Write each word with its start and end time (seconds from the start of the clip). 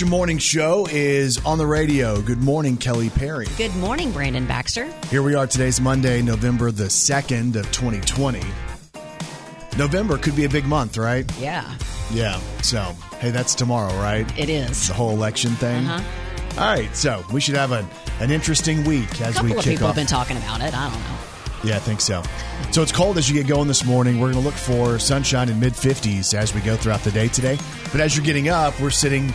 Baxter 0.00 0.16
Morning 0.16 0.38
Show 0.38 0.86
is 0.90 1.44
on 1.44 1.58
the 1.58 1.66
radio. 1.66 2.22
Good 2.22 2.42
morning, 2.42 2.78
Kelly 2.78 3.10
Perry. 3.10 3.46
Good 3.58 3.76
morning, 3.76 4.12
Brandon 4.12 4.46
Baxter. 4.46 4.90
Here 5.10 5.22
we 5.22 5.34
are. 5.34 5.46
Today's 5.46 5.78
Monday, 5.78 6.22
November 6.22 6.70
the 6.70 6.84
2nd 6.84 7.54
of 7.56 7.70
2020. 7.70 8.40
November 9.76 10.16
could 10.16 10.34
be 10.34 10.46
a 10.46 10.48
big 10.48 10.64
month, 10.64 10.96
right? 10.96 11.30
Yeah, 11.38 11.70
Yeah. 12.10 12.40
So, 12.62 12.96
hey, 13.18 13.30
that's 13.30 13.54
tomorrow, 13.54 13.92
right? 14.00 14.26
it 14.38 14.48
is. 14.48 14.88
The 14.88 14.94
whole 14.94 15.10
election 15.10 15.50
thing. 15.50 15.84
Uh-huh. 15.84 16.62
All 16.62 16.74
right. 16.74 16.96
So, 16.96 17.22
we 17.30 17.42
should 17.42 17.56
have 17.56 17.72
an, 17.72 17.86
an 18.20 18.30
interesting 18.30 18.84
week 18.84 19.20
A 19.20 19.26
as 19.26 19.34
couple 19.34 19.50
we 19.50 19.56
of 19.58 19.62
kick 19.62 19.72
people 19.74 19.88
off. 19.88 19.96
have 19.96 20.00
been 20.00 20.06
talking 20.06 20.38
about 20.38 20.62
it. 20.62 20.72
I 20.74 20.88
don't 20.90 20.98
know. 20.98 21.18
Yeah, 21.62 21.76
I 21.76 21.80
think 21.80 22.00
so. 22.00 22.22
So 22.70 22.80
it's 22.80 22.92
cold 22.92 23.18
as 23.18 23.28
you 23.28 23.34
get 23.34 23.46
going 23.46 23.68
this 23.68 23.84
morning. 23.84 24.18
We're 24.18 24.32
going 24.32 24.42
to 24.42 24.48
look 24.48 24.54
for 24.54 24.98
sunshine 24.98 25.50
in 25.50 25.60
mid 25.60 25.74
50s 25.74 26.32
as 26.32 26.54
we 26.54 26.62
go 26.62 26.74
throughout 26.74 27.00
the 27.00 27.10
day 27.10 27.28
today. 27.28 27.58
But 27.92 28.00
as 28.00 28.16
you're 28.16 28.24
getting 28.24 28.48
up, 28.48 28.80
we're 28.80 28.88
sitting 28.88 29.34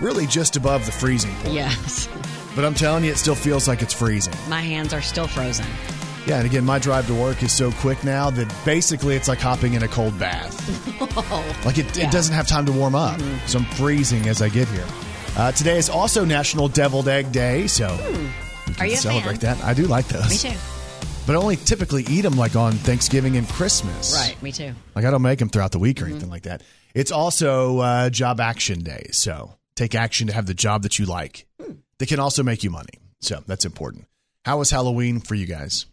really 0.00 0.26
just 0.26 0.56
above 0.56 0.86
the 0.86 0.92
freezing 0.92 1.34
point. 1.36 1.54
Yes, 1.54 2.08
But 2.54 2.64
I'm 2.64 2.74
telling 2.74 3.04
you, 3.04 3.12
it 3.12 3.18
still 3.18 3.34
feels 3.34 3.68
like 3.68 3.82
it's 3.82 3.94
freezing. 3.94 4.34
my 4.48 4.60
hands 4.60 4.92
are 4.92 5.02
still 5.02 5.26
frozen. 5.28 5.66
Yeah, 6.26 6.38
and 6.38 6.46
again, 6.46 6.64
my 6.64 6.78
drive 6.78 7.06
to 7.06 7.14
work 7.14 7.42
is 7.42 7.52
so 7.52 7.70
quick 7.72 8.04
now 8.04 8.28
that 8.30 8.52
basically 8.64 9.14
it's 9.16 9.28
like 9.28 9.38
hopping 9.38 9.72
in 9.74 9.82
a 9.82 9.88
cold 9.88 10.18
bath. 10.18 10.54
Like 11.64 11.78
it, 11.78 11.96
Yeah. 11.96 12.06
it 12.06 12.12
doesn't 12.12 12.34
have 12.34 12.46
time 12.46 12.66
to 12.66 12.72
warm 12.72 12.94
up. 12.94 13.18
So 13.46 13.58
I'm 13.58 13.64
freezing 13.64 14.28
as 14.28 14.42
I 14.42 14.48
get 14.48 14.68
here. 14.68 14.84
Uh, 15.36 15.52
today 15.52 15.78
is 15.78 15.88
also 15.88 16.24
National 16.24 16.68
Deviled 16.68 17.08
Egg 17.08 17.30
Day, 17.32 17.66
so 17.66 17.86
we 18.66 18.74
Are 18.80 18.86
you 18.86 18.96
celebrate 18.96 19.40
that. 19.40 19.62
I 19.64 19.72
do 19.74 19.86
like 19.86 20.06
those. 20.08 20.28
Me 20.44 20.50
too. 20.50 20.56
But 21.26 21.34
I 21.34 21.38
only 21.38 21.56
typically 21.56 22.04
eat 22.08 22.22
them 22.22 22.36
like 22.36 22.56
on 22.56 22.72
Thanksgiving 22.72 23.36
and 23.36 23.48
Christmas. 23.48 24.14
Right, 24.14 24.40
me 24.42 24.50
too. 24.52 24.72
Like 24.94 25.04
I 25.04 25.10
don't 25.10 25.22
make 25.22 25.38
them 25.38 25.48
throughout 25.48 25.72
the 25.72 25.78
week 25.78 26.00
or 26.00 26.04
Mm-hmm. 26.04 26.12
anything 26.12 26.30
like 26.30 26.42
that. 26.44 26.62
It's 26.94 27.12
also 27.12 27.78
uh, 27.80 28.10
Job 28.10 28.40
Action 28.40 28.82
Day, 28.82 29.08
so 29.12 29.54
take 29.78 29.94
action 29.94 30.26
to 30.26 30.32
have 30.32 30.46
the 30.46 30.54
job 30.54 30.82
that 30.82 30.98
you 30.98 31.06
like. 31.06 31.46
Hmm. 31.60 31.72
They 31.98 32.06
can 32.06 32.20
also 32.20 32.42
make 32.42 32.64
you 32.64 32.70
money, 32.70 32.94
so 33.20 33.42
that's 33.46 33.64
important. 33.64 34.06
How 34.44 34.58
was 34.58 34.70
Halloween 34.70 35.20
for 35.20 35.34
you 35.34 35.46
guys? 35.46 35.86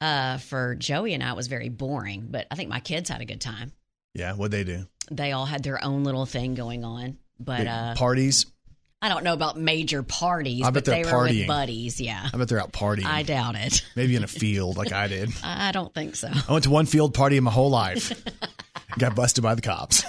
Uh, 0.00 0.38
for 0.38 0.74
Joey 0.74 1.14
and 1.14 1.22
I, 1.22 1.30
it 1.30 1.36
was 1.36 1.46
very 1.46 1.68
boring, 1.68 2.28
but 2.30 2.46
I 2.50 2.54
think 2.54 2.68
my 2.68 2.80
kids 2.80 3.08
had 3.08 3.20
a 3.20 3.24
good 3.24 3.40
time. 3.40 3.72
Yeah, 4.14 4.34
what'd 4.34 4.52
they 4.52 4.64
do? 4.64 4.86
They 5.10 5.32
all 5.32 5.46
had 5.46 5.62
their 5.62 5.82
own 5.82 6.04
little 6.04 6.26
thing 6.26 6.54
going 6.54 6.84
on, 6.84 7.18
but 7.38 7.58
Big 7.58 7.66
uh, 7.68 7.94
parties? 7.94 8.46
I 9.00 9.08
don't 9.08 9.24
know 9.24 9.34
about 9.34 9.58
major 9.58 10.02
parties. 10.02 10.62
I 10.62 10.66
bet 10.66 10.74
but 10.74 10.84
they're 10.86 11.04
they 11.04 11.10
were 11.10 11.16
partying. 11.16 11.40
with 11.40 11.46
buddies. 11.48 12.00
Yeah, 12.00 12.28
I 12.32 12.36
bet 12.36 12.48
they're 12.48 12.60
out 12.60 12.72
partying. 12.72 13.04
I 13.04 13.22
doubt 13.22 13.54
it. 13.56 13.82
Maybe 13.96 14.16
in 14.16 14.24
a 14.24 14.28
field 14.28 14.76
like 14.76 14.92
I 14.92 15.06
did. 15.08 15.30
I 15.44 15.72
don't 15.72 15.92
think 15.94 16.16
so. 16.16 16.28
I 16.28 16.52
went 16.52 16.64
to 16.64 16.70
one 16.70 16.86
field 16.86 17.14
party 17.14 17.36
in 17.36 17.44
my 17.44 17.50
whole 17.50 17.70
life. 17.70 18.12
Got 18.98 19.14
busted 19.14 19.42
by 19.44 19.54
the 19.54 19.62
cops. 19.62 20.02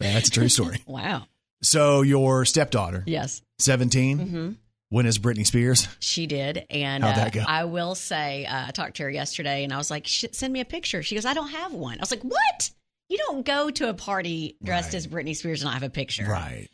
Man, 0.00 0.14
that's 0.14 0.28
a 0.28 0.30
true 0.30 0.48
story. 0.48 0.82
Wow. 0.86 1.24
So 1.64 2.02
your 2.02 2.44
stepdaughter, 2.44 3.02
Yes, 3.06 3.42
17, 3.58 4.18
Mm-hmm. 4.18 4.50
when 4.90 5.06
is 5.06 5.18
Britney 5.18 5.46
Spears? 5.46 5.88
she 5.98 6.26
did, 6.26 6.64
and 6.70 7.02
How'd 7.02 7.14
uh, 7.14 7.16
that 7.16 7.32
go? 7.32 7.42
I 7.46 7.64
will 7.64 7.94
say, 7.94 8.44
uh, 8.46 8.66
I 8.68 8.70
talked 8.70 8.96
to 8.98 9.04
her 9.04 9.10
yesterday, 9.10 9.64
and 9.64 9.72
I 9.72 9.76
was 9.78 9.90
like, 9.90 10.06
"Send 10.06 10.52
me 10.52 10.60
a 10.60 10.64
picture." 10.64 11.02
She 11.02 11.14
goes, 11.14 11.24
"I 11.24 11.34
don't 11.34 11.48
have 11.50 11.72
one." 11.72 11.98
I 11.98 12.00
was 12.00 12.10
like, 12.10 12.22
"What? 12.22 12.70
You 13.08 13.18
don't 13.18 13.44
go 13.44 13.70
to 13.70 13.88
a 13.88 13.94
party 13.94 14.56
dressed 14.62 14.88
Right. 14.88 14.94
as 14.94 15.06
Britney 15.06 15.34
Spears 15.36 15.62
and 15.62 15.66
not 15.66 15.74
have 15.74 15.82
a 15.82 15.90
picture?" 15.90 16.24
Right. 16.26 16.68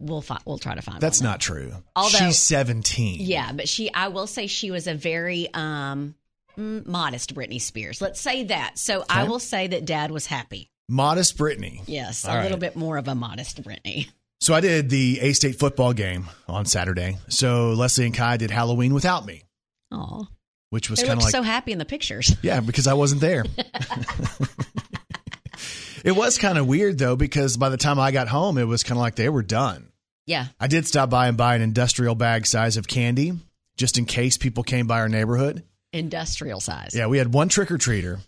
We'll 0.00 0.20
fi- 0.22 0.40
we'll 0.44 0.58
try 0.58 0.74
to 0.74 0.82
find. 0.82 1.00
That's 1.00 1.20
one, 1.20 1.26
though. 1.26 1.30
not 1.30 1.40
true. 1.40 1.72
Although- 1.94 2.18
She's 2.18 2.38
17. 2.38 3.20
Yeah, 3.20 3.52
but 3.52 3.68
she, 3.68 3.92
I 3.94 4.08
will 4.08 4.26
say, 4.26 4.48
she 4.48 4.70
was 4.72 4.88
a 4.88 4.94
very 4.94 5.48
um 5.54 6.16
mm, 6.58 6.84
modest 6.86 7.34
Britney 7.34 7.60
Spears. 7.60 8.00
Let's 8.00 8.20
say 8.20 8.44
that. 8.44 8.78
So 8.78 9.04
I 9.08 9.24
will 9.24 9.38
say 9.38 9.68
that 9.68 9.84
Dad 9.84 10.10
was 10.10 10.26
happy. 10.26 10.70
Modest 10.88 11.38
Britney. 11.38 11.82
Yes, 11.86 12.24
All 12.24 12.32
a 12.32 12.36
right. 12.38 12.42
little 12.42 12.58
bit 12.58 12.74
more 12.74 12.96
of 12.98 13.06
a 13.06 13.14
modest 13.14 13.62
Britney. 13.62 14.08
So 14.42 14.54
I 14.54 14.60
did 14.60 14.90
the 14.90 15.20
A 15.20 15.34
State 15.34 15.60
football 15.60 15.92
game 15.92 16.28
on 16.48 16.64
Saturday. 16.64 17.16
So 17.28 17.74
Leslie 17.74 18.06
and 18.06 18.14
Kai 18.14 18.38
did 18.38 18.50
Halloween 18.50 18.92
without 18.92 19.24
me, 19.24 19.44
Oh, 19.92 20.26
which 20.70 20.90
was 20.90 21.00
kind 21.00 21.12
of 21.12 21.22
like 21.22 21.30
so 21.30 21.42
happy 21.42 21.70
in 21.70 21.78
the 21.78 21.84
pictures. 21.84 22.34
yeah, 22.42 22.58
because 22.58 22.88
I 22.88 22.94
wasn't 22.94 23.20
there. 23.20 23.44
it 26.04 26.10
was 26.10 26.38
kind 26.38 26.58
of 26.58 26.66
weird 26.66 26.98
though 26.98 27.14
because 27.14 27.56
by 27.56 27.68
the 27.68 27.76
time 27.76 28.00
I 28.00 28.10
got 28.10 28.26
home, 28.26 28.58
it 28.58 28.64
was 28.64 28.82
kind 28.82 28.98
of 28.98 29.02
like 29.02 29.14
they 29.14 29.28
were 29.28 29.44
done. 29.44 29.92
Yeah, 30.26 30.46
I 30.58 30.66
did 30.66 30.88
stop 30.88 31.08
by 31.08 31.28
and 31.28 31.36
buy 31.36 31.54
an 31.54 31.62
industrial 31.62 32.16
bag 32.16 32.44
size 32.44 32.76
of 32.76 32.88
candy 32.88 33.34
just 33.76 33.96
in 33.96 34.06
case 34.06 34.38
people 34.38 34.64
came 34.64 34.88
by 34.88 34.98
our 35.02 35.08
neighborhood. 35.08 35.62
industrial 35.92 36.58
size. 36.58 36.96
Yeah, 36.96 37.06
we 37.06 37.18
had 37.18 37.32
one 37.32 37.48
trick 37.48 37.70
or 37.70 37.78
treater, 37.78 38.18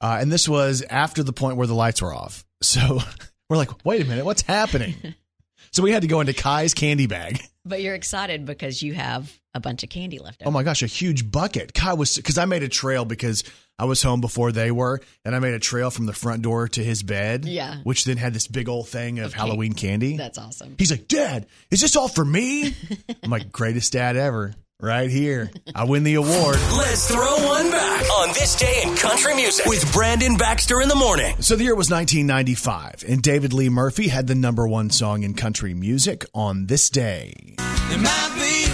uh, 0.00 0.18
and 0.20 0.30
this 0.30 0.48
was 0.48 0.82
after 0.88 1.24
the 1.24 1.32
point 1.32 1.56
where 1.56 1.66
the 1.66 1.74
lights 1.74 2.00
were 2.00 2.14
off. 2.14 2.44
So 2.62 3.00
we're 3.48 3.56
like, 3.56 3.70
wait 3.84 4.02
a 4.02 4.04
minute, 4.04 4.24
what's 4.24 4.42
happening? 4.42 4.94
so 5.72 5.82
we 5.82 5.92
had 5.92 6.02
to 6.02 6.08
go 6.08 6.20
into 6.20 6.32
Kai's 6.32 6.74
candy 6.74 7.06
bag. 7.06 7.40
But 7.64 7.82
you're 7.82 7.94
excited 7.94 8.46
because 8.46 8.82
you 8.82 8.94
have 8.94 9.32
a 9.52 9.58
bunch 9.60 9.82
of 9.82 9.88
candy 9.88 10.18
left 10.18 10.42
Oh 10.46 10.50
my 10.52 10.62
gosh, 10.62 10.82
a 10.82 10.86
huge 10.86 11.30
bucket. 11.30 11.74
Kai 11.74 11.94
was 11.94 12.14
because 12.14 12.38
I 12.38 12.44
made 12.44 12.62
a 12.62 12.68
trail 12.68 13.04
because 13.04 13.42
I 13.78 13.86
was 13.86 14.02
home 14.02 14.20
before 14.20 14.52
they 14.52 14.70
were, 14.70 15.00
and 15.24 15.34
I 15.34 15.38
made 15.38 15.54
a 15.54 15.58
trail 15.58 15.90
from 15.90 16.06
the 16.06 16.12
front 16.12 16.42
door 16.42 16.68
to 16.68 16.84
his 16.84 17.02
bed. 17.02 17.44
Yeah. 17.44 17.78
which 17.82 18.04
then 18.04 18.16
had 18.18 18.32
this 18.32 18.46
big 18.46 18.68
old 18.68 18.88
thing 18.88 19.18
of 19.18 19.26
Of. 19.26 19.34
Halloween 19.34 19.72
candy. 19.72 20.16
That's 20.16 20.38
awesome. 20.38 20.76
He's 20.78 20.90
like, 20.90 21.08
Dad, 21.08 21.46
is 21.70 21.80
this 21.80 21.96
all 21.96 22.08
for 22.08 22.24
me? 22.24 22.74
I'm 23.22 23.30
like, 23.30 23.50
greatest 23.50 23.92
dad 23.92 24.16
ever, 24.16 24.54
right 24.80 25.10
here. 25.10 25.50
I 25.74 25.84
win 25.84 26.04
the 26.04 26.14
award. 26.14 26.56
Let's 26.76 27.08
throw 27.10 27.36
one 27.46 27.70
back 27.70 28.04
on 28.18 28.28
this 28.28 28.54
day 28.56 28.82
in 28.84 28.94
country 28.96 29.34
music 29.34 29.66
with 29.66 29.90
Brandon 29.92 30.36
Baxter 30.36 30.80
in 30.80 30.88
the 30.88 30.94
morning. 30.96 31.34
So 31.40 31.56
the 31.56 31.64
year 31.64 31.74
was 31.74 31.90
1995, 31.90 33.04
and 33.08 33.22
David 33.22 33.52
Lee 33.52 33.68
Murphy 33.68 34.08
had 34.08 34.26
the 34.26 34.34
number 34.34 34.66
one 34.66 34.90
song 34.90 35.22
in 35.22 35.34
country 35.34 35.74
music 35.74 36.24
on 36.34 36.66
this 36.66 36.90
day. 36.90 37.54
There 37.56 37.98
might 37.98 38.32
be 38.34 38.70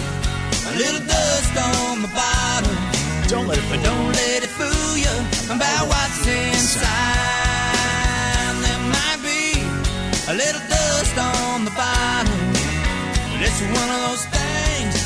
a 0.69 0.77
little 0.77 1.07
dust 1.07 1.57
on 1.57 2.01
the 2.01 2.07
bottom, 2.09 2.75
Don't 3.29 3.47
let 3.47 3.57
it 3.57 3.63
but 3.69 3.83
don't 3.83 4.11
let 4.11 4.43
it 4.43 4.49
fool 4.49 4.97
you 4.97 5.55
about 5.55 5.87
what's 5.87 6.27
inside. 6.27 7.22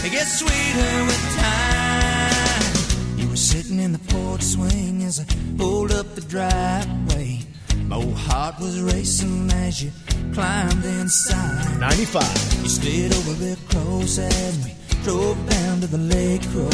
That 0.07 0.15
gets 0.15 0.39
sweeter 0.39 1.05
with 1.05 1.23
time. 1.37 3.19
You 3.19 3.29
were 3.29 3.35
sitting 3.35 3.79
in 3.79 3.91
the 3.91 3.99
porch 3.99 4.41
swing 4.41 5.03
as 5.03 5.19
I 5.19 5.25
pulled 5.57 5.91
up 5.91 6.15
the 6.15 6.21
driveway. 6.21 7.41
My 7.87 7.97
old 7.97 8.15
heart 8.15 8.59
was 8.59 8.81
racing 8.81 9.51
as 9.51 9.83
you 9.83 9.91
climbed 10.33 10.85
inside. 10.85 11.79
95. 11.79 12.23
You 12.63 12.69
stayed 12.69 13.13
over 13.13 13.33
there 13.33 13.57
close 13.69 14.17
as 14.19 14.65
we 14.65 14.73
drove 15.03 15.37
down 15.49 15.81
to 15.81 15.87
the 15.87 15.97
lake 15.97 16.43
road. 16.53 16.73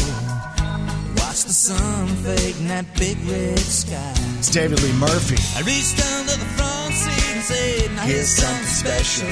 Watched 1.18 1.48
the 1.48 1.54
sun 1.54 2.08
fade 2.24 2.56
in 2.58 2.68
that 2.68 2.86
big 2.98 3.18
red 3.26 3.60
sky. 3.60 4.14
It's 4.38 4.50
David 4.50 4.82
Lee 4.84 4.94
Murphy. 4.94 5.38
I 5.58 5.62
reached 5.66 6.00
under 6.18 6.34
the 6.34 6.50
front 6.58 6.94
seat 6.94 7.36
and 7.36 7.44
said, 7.44 7.92
now 7.96 8.04
here's 8.04 8.30
something 8.30 8.66
special. 8.66 9.28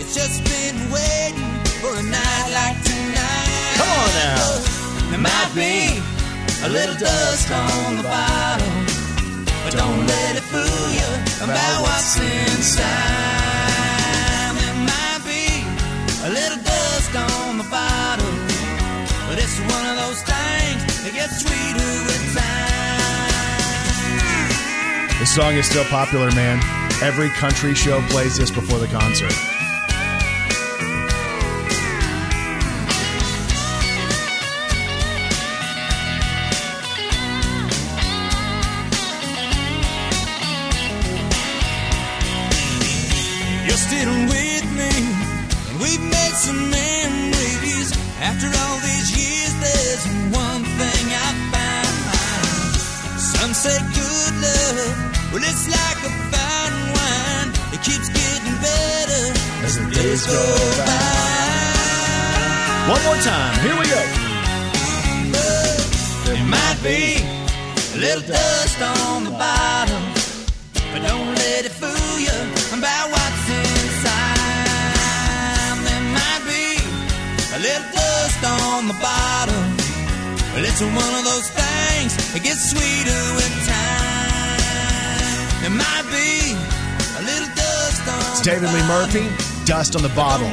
It's 0.00 0.14
just 0.14 0.44
been 0.44 0.90
waiting 0.90 1.59
for 1.80 1.96
a 1.96 2.02
night 2.04 2.48
like 2.52 2.76
tonight. 2.84 3.80
Come 3.80 3.88
on 3.88 4.10
now. 4.20 4.44
There 5.08 5.24
might 5.24 5.52
be 5.56 5.96
a 6.60 6.68
little 6.68 6.94
dust 6.94 7.50
on 7.50 7.96
the 7.96 8.02
bottom, 8.04 8.84
but 9.64 9.72
don't 9.72 10.04
let 10.06 10.36
it 10.36 10.44
fool 10.52 10.84
you 10.92 11.08
about 11.40 11.80
what's 11.80 12.20
inside. 12.20 12.84
There 14.60 14.76
might 14.92 15.24
be 15.24 15.64
a 16.28 16.30
little 16.30 16.60
dust 16.60 17.16
on 17.16 17.56
the 17.56 17.68
bottom, 17.72 18.34
but 19.26 19.40
it's 19.40 19.56
one 19.72 19.86
of 19.88 19.96
those 20.04 20.20
things 20.20 20.84
that 21.00 21.12
gets 21.16 21.40
sweeter 21.40 21.92
with 22.04 22.20
time. 22.36 22.60
This 25.18 25.32
song 25.34 25.54
is 25.54 25.64
still 25.66 25.88
popular, 25.88 26.30
man. 26.32 26.60
Every 27.02 27.30
country 27.40 27.74
show 27.74 28.02
plays 28.12 28.36
this 28.36 28.50
before 28.50 28.78
the 28.78 28.88
concert. 28.88 29.32
Well, 55.40 55.48
it's 55.48 55.68
like 55.72 56.00
a 56.04 56.12
fine 56.28 56.76
wine, 56.92 57.48
it 57.72 57.80
keeps 57.80 58.08
getting 58.12 58.56
better 58.60 59.32
as 59.64 59.78
the 59.78 59.88
days 59.88 60.26
go 60.26 60.36
by. 60.84 61.00
One 62.92 63.02
more 63.08 63.16
time, 63.24 63.54
here 63.64 63.72
we 63.80 63.86
go. 63.88 64.02
There 66.28 66.44
might 66.44 66.78
be 66.84 67.24
a 67.24 67.98
little 68.04 68.20
dust 68.28 68.82
on 68.82 69.24
the 69.24 69.30
bottom, 69.30 70.02
but 70.92 71.00
don't 71.08 71.32
let 71.34 71.64
it 71.64 71.72
fool 71.72 72.18
you 72.20 72.36
about 72.76 73.08
what's 73.08 73.48
inside. 73.48 74.36
There 75.88 76.04
might 76.20 76.42
be 76.44 76.84
a 77.56 77.58
little 77.64 77.88
dust 77.96 78.44
on 78.44 78.88
the 78.88 78.98
bottom, 79.00 79.64
but 80.52 80.68
it's 80.68 80.82
one 80.82 81.14
of 81.16 81.24
those 81.24 81.48
things 81.48 82.12
that 82.34 82.42
gets 82.42 82.72
sweeter 82.72 83.22
when. 83.36 83.59
It's 88.40 88.48
David 88.48 88.72
Lee. 88.72 88.80
Murphy, 88.88 89.64
Dust 89.66 89.94
on 89.96 90.00
the 90.02 90.08
Bottle. 90.10 90.48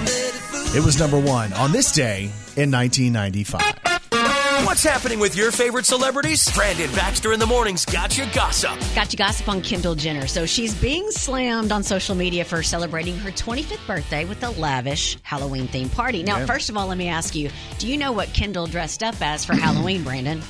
It 0.75 0.84
was 0.84 1.00
number 1.00 1.18
one 1.18 1.54
on 1.54 1.72
this 1.72 1.89
day 1.94 2.24
in 2.57 2.69
1995. 2.69 4.66
What's 4.66 4.84
happening 4.84 5.19
with 5.19 5.38
your 5.38 5.54
favorite 5.54 5.86
celebrities? 5.86 6.54
Brandon 6.54 6.92
Baxter 6.92 7.31
in 7.31 7.39
the 7.39 7.45
morning's 7.45 7.86
got 7.86 8.18
you 8.18 8.25
gossip. 8.34 8.78
Got 8.94 9.13
you 9.13 9.18
gossip 9.18 9.48
on 9.48 9.62
Kendall 9.62 9.95
Jenner. 9.95 10.28
So 10.28 10.45
she's 10.45 10.75
being 10.75 11.10
slammed 11.12 11.72
on 11.72 11.81
social 11.81 12.13
media 12.13 12.44
for 12.44 12.62
celebrating 12.62 13.18
her 13.19 13.31
25th 13.31 13.88
birthday 13.88 14.25
with 14.25 14.44
a 14.44 14.50
lavish 14.50 15.18
Halloween 15.24 15.69
themed 15.69 15.94
party. 15.94 16.24
Now, 16.24 16.39
Yeah. 16.39 16.45
first 16.45 16.69
of 16.69 16.75
all, 16.75 16.88
let 16.88 16.98
me 16.98 17.07
ask 17.07 17.36
you 17.36 17.50
do 17.80 17.88
you 17.88 17.95
know 17.98 18.12
what 18.12 18.34
Kendall 18.34 18.68
dressed 18.68 19.01
up 19.01 19.16
as 19.22 19.45
for 19.45 19.54
Halloween, 19.56 20.04
Brandon? 20.04 20.42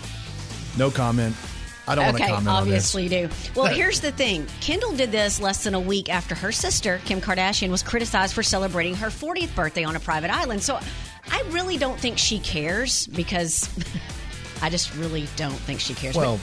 No 0.75 0.89
comment. 0.89 1.35
I 1.87 1.95
don't 1.95 2.05
want 2.05 2.17
to 2.17 2.23
okay, 2.23 2.31
comment 2.33 2.49
obviously 2.49 3.03
you 3.03 3.09
do. 3.09 3.29
Well, 3.55 3.65
here's 3.73 4.01
the 4.01 4.11
thing 4.11 4.45
Kendall 4.61 4.93
did 4.93 5.11
this 5.11 5.39
less 5.39 5.63
than 5.63 5.73
a 5.73 5.79
week 5.79 6.09
after 6.09 6.35
her 6.35 6.51
sister, 6.51 6.99
Kim 7.05 7.21
Kardashian, 7.21 7.69
was 7.69 7.83
criticized 7.83 8.33
for 8.33 8.43
celebrating 8.43 8.95
her 8.95 9.07
40th 9.07 9.55
birthday 9.55 9.83
on 9.83 9.95
a 9.95 9.99
private 9.99 10.29
island. 10.29 10.61
So 10.63 10.79
I 11.31 11.43
really 11.49 11.77
don't 11.77 11.99
think 11.99 12.17
she 12.17 12.39
cares 12.39 13.07
because 13.07 13.69
I 14.61 14.69
just 14.69 14.95
really 14.95 15.27
don't 15.35 15.53
think 15.53 15.79
she 15.79 15.93
cares. 15.93 16.15
on 16.17 16.21
But- 16.23 16.27
Well, 16.27 16.39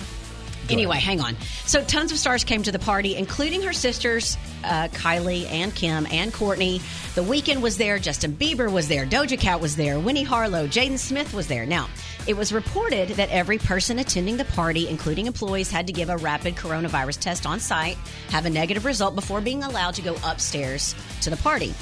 Anyway, 0.70 0.96
hang 0.99 1.20
on. 1.20 1.37
So, 1.67 1.85
tons 1.85 2.11
of 2.11 2.19
stars 2.19 2.43
came 2.43 2.62
to 2.62 2.73
the 2.73 2.79
party, 2.79 3.17
including 3.17 3.62
her 3.62 3.73
sisters, 3.73 4.38
uh, 4.64 4.88
Kylie 4.88 5.46
and 5.50 5.75
Kim 5.75 6.06
and 6.11 6.32
Kourtney. 6.32 6.81
The 7.14 7.23
Weeknd 7.23 7.61
was 7.61 7.76
there. 7.76 7.99
Justin 7.99 8.32
Bieber 8.32 8.73
was 8.73 8.88
there. 8.88 9.05
Doja 9.05 9.38
Cat 9.38 9.61
was 9.61 9.76
there. 9.76 9.99
Winnie 10.00 10.23
Harlow, 10.23 10.67
Jaden 10.67 10.99
Smith 10.99 11.35
was 11.35 11.49
there. 11.49 11.67
Now, 11.67 11.88
it 12.26 12.36
was 12.36 12.52
reported 12.52 13.10
that 13.10 13.30
every 13.30 13.58
person 13.58 13.98
attending 13.98 14.36
the 14.36 14.44
party, 14.46 14.88
including 14.88 15.26
employees, 15.26 15.70
had 15.70 15.86
to 15.86 15.92
give 15.92 16.08
a 16.08 16.16
rapid 16.16 16.56
coronavirus 16.56 17.20
test 17.20 17.46
on 17.46 17.60
site, 17.60 17.96
have 18.30 18.46
a 18.46 18.50
negative 18.50 18.84
result 18.84 19.14
before 19.14 19.40
being 19.40 19.62
allowed 19.62 19.94
to 19.94 20.02
go 20.02 20.16
upstairs 20.24 20.94
to 21.20 21.30
the 21.30 21.36
party. 21.36 21.74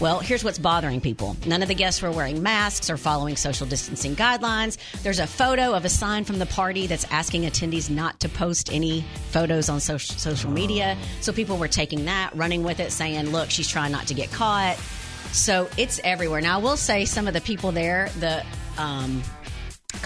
Well, 0.00 0.20
here's 0.20 0.44
what's 0.44 0.60
bothering 0.60 1.00
people. 1.00 1.36
None 1.44 1.60
of 1.60 1.66
the 1.66 1.74
guests 1.74 2.00
were 2.00 2.12
wearing 2.12 2.40
masks 2.40 2.88
or 2.88 2.96
following 2.96 3.34
social 3.34 3.66
distancing 3.66 4.14
guidelines. 4.14 4.78
There's 5.02 5.18
a 5.18 5.26
photo 5.26 5.74
of 5.74 5.84
a 5.84 5.88
sign 5.88 6.24
from 6.24 6.38
the 6.38 6.46
party 6.46 6.86
that's 6.86 7.04
asking 7.10 7.42
attendees 7.42 7.90
not 7.90 8.20
to 8.20 8.28
post 8.28 8.72
any 8.72 9.04
photos 9.30 9.68
on 9.68 9.80
social, 9.80 10.16
social 10.16 10.52
media. 10.52 10.96
So 11.20 11.32
people 11.32 11.56
were 11.56 11.66
taking 11.66 12.04
that, 12.04 12.30
running 12.36 12.62
with 12.62 12.78
it, 12.78 12.92
saying, 12.92 13.30
look, 13.30 13.50
she's 13.50 13.66
trying 13.66 13.90
not 13.90 14.06
to 14.06 14.14
get 14.14 14.30
caught. 14.30 14.76
So 15.32 15.68
it's 15.76 16.00
everywhere. 16.04 16.40
Now, 16.42 16.60
I 16.60 16.62
will 16.62 16.76
say 16.76 17.04
some 17.04 17.26
of 17.26 17.34
the 17.34 17.40
people 17.40 17.72
there, 17.72 18.08
the 18.20 18.44
um, 18.78 19.20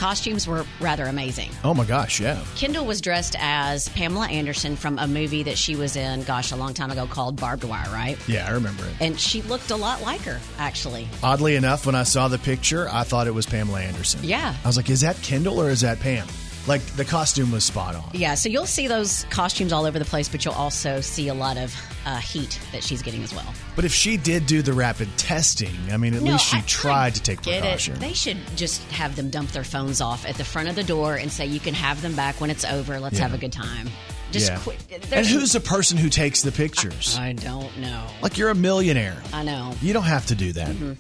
costumes 0.03 0.49
were 0.49 0.67
rather 0.81 1.05
amazing. 1.05 1.49
oh 1.63 1.73
my 1.73 1.85
gosh, 1.85 2.19
yeah. 2.19 2.43
Kendall 2.57 2.85
was 2.85 3.01
dressed 3.01 3.37
as 3.39 3.89
Pamela 3.91 4.27
Anderson 4.27 4.75
from 4.75 4.99
a 4.99 5.07
movie 5.07 5.45
that 5.45 5.57
she 5.57 5.77
was 5.77 5.95
in, 5.95 6.25
gosh, 6.25 6.51
a 6.51 6.57
long 6.57 6.75
time 6.75 6.91
ago 6.91 7.07
called 7.07 7.37
Barb 7.37 7.63
Wire, 7.63 7.89
right? 7.93 8.19
Yeah, 8.27 8.49
I 8.49 8.51
remember 8.51 8.85
it. 8.85 8.95
And 8.99 9.21
she 9.21 9.43
looked 9.43 9.71
a 9.71 9.77
lot 9.77 10.03
like 10.03 10.23
her, 10.23 10.41
actually. 10.59 11.07
Oddly 11.23 11.55
enough, 11.55 11.87
when 11.87 11.95
I 11.95 12.03
saw 12.03 12.27
the 12.27 12.39
picture, 12.41 12.89
I 12.91 13.05
thought 13.05 13.29
it 13.29 13.35
was 13.35 13.47
Pamela 13.47 13.81
Anderson. 13.81 14.19
Yeah. 14.25 14.57
I 14.65 14.67
was 14.67 14.77
like, 14.77 14.91
is 14.91 15.03
that 15.03 15.23
Kendall 15.23 15.61
or 15.63 15.71
is 15.71 15.83
that 15.83 16.01
Pam? 16.01 16.27
Like, 16.67 16.83
the 16.97 17.05
costume 17.05 17.53
was 17.53 17.63
spot 17.63 17.95
on. 17.95 18.11
Yeah, 18.13 18.35
so 18.35 18.49
you'll 18.49 18.67
see 18.67 18.89
those 18.89 19.23
costumes 19.31 19.73
all 19.73 19.87
over 19.87 20.01
the 20.01 20.05
place, 20.05 20.29
but 20.29 20.45
you'll 20.45 20.55
also 20.55 21.01
see 21.01 21.29
a 21.29 21.35
lot 21.35 21.59
of 21.59 21.73
uh, 22.07 22.17
heat 22.19 22.59
that 22.73 22.83
she's 22.83 23.03
getting 23.03 23.23
as 23.23 23.35
well. 23.35 23.47
But 23.77 23.85
if 23.85 23.93
she 23.93 24.17
did 24.17 24.47
do 24.47 24.63
the 24.63 24.73
rapid 24.73 25.09
testing, 25.17 25.77
I 25.93 25.97
mean, 25.97 26.15
at 26.15 26.23
No, 26.23 26.33
least 26.33 26.47
she 26.47 26.59
I- 26.59 26.63
tried 26.63 27.07
I 27.07 27.11
to 27.11 27.23
take 27.23 27.43
get 27.43 27.61
precaution. 27.63 27.95
It. 27.95 28.01
They 28.01 28.13
should 28.13 28.39
just 28.57 28.83
have 28.91 29.17
them 29.17 29.31
dump 29.31 29.51
their 29.53 29.65
phones 29.65 30.01
off 30.01 30.27
at 30.27 30.37
the 30.37 30.45
front 30.45 30.69
of 30.69 30.75
the 30.75 30.85
door 30.85 31.15
and 31.17 31.31
say, 31.31 31.47
you 31.47 31.61
can 31.61 31.75
have 31.75 32.03
them 32.03 32.15
back 32.17 32.41
when 32.41 32.51
it's 32.51 32.65
over. 32.65 32.99
Let's 33.01 33.17
Yeah. 33.17 33.23
have 33.23 33.35
a 33.35 33.39
good 33.39 33.53
time. 33.53 33.89
Just 34.33 34.49
yeah. 34.51 34.59
quit. 34.61 34.79
And 35.13 35.27
who's 35.27 35.53
the 35.53 35.61
person 35.61 35.99
who 35.99 36.09
takes 36.09 36.41
the 36.43 36.53
pictures? 36.53 37.17
I 37.19 37.35
don't 37.35 37.77
know. 37.79 38.03
Like, 38.23 38.39
you're 38.39 38.49
a 38.49 38.55
millionaire. 38.55 39.17
I 39.33 39.43
know. 39.45 39.75
You 39.83 39.93
don't 39.93 40.05
have 40.05 40.25
to 40.27 40.35
do 40.35 40.53
that. 40.55 40.69
Mm-hmm. 40.71 40.93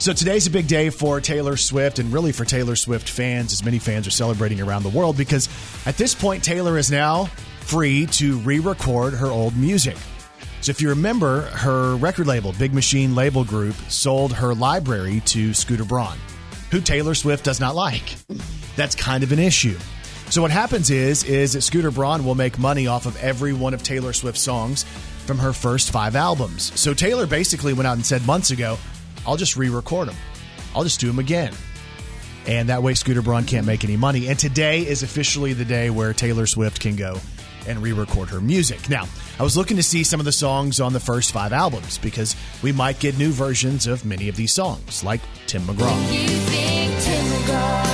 So 0.00 0.12
today's 0.12 0.46
a 0.46 0.50
big 0.50 0.66
day 0.68 0.90
for 0.90 1.18
Taylor 1.20 1.56
Swift 1.56 1.98
and 1.98 2.12
really 2.12 2.32
for 2.32 2.44
Taylor 2.44 2.76
Swift 2.76 3.08
fans, 3.08 3.52
as 3.54 3.64
many 3.64 3.78
fans 3.78 4.06
are 4.06 4.10
celebrating 4.10 4.60
around 4.60 4.82
the 4.82 4.90
world 4.90 5.16
because 5.16 5.48
at 5.86 5.96
this 5.96 6.14
point, 6.14 6.44
Taylor 6.44 6.76
is 6.76 6.90
now 6.90 7.26
free 7.60 8.04
to 8.06 8.36
re 8.40 8.58
record 8.58 9.14
her 9.14 9.28
old 9.28 9.56
music. 9.56 9.96
So 10.64 10.70
if 10.70 10.80
you 10.80 10.88
remember, 10.88 11.42
her 11.42 11.94
record 11.96 12.26
label, 12.26 12.54
Big 12.58 12.72
Machine 12.72 13.14
Label 13.14 13.44
Group, 13.44 13.74
sold 13.90 14.32
her 14.32 14.54
library 14.54 15.20
to 15.26 15.52
Scooter 15.52 15.84
Braun, 15.84 16.16
who 16.70 16.80
Taylor 16.80 17.14
Swift 17.14 17.44
does 17.44 17.60
not 17.60 17.74
like. 17.74 18.14
That's 18.74 18.94
kind 18.94 19.22
of 19.22 19.30
an 19.32 19.38
issue. 19.38 19.76
So 20.30 20.40
what 20.40 20.50
happens 20.50 20.88
is 20.88 21.22
is 21.24 21.52
that 21.52 21.60
Scooter 21.60 21.90
Braun 21.90 22.24
will 22.24 22.34
make 22.34 22.58
money 22.58 22.86
off 22.86 23.04
of 23.04 23.22
every 23.22 23.52
one 23.52 23.74
of 23.74 23.82
Taylor 23.82 24.14
Swift's 24.14 24.40
songs 24.40 24.84
from 25.26 25.36
her 25.36 25.52
first 25.52 25.90
5 25.90 26.16
albums. 26.16 26.72
So 26.80 26.94
Taylor 26.94 27.26
basically 27.26 27.74
went 27.74 27.86
out 27.86 27.96
and 27.96 28.06
said 28.06 28.26
months 28.26 28.50
ago, 28.50 28.78
I'll 29.26 29.36
just 29.36 29.58
re-record 29.58 30.08
them. 30.08 30.16
I'll 30.74 30.84
just 30.84 30.98
do 30.98 31.08
them 31.08 31.18
again. 31.18 31.52
And 32.46 32.70
that 32.70 32.82
way 32.82 32.94
Scooter 32.94 33.20
Braun 33.20 33.44
can't 33.44 33.66
make 33.66 33.84
any 33.84 33.98
money. 33.98 34.28
And 34.28 34.38
today 34.38 34.80
is 34.80 35.02
officially 35.02 35.52
the 35.52 35.66
day 35.66 35.90
where 35.90 36.14
Taylor 36.14 36.46
Swift 36.46 36.80
can 36.80 36.96
go 36.96 37.20
and 37.66 37.82
re-record 37.82 38.28
her 38.30 38.40
music. 38.40 38.88
Now, 38.88 39.06
I 39.38 39.42
was 39.42 39.56
looking 39.56 39.76
to 39.76 39.82
see 39.82 40.04
some 40.04 40.20
of 40.20 40.26
the 40.26 40.32
songs 40.32 40.80
on 40.80 40.92
the 40.92 41.00
first 41.00 41.32
5 41.32 41.52
albums 41.52 41.98
because 41.98 42.36
we 42.62 42.72
might 42.72 42.98
get 43.00 43.18
new 43.18 43.30
versions 43.30 43.86
of 43.86 44.04
many 44.04 44.28
of 44.28 44.36
these 44.36 44.52
songs, 44.52 45.02
like 45.02 45.20
Tim 45.46 45.62
McGraw. 45.62 45.98
Tim 47.00 47.24
McGraw. 47.26 47.84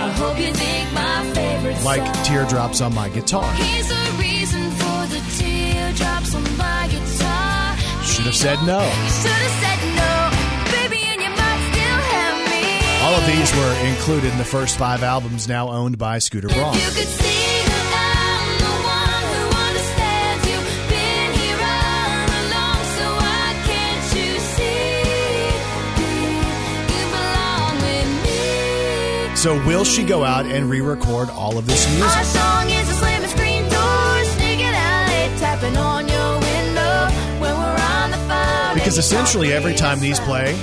I 0.00 0.10
hope 0.12 0.38
you 0.40 0.52
think 0.52 0.92
my 0.92 1.30
favorite 1.34 1.84
Like. 1.84 2.24
Teardrops 2.24 2.80
on 2.80 2.94
My 2.94 3.08
Guitar. 3.08 3.52
Here's 3.54 3.88
the 3.88 4.16
reason 4.18 4.70
for 4.72 5.06
the 5.06 5.22
teardrops 5.38 6.34
on 6.34 6.42
my 6.56 6.88
guitar. 6.90 7.76
Should 8.04 8.24
have 8.26 8.34
said 8.34 8.58
no. 8.64 8.80
Should 8.80 9.30
have 9.30 9.56
said 9.62 9.80
no, 9.94 10.30
baby, 10.72 11.02
and 11.04 11.20
you 11.20 11.30
might 11.30 11.60
still 11.70 12.00
have 12.12 12.36
me. 12.50 13.04
All 13.04 13.14
of 13.14 13.26
these 13.26 13.54
were 13.56 13.74
included 13.88 14.32
in 14.32 14.38
the 14.38 14.44
first 14.44 14.76
five 14.78 15.02
albums 15.02 15.46
now 15.48 15.68
owned 15.68 15.98
by 15.98 16.18
Scooter 16.18 16.48
Braun. 16.48 16.74
So, 29.38 29.54
will 29.64 29.84
she 29.84 30.02
go 30.02 30.24
out 30.24 30.46
and 30.46 30.68
re 30.68 30.80
record 30.80 31.30
all 31.30 31.58
of 31.58 31.66
this 31.68 31.88
music? 31.94 32.24
song 32.24 32.68
is 32.68 32.90
a 32.90 32.94
slamming 32.94 33.28
screen 33.28 33.62
door, 33.70 34.24
sneaking 34.34 34.66
out, 34.66 35.38
tapping 35.38 35.76
on 35.76 36.08
your 36.08 36.32
window 36.40 37.06
when 37.38 37.54
we're 37.56 37.80
on 37.80 38.10
the 38.10 38.16
phone. 38.16 38.74
Because 38.74 38.98
essentially 38.98 39.52
every 39.52 39.76
time 39.76 40.00
these 40.00 40.18
play, 40.18 40.56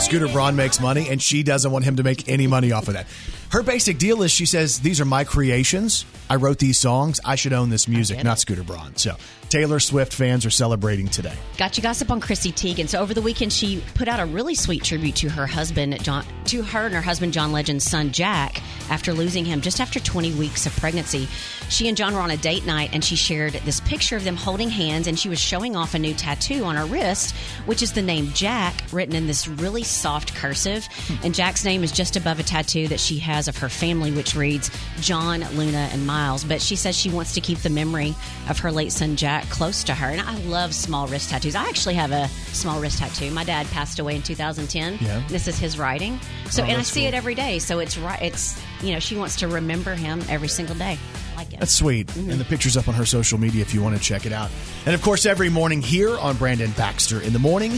Scooter 0.00 0.26
Braun 0.26 0.56
makes 0.56 0.80
money 0.80 1.08
and 1.08 1.22
she 1.22 1.44
doesn't 1.44 1.70
want 1.70 1.84
him 1.84 1.94
to 1.94 2.02
make 2.02 2.28
any 2.28 2.48
money 2.48 2.72
off 2.72 2.88
of 2.88 2.94
that. 2.94 3.06
Her 3.52 3.62
basic 3.62 3.98
deal 3.98 4.22
is 4.22 4.32
she 4.32 4.46
says, 4.46 4.80
These 4.80 5.00
are 5.00 5.04
my 5.04 5.22
creations. 5.22 6.04
I 6.30 6.36
wrote 6.36 6.58
these 6.58 6.78
songs. 6.78 7.20
I 7.24 7.36
should 7.36 7.52
own 7.52 7.70
this 7.70 7.88
music, 7.88 8.22
not. 8.22 8.38
Scooter 8.38 8.62
Braun. 8.62 8.96
So, 8.96 9.16
Taylor 9.48 9.80
Swift 9.80 10.12
fans 10.12 10.44
are 10.44 10.50
celebrating 10.50 11.08
today. 11.08 11.32
Got 11.56 11.76
you 11.76 11.82
gossip 11.82 12.10
on 12.10 12.20
Chrissy 12.20 12.52
Teigen. 12.52 12.86
So 12.86 13.00
over 13.00 13.14
the 13.14 13.22
weekend, 13.22 13.52
she 13.52 13.82
put 13.94 14.06
out 14.06 14.20
a 14.20 14.26
really 14.26 14.54
sweet 14.54 14.84
tribute 14.84 15.16
to 15.16 15.30
her 15.30 15.46
husband, 15.46 16.02
John, 16.04 16.26
to 16.46 16.62
her 16.62 16.84
and 16.86 16.94
her 16.94 17.00
husband 17.00 17.32
John 17.32 17.50
Legend's 17.50 17.84
son 17.84 18.12
Jack, 18.12 18.62
after 18.90 19.14
losing 19.14 19.46
him 19.46 19.62
just 19.62 19.80
after 19.80 20.00
20 20.00 20.34
weeks 20.34 20.66
of 20.66 20.76
pregnancy. 20.76 21.26
She 21.70 21.88
and 21.88 21.96
John 21.96 22.14
were 22.14 22.20
on 22.20 22.30
a 22.30 22.36
date 22.36 22.66
night, 22.66 22.90
and 22.92 23.02
she 23.02 23.16
shared 23.16 23.54
this 23.64 23.80
picture 23.80 24.16
of 24.16 24.24
them 24.24 24.36
holding 24.36 24.68
hands, 24.68 25.06
and 25.06 25.18
she 25.18 25.28
was 25.28 25.38
showing 25.38 25.76
off 25.76 25.94
a 25.94 25.98
new 25.98 26.14
tattoo 26.14 26.64
on 26.64 26.76
her 26.76 26.84
wrist, 26.84 27.34
which 27.64 27.82
is 27.82 27.92
the 27.92 28.02
name 28.02 28.30
Jack 28.34 28.84
written 28.92 29.14
in 29.14 29.26
this 29.26 29.48
really 29.48 29.82
soft 29.82 30.34
cursive. 30.34 30.86
And 31.22 31.34
Jack's 31.34 31.64
name 31.64 31.82
is 31.82 31.92
just 31.92 32.16
above 32.16 32.38
a 32.38 32.42
tattoo 32.42 32.88
that 32.88 33.00
she 33.00 33.18
has 33.18 33.48
of 33.48 33.56
her 33.58 33.68
family, 33.70 34.12
which 34.12 34.34
reads 34.34 34.70
John, 35.00 35.40
Luna, 35.56 35.88
and 35.92 36.06
Miles. 36.18 36.42
But 36.44 36.60
she 36.60 36.74
says 36.74 36.96
she 36.96 37.10
wants 37.10 37.34
to 37.34 37.40
keep 37.40 37.58
the 37.58 37.70
memory 37.70 38.14
of 38.48 38.58
her 38.58 38.72
late 38.72 38.90
son 38.92 39.14
Jack 39.14 39.48
close 39.50 39.84
to 39.84 39.94
her. 39.94 40.06
And 40.08 40.20
I 40.20 40.36
love 40.40 40.74
small 40.74 41.06
wrist 41.06 41.30
tattoos. 41.30 41.54
I 41.54 41.64
actually 41.68 41.94
have 41.94 42.10
a 42.10 42.26
small 42.52 42.80
wrist 42.80 42.98
tattoo. 42.98 43.30
My 43.30 43.44
dad 43.44 43.66
passed 43.68 43.98
away 44.00 44.16
in 44.16 44.22
2010. 44.22 44.98
Yeah. 45.00 45.22
This 45.28 45.46
is 45.46 45.58
his 45.58 45.78
writing. 45.78 46.18
So 46.50 46.62
Oh, 46.62 46.66
and 46.66 46.78
I 46.78 46.82
see 46.82 47.00
cool. 47.02 47.08
it 47.08 47.14
every 47.14 47.34
day. 47.36 47.60
So 47.60 47.78
it's 47.78 47.96
right. 47.96 48.20
It's 48.20 48.60
you 48.82 48.92
know 48.94 48.98
she 48.98 49.16
wants 49.16 49.36
to 49.36 49.48
remember 49.48 49.94
him 49.94 50.20
every 50.28 50.48
single 50.48 50.74
day. 50.74 50.98
I 51.32 51.36
like 51.36 51.52
it. 51.52 51.60
That's 51.60 51.72
sweet. 51.72 52.08
Mm-hmm. 52.08 52.30
And 52.30 52.40
the 52.40 52.44
picture's 52.44 52.76
up 52.76 52.88
on 52.88 52.94
her 52.94 53.06
social 53.06 53.38
media 53.38 53.62
if 53.62 53.72
you 53.72 53.80
want 53.80 53.96
to 53.96 54.02
check 54.02 54.26
it 54.26 54.32
out. 54.32 54.50
And 54.86 54.94
of 54.94 55.02
course, 55.02 55.24
every 55.24 55.50
morning 55.50 55.82
here 55.82 56.18
on 56.18 56.36
Brandon 56.36 56.72
Baxter 56.72 57.20
in 57.20 57.32
the 57.32 57.38
Morning, 57.38 57.72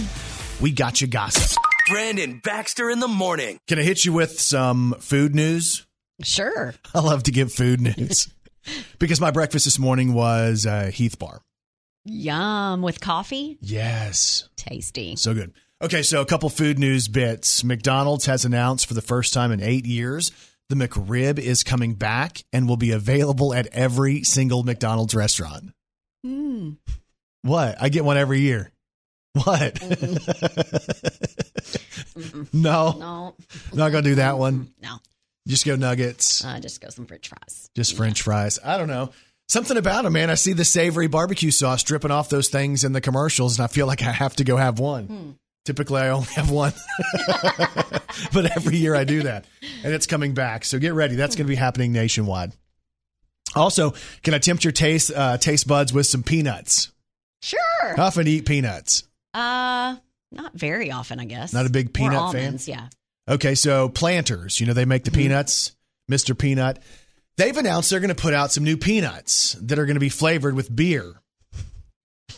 we 0.63 0.73
got 0.73 1.01
you 1.03 1.07
gossip. 1.07 1.59
Brandon 1.91 2.41
Baxter 2.43 2.89
in 2.89 3.01
the 3.01 3.09
morning. 3.09 3.59
Can 3.69 3.79
I 3.79 3.83
hit 3.83 4.05
you 4.05 4.13
with 4.15 4.41
some 4.41 4.95
food 5.01 5.35
news? 5.35 5.85
Sure. 6.23 6.75
I 6.95 7.00
love 7.00 7.25
to 7.25 7.33
give 7.33 7.53
food 7.53 7.81
news 7.81 8.29
because 8.99 9.21
my 9.21 9.31
breakfast 9.31 9.65
this 9.65 9.79
morning 9.79 10.15
was 10.15 10.67
uh, 10.67 10.91
Heath 10.93 11.19
Bar. 11.19 11.41
Yum 12.05 12.83
with 12.83 13.00
coffee. 13.00 13.59
Yes. 13.61 14.49
Tasty. 14.57 15.17
So 15.17 15.35
good. 15.35 15.53
Okay, 15.83 16.03
so 16.03 16.21
a 16.21 16.27
couple 16.27 16.49
food 16.50 16.79
news 16.79 17.09
bits. 17.09 17.65
McDonald's 17.65 18.27
has 18.27 18.45
announced 18.45 18.87
for 18.87 18.95
the 18.95 19.03
first 19.03 19.33
time 19.35 19.50
in 19.53 19.62
eight 19.62 19.87
years 19.87 20.31
the 20.69 20.77
McRib 20.77 21.39
is 21.39 21.65
coming 21.65 21.95
back 21.95 22.45
and 22.53 22.69
will 22.69 22.77
be 22.77 22.93
available 22.93 23.53
at 23.53 23.67
every 23.73 24.23
single 24.23 24.62
McDonald's 24.62 25.17
restaurant. 25.17 25.73
What? 27.43 27.83
I 27.83 27.89
get 27.89 28.05
one 28.05 28.17
every 28.17 28.41
year. 28.41 28.71
What? 29.33 29.81
no, 32.53 32.93
No, 32.99 33.35
not 33.73 33.91
gonna 33.91 34.03
do 34.03 34.15
that 34.17 34.39
one. 34.39 34.73
no. 34.83 34.97
Just 35.50 35.66
go 35.66 35.76
nuggets, 35.76 36.45
Uh, 36.45 36.59
just 36.61 36.80
go 36.80 36.88
some 36.88 37.07
French 37.07 37.28
fries. 37.28 37.69
just 37.75 37.97
French 37.97 38.23
fries. 38.23 38.59
I 38.64 38.78
don't 38.78 38.88
know. 38.88 39.11
Something 39.49 39.76
about 39.76 40.04
them, 40.04 40.12
man. 40.12 40.30
I 40.30 40.35
see 40.37 40.52
the 40.52 40.64
savory 40.64 41.09
barbecue 41.09 41.50
sauce 41.50 41.83
dripping 41.83 42.12
off 42.12 42.28
those 42.28 42.49
things 42.49 42.85
in 42.85 42.92
the 42.92 43.00
commercials, 43.00 43.59
and 43.59 43.64
I 43.64 43.66
feel 43.66 43.87
like 43.88 44.00
I 44.02 44.12
have 44.12 44.37
to 44.37 44.45
go 44.45 44.57
have 44.57 44.78
one. 44.78 45.37
Typically, 45.64 46.00
I 46.00 46.09
only 46.11 46.28
have 46.37 46.50
one, 46.50 46.73
but 48.33 48.57
every 48.57 48.76
year 48.76 48.95
I 48.95 49.04
do 49.04 49.25
that, 49.25 49.45
and 49.85 49.92
it's 49.92 50.07
coming 50.07 50.35
back. 50.35 50.64
So 50.64 50.78
get 50.78 50.95
ready. 50.95 51.16
That's 51.16 51.37
going 51.37 51.47
to 51.47 51.50
be 51.50 51.57
happening 51.57 51.92
nationwide. 51.92 52.52
Also, 53.57 53.95
can 54.23 54.33
I 54.35 54.38
tempt 54.38 54.64
your 54.64 54.73
taste 54.73 55.11
uh, 55.14 55.37
taste 55.37 55.66
buds 55.66 55.92
with 55.92 56.07
some 56.07 56.23
peanuts? 56.23 56.92
Sure. 57.42 57.61
How 57.97 58.04
often 58.07 58.26
eat 58.28 58.47
peanuts? 58.47 59.04
Uh, 59.35 59.97
not 60.33 60.52
very 60.54 60.92
often, 60.92 61.19
I 61.21 61.25
guess. 61.25 61.52
Not 61.52 61.66
a 61.66 61.71
big 61.71 61.88
Or 61.88 61.90
peanut 61.90 62.33
fan? 62.33 62.59
Yeah. 62.64 62.88
Okay, 63.31 63.55
so 63.55 63.89
Planters, 63.89 64.59
you 64.59 64.67
know, 64.67 64.73
they 64.73 64.85
make 64.85 65.05
the 65.05 65.13
peanuts, 65.13 65.77
Mr. 66.11 66.37
Peanut. 66.37 66.81
They've 67.37 67.57
announced 67.57 67.91
they're 67.91 68.01
going 68.01 68.09
to 68.09 68.21
put 68.21 68.35
out 68.35 68.51
some 68.51 68.65
new 68.65 68.77
peanuts 68.77 69.53
that 69.63 69.79
are 69.79 69.87
going 69.87 69.95
to 69.95 70.01
be 70.01 70.09
flavored 70.09 70.57
with 70.57 70.75
beer. 70.75 71.15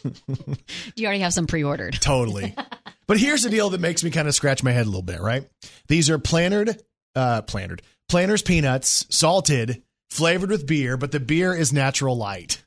Do 0.02 0.12
you 0.96 1.06
already 1.06 1.20
have 1.20 1.32
some 1.32 1.46
pre-ordered? 1.46 1.94
Totally. 1.94 2.54
but 3.06 3.18
here's 3.18 3.42
the 3.42 3.48
deal 3.48 3.70
that 3.70 3.80
makes 3.80 4.04
me 4.04 4.10
kind 4.10 4.28
of 4.28 4.34
scratch 4.34 4.62
my 4.62 4.70
head 4.70 4.84
a 4.84 4.90
little 4.90 5.00
bit, 5.00 5.20
right? 5.20 5.48
These 5.88 6.10
are 6.10 6.18
plantered, 6.18 6.82
uh, 7.16 7.40
plantered, 7.42 7.80
planters 8.08 8.42
peanuts, 8.42 9.06
salted, 9.08 9.82
flavored 10.10 10.50
with 10.50 10.66
beer, 10.66 10.98
but 10.98 11.10
the 11.10 11.20
beer 11.20 11.54
is 11.54 11.72
natural 11.72 12.16
light. 12.18 12.62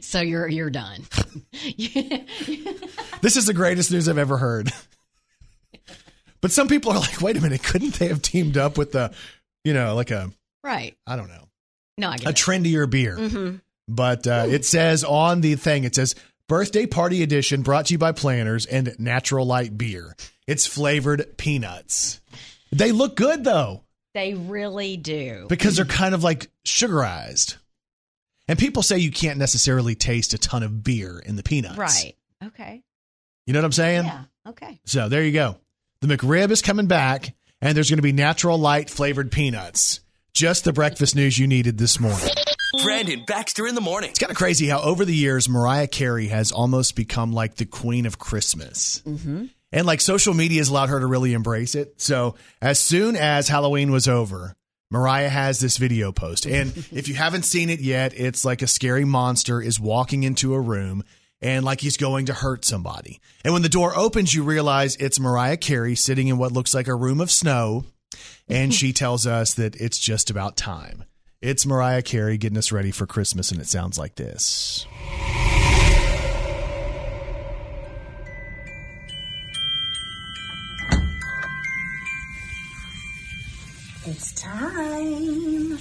So 0.00 0.20
you're 0.20 0.48
you're 0.48 0.70
done. 0.70 1.04
This 3.20 3.38
is 3.38 3.46
the 3.46 3.54
greatest 3.54 3.90
news 3.90 4.06
I've 4.06 4.18
ever 4.18 4.36
heard. 4.36 4.70
But 6.44 6.52
some 6.52 6.68
people 6.68 6.92
are 6.92 6.98
like, 7.00 7.22
wait 7.22 7.38
a 7.38 7.40
minute, 7.40 7.62
couldn't 7.62 7.94
they 7.94 8.08
have 8.08 8.20
teamed 8.20 8.58
up 8.58 8.76
with 8.76 8.92
the, 8.92 9.14
you 9.64 9.72
know, 9.72 9.94
like 9.94 10.10
a, 10.10 10.30
right. 10.62 10.94
I 11.06 11.16
don't 11.16 11.28
know, 11.28 11.48
No, 11.96 12.10
I 12.10 12.16
a 12.16 12.18
get 12.18 12.28
it. 12.28 12.36
trendier 12.36 12.88
beer. 12.88 13.16
Mm-hmm. 13.16 13.56
But 13.88 14.26
uh, 14.26 14.44
it 14.48 14.66
says 14.66 15.04
on 15.04 15.40
the 15.40 15.54
thing, 15.54 15.84
it 15.84 15.94
says 15.94 16.14
birthday 16.46 16.84
party 16.84 17.22
edition 17.22 17.62
brought 17.62 17.86
to 17.86 17.94
you 17.94 17.98
by 17.98 18.12
Planners 18.12 18.66
and 18.66 18.94
Natural 18.98 19.46
Light 19.46 19.78
Beer. 19.78 20.14
It's 20.46 20.66
flavored 20.66 21.38
peanuts. 21.38 22.20
They 22.70 22.92
look 22.92 23.16
good 23.16 23.42
though 23.44 23.82
They 24.12 24.34
really 24.34 24.98
do. 24.98 25.46
because 25.48 25.76
they're 25.76 25.86
kind 25.86 26.14
of 26.14 26.22
like 26.22 26.48
sugarized. 26.66 27.56
And 28.48 28.58
people 28.58 28.82
say 28.82 28.98
you 28.98 29.10
can't 29.10 29.38
necessarily 29.38 29.94
taste 29.94 30.34
a 30.34 30.38
ton 30.38 30.62
of 30.62 30.84
beer 30.84 31.18
in 31.24 31.36
the 31.36 31.42
peanuts. 31.42 31.78
Right. 31.78 32.14
Okay. 32.44 32.82
You 33.46 33.54
know 33.54 33.60
what 33.60 33.64
I'm 33.64 33.72
saying? 33.72 34.04
Yeah. 34.04 34.24
Okay. 34.46 34.78
So 34.84 35.08
there 35.08 35.24
you 35.24 35.32
go. 35.32 35.56
The 36.04 36.18
McRib 36.18 36.50
is 36.50 36.60
coming 36.60 36.86
back, 36.86 37.32
and 37.62 37.74
there's 37.74 37.88
going 37.88 37.96
to 37.96 38.02
be 38.02 38.12
natural 38.12 38.58
light 38.58 38.90
flavored 38.90 39.32
peanuts. 39.32 40.00
Just 40.34 40.64
the 40.64 40.72
breakfast 40.74 41.16
news 41.16 41.38
you 41.38 41.46
needed 41.46 41.78
this 41.78 41.98
morning. 41.98 42.28
Brandon 42.82 43.24
Baxter 43.26 43.66
in 43.66 43.74
the 43.74 43.80
morning. 43.80 44.10
It's 44.10 44.18
kind 44.18 44.30
of 44.30 44.36
crazy 44.36 44.66
how 44.66 44.82
over 44.82 45.06
the 45.06 45.14
years 45.14 45.48
Mariah 45.48 45.86
Carey 45.86 46.26
has 46.26 46.52
almost 46.52 46.94
become 46.94 47.32
like 47.32 47.54
the 47.54 47.64
queen 47.64 48.04
of 48.04 48.18
Christmas. 48.18 49.00
Mm-hmm. 49.06 49.46
And 49.72 49.86
like 49.86 50.02
social 50.02 50.34
media 50.34 50.58
has 50.58 50.68
allowed 50.68 50.90
her 50.90 51.00
to 51.00 51.06
really 51.06 51.32
embrace 51.32 51.74
it. 51.74 51.98
So 52.02 52.34
as 52.60 52.78
soon 52.78 53.16
as 53.16 53.48
Halloween 53.48 53.90
was 53.90 54.06
over, 54.06 54.54
Mariah 54.90 55.30
has 55.30 55.58
this 55.58 55.78
video 55.78 56.12
post. 56.12 56.44
And 56.44 56.76
if 56.92 57.08
you 57.08 57.14
haven't 57.14 57.46
seen 57.46 57.70
it 57.70 57.80
yet, 57.80 58.12
it's 58.14 58.44
like 58.44 58.60
a 58.60 58.66
scary 58.66 59.06
monster 59.06 59.62
is 59.62 59.80
walking 59.80 60.22
into 60.22 60.52
a 60.52 60.60
room 60.60 61.02
and 61.44 61.64
like 61.64 61.80
he's 61.82 61.98
going 61.98 62.26
to 62.26 62.32
hurt 62.32 62.64
somebody. 62.64 63.20
And 63.44 63.52
when 63.52 63.62
the 63.62 63.68
door 63.68 63.96
opens, 63.96 64.32
you 64.34 64.42
realize 64.42 64.96
it's 64.96 65.20
Mariah 65.20 65.58
Carey 65.58 65.94
sitting 65.94 66.28
in 66.28 66.38
what 66.38 66.52
looks 66.52 66.72
like 66.74 66.88
a 66.88 66.94
room 66.94 67.20
of 67.20 67.30
snow. 67.30 67.84
And 68.48 68.72
she 68.74 68.92
tells 68.94 69.26
us 69.26 69.52
that 69.54 69.76
it's 69.76 69.98
just 69.98 70.30
about 70.30 70.56
time. 70.56 71.04
It's 71.42 71.66
Mariah 71.66 72.00
Carey 72.00 72.38
getting 72.38 72.56
us 72.56 72.72
ready 72.72 72.90
for 72.90 73.06
Christmas, 73.06 73.52
and 73.52 73.60
it 73.60 73.66
sounds 73.66 73.98
like 73.98 74.14
this. 74.14 74.86
It's 84.06 84.32
time. 84.32 85.78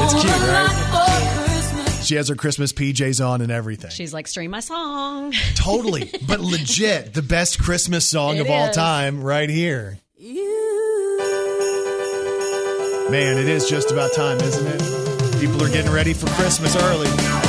It's 0.00 0.14
cute, 0.14 0.32
right? 0.32 0.87
She 2.08 2.14
has 2.14 2.28
her 2.28 2.34
Christmas 2.36 2.72
PJs 2.72 3.22
on 3.22 3.42
and 3.42 3.52
everything. 3.52 3.90
She's 3.90 4.14
like, 4.14 4.26
stream 4.28 4.50
my 4.50 4.60
song. 4.60 5.34
totally, 5.56 6.10
but 6.26 6.40
legit, 6.40 7.12
the 7.12 7.20
best 7.20 7.60
Christmas 7.60 8.08
song 8.08 8.36
It 8.36 8.40
of 8.40 8.50
all 8.50 8.70
time, 8.70 9.22
right 9.22 9.50
here. 9.50 9.98
Man, 13.10 13.36
it 13.36 13.46
is 13.46 13.68
just 13.68 13.90
about 13.90 14.14
time, 14.14 14.38
isn't 14.38 14.66
it? 14.66 15.38
People 15.38 15.62
are 15.62 15.68
getting 15.68 15.92
ready 15.92 16.14
for 16.14 16.28
Christmas 16.28 16.74
early. 16.76 17.47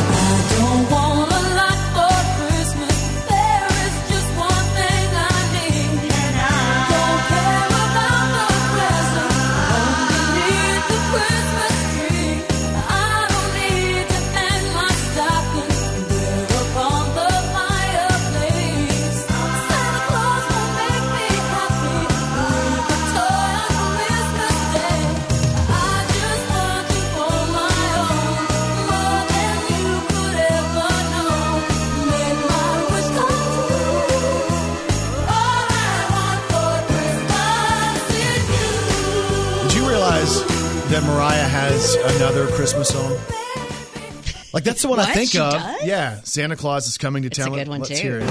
Like 44.98 45.16
that's 45.16 45.32
the 45.32 45.40
one 45.40 45.50
I 45.50 45.52
think 45.54 45.62
She 45.62 45.70
of. 45.72 45.78
does? 45.80 45.88
Yeah, 45.88 46.22
Santa 46.24 46.56
Claus 46.56 46.88
is 46.88 46.98
coming 46.98 47.24
to 47.24 47.28
It's 47.28 47.38
a 47.40 47.44
town. 47.46 47.54
good 47.54 47.68
one, 47.68 47.80
Let's 47.82 47.90
too. 48.00 48.08
hear 48.08 48.20
it. 48.20 48.26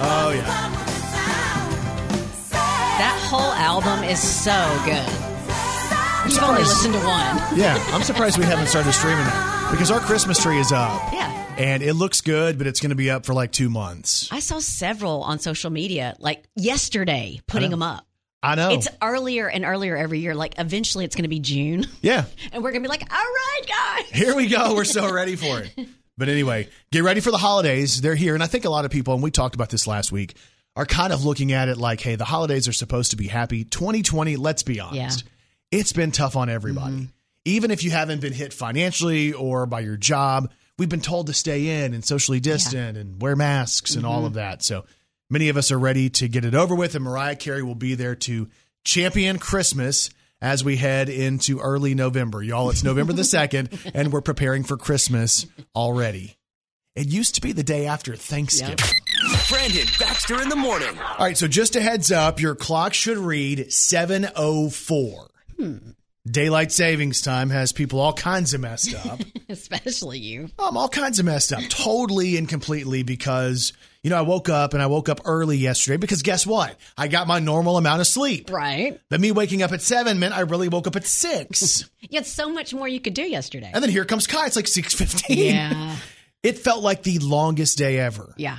Oh 0.00 0.32
yeah. 0.34 0.74
That 2.98 3.16
whole 3.30 3.52
album 3.52 4.02
is 4.04 4.20
so 4.20 4.52
good. 4.84 5.06
You've 6.32 6.42
only 6.42 6.62
listened 6.62 6.94
to 6.94 7.00
one. 7.00 7.58
Yeah, 7.58 7.82
I'm 7.92 8.02
surprised 8.02 8.38
we 8.38 8.44
haven't 8.44 8.66
started 8.66 8.92
streaming 8.92 9.24
it 9.26 9.70
because 9.70 9.90
our 9.90 10.00
Christmas 10.00 10.42
tree 10.42 10.58
is 10.58 10.72
up. 10.72 11.00
Yeah. 11.12 11.26
And 11.56 11.82
it 11.82 11.94
looks 11.94 12.20
good, 12.20 12.58
but 12.58 12.66
it's 12.66 12.80
going 12.80 12.90
to 12.90 12.96
be 12.96 13.10
up 13.10 13.24
for 13.24 13.34
like 13.34 13.50
two 13.52 13.68
months. 13.70 14.28
I 14.30 14.40
saw 14.40 14.58
several 14.60 15.22
on 15.22 15.38
social 15.38 15.70
media, 15.70 16.14
like 16.18 16.44
yesterday, 16.54 17.40
putting 17.46 17.70
them 17.70 17.82
up. 17.82 18.04
I 18.42 18.54
know. 18.54 18.70
It's 18.70 18.88
earlier 19.02 19.48
and 19.48 19.64
earlier 19.64 19.96
every 19.96 20.20
year. 20.20 20.34
Like 20.34 20.54
eventually, 20.58 21.04
it's 21.04 21.16
going 21.16 21.24
to 21.24 21.28
be 21.28 21.40
June, 21.40 21.86
yeah. 22.02 22.24
and 22.52 22.62
we're 22.62 22.70
going 22.70 22.82
to 22.82 22.88
be 22.88 22.90
like, 22.90 23.02
"All 23.12 23.18
right, 23.18 23.60
guys." 23.66 24.10
Here 24.10 24.34
we 24.34 24.46
go. 24.46 24.74
We're 24.74 24.84
so 24.84 25.12
ready 25.14 25.36
for 25.36 25.60
it. 25.60 25.88
But 26.16 26.28
anyway, 26.28 26.68
get 26.90 27.04
ready 27.04 27.20
for 27.20 27.30
the 27.30 27.38
holidays. 27.38 28.00
They're 28.00 28.16
here. 28.16 28.34
And 28.34 28.42
I 28.42 28.46
think 28.46 28.64
a 28.64 28.70
lot 28.70 28.84
of 28.84 28.90
people, 28.90 29.14
and 29.14 29.22
we 29.22 29.30
talked 29.30 29.54
about 29.54 29.70
this 29.70 29.86
last 29.86 30.10
week, 30.10 30.34
are 30.74 30.84
kind 30.84 31.12
of 31.12 31.24
looking 31.24 31.52
at 31.52 31.68
it 31.68 31.78
like, 31.78 32.00
hey, 32.00 32.16
the 32.16 32.24
holidays 32.24 32.68
are 32.68 32.72
supposed 32.72 33.12
to 33.12 33.16
be 33.16 33.28
happy. 33.28 33.64
2020, 33.64 34.36
let's 34.36 34.64
be 34.64 34.80
honest, 34.80 35.24
it's 35.70 35.92
been 35.92 36.10
tough 36.10 36.36
on 36.36 36.48
everybody. 36.48 36.94
Mm-hmm. 36.94 37.04
Even 37.44 37.70
if 37.70 37.84
you 37.84 37.90
haven't 37.90 38.20
been 38.20 38.32
hit 38.32 38.52
financially 38.52 39.32
or 39.32 39.64
by 39.66 39.80
your 39.80 39.96
job, 39.96 40.50
we've 40.76 40.88
been 40.88 41.00
told 41.00 41.28
to 41.28 41.32
stay 41.32 41.84
in 41.84 41.94
and 41.94 42.04
socially 42.04 42.40
distant 42.40 42.98
and 42.98 43.22
wear 43.22 43.36
masks 43.36 43.94
and 43.94 44.04
all 44.04 44.18
mm-hmm. 44.18 44.26
of 44.26 44.34
that. 44.34 44.62
So 44.62 44.84
many 45.30 45.48
of 45.48 45.56
us 45.56 45.70
are 45.72 45.78
ready 45.78 46.10
to 46.10 46.28
get 46.28 46.44
it 46.44 46.54
over 46.54 46.74
with. 46.74 46.94
And 46.94 47.04
Mariah 47.04 47.36
Carey 47.36 47.62
will 47.62 47.74
be 47.74 47.94
there 47.94 48.14
to 48.14 48.48
champion 48.84 49.38
Christmas 49.38 50.10
as 50.40 50.64
we 50.64 50.76
head 50.76 51.08
into 51.08 51.58
early 51.58 51.94
November. 51.94 52.42
Y'all, 52.42 52.70
it's 52.70 52.84
November 52.84 53.12
the 53.12 53.22
2nd, 53.22 53.90
and 53.94 54.12
we're 54.12 54.20
preparing 54.20 54.64
for 54.64 54.76
Christmas 54.76 55.46
already. 55.74 56.36
It 56.94 57.08
used 57.08 57.36
to 57.36 57.40
be 57.40 57.52
the 57.52 57.62
day 57.62 57.86
after 57.86 58.16
Thanksgiving. 58.16 58.76
Brandon 59.48 59.86
Baxter 59.98 60.42
in 60.42 60.48
the 60.48 60.56
morning. 60.56 60.98
All 60.98 61.26
right, 61.26 61.36
so 61.36 61.46
just 61.46 61.76
a 61.76 61.80
heads 61.80 62.10
up, 62.10 62.40
your 62.40 62.54
clock 62.54 62.94
should 62.94 63.18
read 63.18 63.72
704. 63.72 65.30
Hmm. 65.56 65.76
Daylight 66.30 66.72
savings 66.72 67.22
time 67.22 67.50
has 67.50 67.72
people 67.72 68.00
all 68.00 68.12
kinds 68.12 68.52
of 68.52 68.60
messed 68.60 68.94
up. 69.06 69.20
Especially 69.48 70.18
you. 70.18 70.50
I'm 70.58 70.76
all 70.76 70.88
kinds 70.88 71.18
of 71.18 71.24
messed 71.24 71.52
up, 71.52 71.62
totally 71.68 72.36
and 72.36 72.48
completely 72.48 73.02
because, 73.02 73.72
you 74.02 74.10
know, 74.10 74.16
I 74.16 74.22
woke 74.22 74.48
up 74.48 74.74
and 74.74 74.82
I 74.82 74.86
woke 74.86 75.08
up 75.08 75.20
early 75.24 75.56
yesterday 75.56 75.96
because 75.96 76.22
guess 76.22 76.46
what? 76.46 76.76
I 76.96 77.08
got 77.08 77.26
my 77.26 77.38
normal 77.40 77.76
amount 77.76 78.00
of 78.00 78.06
sleep. 78.06 78.50
Right. 78.50 79.00
But 79.10 79.20
me 79.20 79.32
waking 79.32 79.62
up 79.62 79.72
at 79.72 79.82
seven 79.82 80.18
meant 80.18 80.34
I 80.34 80.40
really 80.40 80.68
woke 80.68 80.86
up 80.86 80.96
at 80.96 81.04
six. 81.06 81.88
You 82.00 82.18
had 82.18 82.26
so 82.26 82.48
much 82.48 82.72
more 82.72 82.88
you 82.88 83.00
could 83.00 83.12
do 83.14 83.22
yesterday. 83.22 83.70
and 83.74 83.82
then 83.82 83.90
here 83.90 84.04
comes 84.04 84.26
Kai. 84.26 84.46
It's 84.46 84.56
like 84.56 84.64
6.15. 84.66 85.24
Yeah. 85.28 85.96
It 86.44 86.56
felt 86.58 86.84
like 86.84 87.02
the 87.02 87.18
longest 87.18 87.76
day 87.76 87.98
ever. 87.98 88.32
Yeah. 88.36 88.58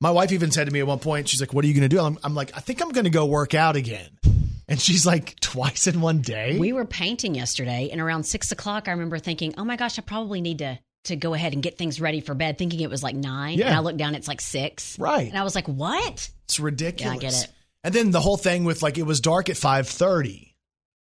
My 0.00 0.10
wife 0.10 0.30
even 0.32 0.50
said 0.50 0.66
to 0.66 0.70
me 0.72 0.80
at 0.80 0.86
one 0.86 0.98
point, 0.98 1.28
she's 1.28 1.40
like, 1.40 1.54
what 1.54 1.64
are 1.64 1.68
you 1.68 1.72
going 1.72 1.88
to 1.88 1.96
do? 1.96 1.98
I'm, 1.98 2.18
I'm 2.22 2.34
like, 2.34 2.54
I 2.54 2.60
think 2.60 2.82
I'm 2.82 2.90
going 2.90 3.04
to 3.04 3.10
go 3.10 3.24
work 3.24 3.54
out 3.54 3.74
again. 3.74 4.10
And 4.68 4.78
she's 4.78 5.06
like, 5.06 5.40
twice 5.40 5.86
in 5.86 6.02
one 6.02 6.20
day? 6.20 6.58
We 6.58 6.74
were 6.74 6.84
painting 6.84 7.34
yesterday, 7.34 7.88
and 7.90 8.00
around 8.02 8.24
six 8.24 8.52
o'clock, 8.52 8.86
I 8.86 8.90
remember 8.90 9.18
thinking, 9.18 9.54
"Oh 9.56 9.64
my 9.64 9.76
gosh, 9.76 9.98
I 9.98 10.02
probably 10.02 10.42
need 10.42 10.58
to 10.58 10.78
to 11.06 11.16
go 11.16 11.34
ahead 11.34 11.52
and 11.52 11.62
get 11.62 11.76
things 11.78 12.00
ready 12.00 12.20
for 12.20 12.34
bed." 12.34 12.58
Thinking 12.58 12.80
it 12.80 12.90
was 12.90 13.02
like 13.02 13.16
nine, 13.16 13.58
Yeah. 13.58 13.66
and 13.66 13.74
I 13.74 13.80
looked 13.80 13.98
down, 13.98 14.14
it's 14.14 14.28
like 14.28 14.40
six, 14.40 14.98
Right. 14.98 15.28
And 15.28 15.36
I 15.38 15.42
was 15.44 15.54
like, 15.54 15.66
"What?" 15.66 16.30
It's 16.44 16.60
ridiculous. 16.60 17.12
Yeah, 17.22 17.28
I 17.28 17.30
get 17.30 17.44
it. 17.44 17.50
And 17.84 17.94
then 17.94 18.10
the 18.10 18.20
whole 18.20 18.36
thing 18.36 18.64
with 18.64 18.82
like, 18.82 18.98
it 18.98 19.04
was 19.04 19.20
dark 19.20 19.48
at 19.48 19.56
5.30, 19.56 20.54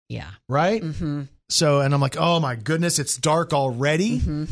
Yeah. 0.09 0.29
right? 0.49 0.81
Mm-hmm. 0.81 1.23
So, 1.49 1.81
and 1.81 1.93
I'm 1.93 2.01
like, 2.01 2.15
oh 2.17 2.39
my 2.39 2.55
goodness, 2.55 2.99
it's 2.99 3.15
dark 3.17 3.53
already. 3.53 4.19
Mm-hmm. 4.19 4.45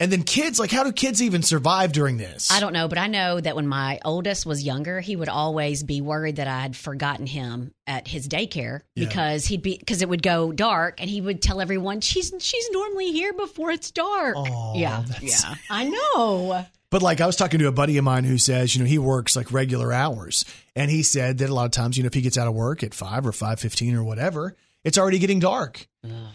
And 0.00 0.12
then 0.12 0.22
kids, 0.22 0.60
like, 0.60 0.70
how 0.70 0.84
do 0.84 0.92
kids 0.92 1.20
even 1.20 1.42
survive 1.42 1.90
during 1.90 2.18
this? 2.18 2.52
I 2.52 2.60
don't 2.60 2.72
know, 2.72 2.86
but 2.86 2.98
I 2.98 3.08
know 3.08 3.40
that 3.40 3.56
when 3.56 3.66
my 3.66 3.98
oldest 4.04 4.46
was 4.46 4.62
younger, 4.62 5.00
he 5.00 5.16
would 5.16 5.28
always 5.28 5.82
be 5.82 6.00
worried 6.00 6.36
that 6.36 6.46
I 6.46 6.60
had 6.60 6.76
forgotten 6.76 7.26
him 7.26 7.72
at 7.84 8.06
his 8.06 8.28
daycare 8.28 8.82
Yeah. 8.94 9.08
because 9.08 9.46
he'd 9.46 9.62
be 9.62 9.76
because 9.76 10.00
it 10.00 10.08
would 10.08 10.22
go 10.22 10.52
dark, 10.52 11.00
and 11.00 11.10
he 11.10 11.20
would 11.20 11.42
tell 11.42 11.60
everyone 11.60 12.00
she's 12.00 12.32
she's 12.38 12.70
normally 12.70 13.10
here 13.10 13.32
before 13.32 13.72
it's 13.72 13.90
dark. 13.90 14.36
Aw, 14.36 14.74
yeah, 14.78 15.02
yeah, 15.20 15.54
I 15.70 15.88
know. 15.88 16.64
But 16.90 17.02
like, 17.02 17.20
I 17.20 17.26
was 17.26 17.34
talking 17.36 17.58
to 17.58 17.66
a 17.66 17.72
buddy 17.72 17.98
of 17.98 18.04
mine 18.04 18.22
who 18.24 18.38
says, 18.38 18.74
you 18.74 18.82
know, 18.82 18.88
he 18.88 18.98
works 18.98 19.34
like 19.36 19.52
regular 19.52 19.92
hours, 19.92 20.44
and 20.76 20.90
he 20.92 21.02
said 21.02 21.38
that 21.38 21.50
a 21.50 21.54
lot 21.54 21.64
of 21.66 21.72
times, 21.72 21.96
you 21.96 22.04
know, 22.04 22.06
if 22.06 22.14
he 22.14 22.20
gets 22.22 22.38
out 22.38 22.46
of 22.46 22.54
work 22.54 22.82
at 22.84 22.94
five 22.94 23.26
or 23.26 23.32
five 23.32 23.58
fifteen 23.58 23.96
or 23.96 24.04
whatever, 24.04 24.54
it's 24.84 24.98
already 24.98 25.18
getting 25.18 25.40
dark, 25.40 25.86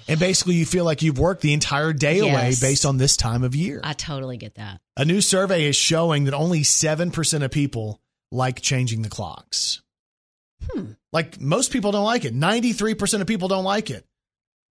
and 0.07 0.19
basically, 0.19 0.55
you 0.55 0.65
feel 0.65 0.85
like 0.85 1.01
you've 1.01 1.17
worked 1.17 1.41
the 1.41 1.53
entire 1.53 1.93
day 1.93 2.19
away 2.19 2.53
based 2.59 2.85
on 2.85 2.97
this 2.97 3.15
time 3.17 3.43
of 3.43 3.55
year. 3.55 3.79
I 3.83 3.93
totally 3.93 4.37
get 4.37 4.55
that. 4.55 4.81
A 4.97 5.05
new 5.05 5.21
survey 5.21 5.65
is 5.65 5.75
showing 5.75 6.25
that 6.25 6.33
only 6.33 6.61
7% 6.61 7.43
of 7.43 7.51
people 7.51 8.01
like 8.31 8.61
changing 8.61 9.01
the 9.01 9.09
clocks. 9.09 9.81
Hmm. 10.71 10.93
Like 11.11 11.39
most 11.39 11.71
people 11.71 11.91
don't 11.91 12.05
like 12.05 12.25
it. 12.25 12.35
93% 12.35 13.21
of 13.21 13.27
people 13.27 13.47
don't 13.47 13.63
like 13.63 13.89
it. 13.89 14.05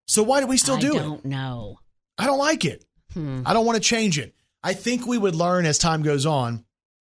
So 0.07 0.23
why 0.23 0.41
do 0.41 0.47
we 0.47 0.57
still 0.57 0.77
I 0.77 0.79
do 0.79 0.95
it? 0.95 0.99
I 0.99 1.03
don't 1.03 1.25
know. 1.25 1.79
I 2.17 2.25
don't 2.25 2.39
like 2.39 2.65
it. 2.65 2.83
Hmm. 3.13 3.43
I 3.45 3.53
don't 3.53 3.65
want 3.65 3.77
to 3.77 3.83
change 3.83 4.17
it. 4.17 4.33
I 4.63 4.73
think 4.73 5.07
we 5.07 5.17
would 5.17 5.35
learn 5.35 5.65
as 5.65 5.77
time 5.77 6.01
goes 6.03 6.25
on. 6.25 6.65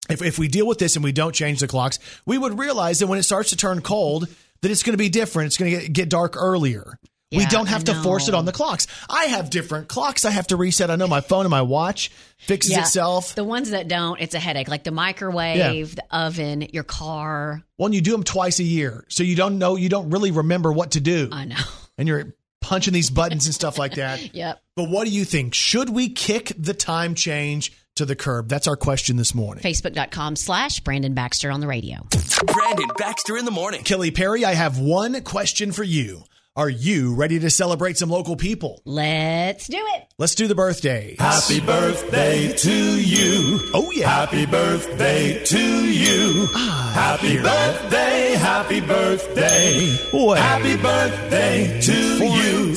If, 0.09 0.21
if 0.21 0.39
we 0.39 0.47
deal 0.47 0.67
with 0.67 0.79
this 0.79 0.95
and 0.95 1.03
we 1.03 1.11
don't 1.11 1.33
change 1.33 1.59
the 1.59 1.67
clocks, 1.67 1.99
we 2.25 2.37
would 2.37 2.59
realize 2.59 2.99
that 2.99 3.07
when 3.07 3.19
it 3.19 3.23
starts 3.23 3.51
to 3.51 3.55
turn 3.57 3.81
cold, 3.81 4.27
that 4.61 4.71
it's 4.71 4.83
going 4.83 4.93
to 4.93 4.97
be 4.97 5.09
different. 5.09 5.47
It's 5.47 5.57
going 5.57 5.71
to 5.71 5.79
get, 5.81 5.93
get 5.93 6.09
dark 6.09 6.35
earlier. 6.37 6.99
we 7.33 7.45
don't 7.45 7.67
have 7.67 7.85
to 7.85 7.93
force 7.93 8.27
it 8.27 8.33
on 8.35 8.43
the 8.45 8.51
clocks. 8.51 8.87
I 9.09 9.25
have 9.25 9.49
different 9.49 9.87
clocks. 9.87 10.25
I 10.25 10.31
have 10.31 10.47
to 10.47 10.57
reset. 10.57 10.91
I 10.91 10.97
know 10.97 11.07
my 11.07 11.21
phone 11.21 11.45
and 11.45 11.49
my 11.49 11.61
watch 11.61 12.11
fixes 12.39 12.73
Yeah. 12.73 12.81
itself. 12.81 13.35
The 13.35 13.43
ones 13.45 13.69
that 13.69 13.87
don't, 13.87 14.19
it's 14.19 14.35
a 14.35 14.39
headache. 14.39 14.67
Like 14.67 14.83
the 14.83 14.91
microwave, 14.91 15.95
the 15.95 16.03
oven, 16.11 16.61
your 16.73 16.83
car. 16.83 17.63
Well, 17.77 17.93
you 17.93 18.01
do 18.01 18.11
them 18.11 18.23
twice 18.23 18.59
a 18.59 18.63
year, 18.63 19.05
so 19.07 19.23
you 19.23 19.35
don't 19.37 19.57
know, 19.59 19.77
you 19.77 19.87
don't 19.87 20.09
really 20.09 20.31
remember 20.31 20.71
what 20.73 20.91
to 20.91 20.99
do, 20.99 21.29
I 21.31 21.45
know. 21.45 21.55
and 21.97 22.07
you're 22.07 22.35
punching 22.59 22.93
these 22.93 23.09
buttons 23.09 23.45
and 23.45 23.55
stuff 23.55 23.77
like 23.79 23.95
that. 23.95 24.19
Yep. 24.35 24.61
But 24.75 24.89
what 24.89 25.05
do 25.07 25.11
you 25.11 25.25
think? 25.25 25.53
Should 25.53 25.89
we 25.89 26.09
kick 26.09 26.51
the 26.57 26.73
time 26.73 27.15
change 27.15 27.71
to 27.95 28.05
the 28.05 28.15
curb? 28.15 28.49
That's 28.49 28.67
our 28.67 28.75
question 28.75 29.17
this 29.17 29.33
morning. 29.35 29.63
Facebook.com 29.63 30.35
slash 30.35 30.79
Brandon 30.81 31.13
Baxter 31.13 31.51
on 31.51 31.59
the 31.59 31.67
radio. 31.67 32.07
Brandon 32.45 32.89
Baxter 32.97 33.37
in 33.37 33.45
the 33.45 33.51
morning. 33.51 33.83
Kelly 33.83 34.11
Perry, 34.11 34.45
I 34.45 34.53
have 34.53 34.77
one 34.79 35.21
question 35.23 35.71
for 35.71 35.83
you. 35.83 36.23
Are 36.53 36.69
you 36.69 37.15
ready 37.15 37.39
to 37.39 37.49
celebrate 37.49 37.97
some 37.97 38.09
local 38.09 38.35
people? 38.35 38.81
Let's 38.83 39.67
do 39.67 39.77
it. 39.77 40.13
Let's 40.17 40.35
do 40.35 40.49
the 40.49 40.55
birthdays. 40.55 41.15
Happy 41.17 41.61
birthday 41.61 42.51
to 42.51 43.01
you. 43.01 43.71
Oh, 43.73 43.89
yeah. 43.95 44.09
Happy 44.09 44.45
birthday 44.45 45.41
to 45.45 45.85
you. 45.89 46.47
Ah, 46.53 46.91
happy 46.93 47.37
birthday, 47.41 48.33
happy 48.37 48.81
birthday. 48.81 49.97
Way. 50.11 50.39
Happy 50.39 50.75
birthday 50.75 51.79
to 51.79 52.25
you. 52.25 52.75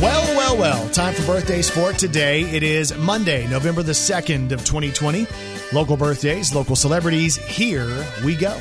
Well, 0.00 0.23
well, 0.58 0.80
well. 0.82 0.90
Time 0.90 1.14
for 1.14 1.26
birthdays 1.26 1.70
for 1.70 1.92
today. 1.92 2.42
It 2.42 2.62
is 2.62 2.96
Monday, 2.96 3.46
November 3.48 3.82
the 3.82 3.92
2nd 3.92 4.52
of 4.52 4.64
2020. 4.64 5.26
Local 5.72 5.96
birthdays, 5.96 6.54
local 6.54 6.76
celebrities. 6.76 7.36
Here 7.36 8.06
we 8.24 8.36
go. 8.36 8.56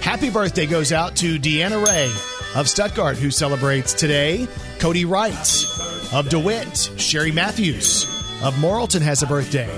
Happy 0.00 0.30
birthday 0.30 0.66
goes 0.66 0.92
out 0.92 1.16
to 1.16 1.38
Deanna 1.38 1.84
Ray 1.84 2.12
of 2.54 2.68
Stuttgart, 2.68 3.16
who 3.16 3.30
celebrates 3.30 3.92
today. 3.92 4.48
Cody 4.78 5.04
Wright 5.04 5.66
of 6.12 6.28
DeWitt. 6.28 6.92
Sherry 6.96 7.32
Matthews 7.32 8.04
of 8.42 8.54
Morrilton 8.54 9.00
has 9.00 9.22
a 9.22 9.26
birthday. 9.26 9.70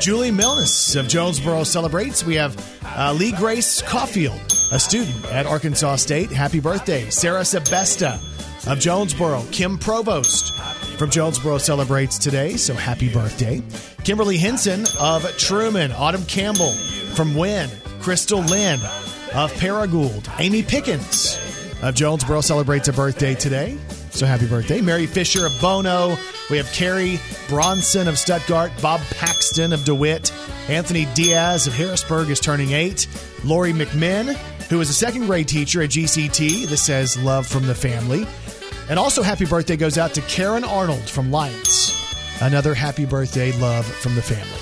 Julie 0.00 0.30
Milnes 0.30 0.96
of 0.96 1.08
Jonesboro 1.08 1.64
celebrates. 1.64 2.24
We 2.24 2.34
have 2.36 2.56
uh, 2.84 3.12
Lee 3.12 3.32
Grace 3.32 3.82
Caulfield, 3.82 4.40
a 4.72 4.78
student 4.78 5.24
at 5.26 5.46
Arkansas 5.46 5.96
State. 5.96 6.30
Happy 6.30 6.60
birthday. 6.60 7.08
Sarah 7.10 7.42
Sebesta 7.42 8.20
of 8.70 8.78
Jonesboro. 8.78 9.44
Kim 9.50 9.78
Provost 9.78 10.52
from 10.98 11.10
Jonesboro 11.10 11.58
celebrates 11.58 12.18
today, 12.18 12.56
so 12.56 12.74
happy 12.74 13.08
birthday. 13.12 13.62
Kimberly 14.02 14.36
Henson 14.36 14.80
of 14.98 15.22
Trumann. 15.38 15.92
Autumn 15.92 16.24
Campbell 16.26 16.72
from 17.14 17.36
Wynne. 17.36 17.70
Crystal 18.00 18.40
Lynn 18.40 18.80
of 19.32 19.52
Paragould. 19.54 20.28
Amy 20.40 20.62
Pickens 20.62 21.38
of 21.82 21.94
Jonesboro 21.94 22.40
celebrates 22.40 22.88
a 22.88 22.92
birthday 22.92 23.34
today. 23.36 23.78
So 24.10 24.26
happy 24.26 24.48
birthday. 24.48 24.80
Mary 24.80 25.06
Fisher 25.06 25.46
of 25.46 25.52
Bono. 25.60 26.16
We 26.50 26.56
have 26.56 26.66
Carrie 26.72 27.20
Bronson 27.48 28.08
of 28.08 28.18
Stuttgart. 28.18 28.72
Bob 28.82 29.00
Paxton 29.12 29.72
of 29.72 29.84
DeWitt. 29.84 30.32
Anthony 30.68 31.06
Diaz 31.14 31.68
of 31.68 31.74
Harrisburg 31.74 32.28
is 32.28 32.40
turning 32.40 32.72
eight. 32.72 33.06
Lori 33.44 33.72
McMinn, 33.72 34.34
who 34.68 34.80
is 34.80 34.90
a 34.90 34.94
second 34.94 35.26
grade 35.26 35.46
teacher 35.46 35.80
at 35.82 35.90
GCT. 35.90 36.66
This 36.66 36.82
says 36.82 37.16
love 37.16 37.46
from 37.46 37.66
the 37.66 37.74
family. 37.74 38.26
And 38.88 38.98
also 38.98 39.22
happy 39.22 39.44
birthday 39.44 39.76
goes 39.76 39.98
out 39.98 40.14
to 40.14 40.20
Karen 40.22 40.64
Arnold 40.64 41.08
from 41.08 41.30
Lights. 41.30 41.94
Another 42.40 42.72
happy 42.74 43.04
birthday 43.04 43.52
love 43.58 43.84
from 43.84 44.14
the 44.14 44.22
family. 44.22 44.58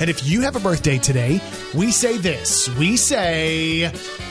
And 0.00 0.08
if 0.08 0.24
you 0.28 0.42
have 0.42 0.54
a 0.54 0.60
birthday 0.60 0.96
today, 0.98 1.40
we 1.74 1.90
say 1.90 2.18
this. 2.18 2.68
We 2.76 2.96
say 2.96 3.80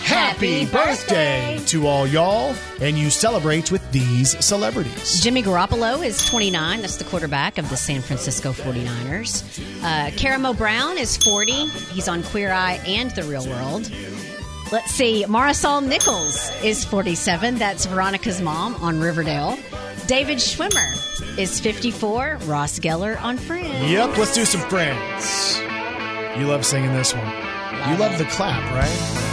happy 0.01 0.61
Happy 0.63 0.65
birthday 0.65 1.55
birthday. 1.57 1.65
to 1.67 1.87
all 1.87 2.07
y'all 2.07 2.55
and 2.79 2.97
you 2.97 3.09
celebrate 3.09 3.69
with 3.69 3.91
these 3.91 4.43
celebrities. 4.43 5.19
Jimmy 5.21 5.43
Garoppolo 5.43 6.05
is 6.05 6.25
29. 6.25 6.79
That's 6.81 6.95
the 6.95 7.03
quarterback 7.03 7.57
of 7.57 7.69
the 7.69 7.75
San 7.75 8.01
Francisco 8.01 8.53
49ers. 8.53 9.43
Uh, 9.83 10.09
Karamo 10.11 10.57
Brown 10.57 10.97
is 10.97 11.17
40. 11.17 11.51
He's 11.67 12.07
on 12.07 12.23
Queer 12.23 12.53
Eye 12.53 12.79
and 12.87 13.11
The 13.11 13.23
Real 13.23 13.45
World. 13.45 13.91
Let's 14.69 14.91
see. 14.91 15.23
Marisol 15.25 15.85
Nichols 15.85 16.51
is 16.61 16.83
47. 16.83 17.55
That's 17.55 17.85
Veronica's 17.85 18.41
mom 18.41 18.75
on 18.75 18.99
Riverdale. 18.99 19.57
David 20.07 20.39
Schwimmer 20.39 21.37
is 21.37 21.59
54. 21.59 22.39
Ross 22.45 22.77
Geller 22.79 23.21
on 23.21 23.37
Friends. 23.37 23.89
Yep, 23.89 24.17
let's 24.17 24.33
do 24.35 24.43
some 24.43 24.61
friends. 24.69 25.59
You 26.37 26.47
love 26.47 26.65
singing 26.65 26.93
this 26.93 27.13
one. 27.13 27.25
You 27.25 27.97
love 27.97 28.17
the 28.17 28.25
clap, 28.25 28.61
right? 28.73 29.23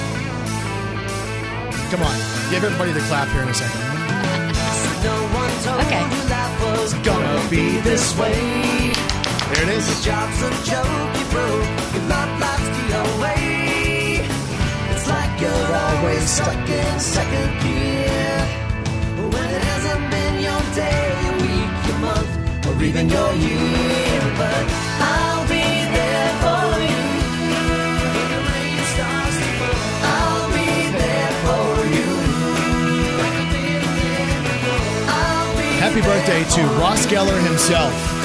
Come 1.90 2.03
on, 2.03 2.16
give 2.51 2.62
everybody 2.62 2.92
the 2.92 3.01
clap 3.01 3.29
here 3.29 3.42
in 3.42 3.49
a 3.49 3.55
second. 3.55 3.81
Okay. 5.66 6.05
It's 6.83 6.94
gonna 7.07 7.51
be 7.51 7.81
this 7.81 8.16
way. 8.18 8.33
There 9.53 9.62
it 9.62 9.68
is. 9.68 10.05
Job's 10.05 10.42
a 10.42 10.51
joke 10.64 11.18
you 11.18 11.25
broke, 11.31 11.94
your 11.94 12.03
love 12.09 12.40
life's 12.40 12.73
always 15.96 16.22
stuck 16.28 16.68
in 16.68 17.00
second 17.00 17.50
gear. 17.62 18.38
When 19.33 19.48
it 19.57 19.62
hasn't 19.70 20.04
been 20.11 20.35
your 20.48 20.62
day, 20.74 21.02
your 21.24 21.37
week, 21.44 21.72
your 21.88 21.98
month, 21.98 22.33
or 22.66 22.74
even 22.83 23.09
your 23.09 23.33
year. 23.35 24.20
But 24.40 24.64
I'll 25.12 25.44
be 25.48 25.66
there 25.96 26.33
for 26.42 26.66
you. 26.90 27.04
When 28.14 28.28
the 28.35 28.40
rain 28.50 28.78
starts 28.94 29.37
to 29.42 29.48
fall, 29.59 29.78
I'll 30.18 30.48
be 30.59 30.70
there 31.02 31.33
for 31.44 31.66
you. 31.96 32.11
Happy 35.85 36.00
birthday 36.00 36.42
to 36.57 36.61
Ross 36.80 37.07
Geller 37.07 37.40
himself. 37.46 38.23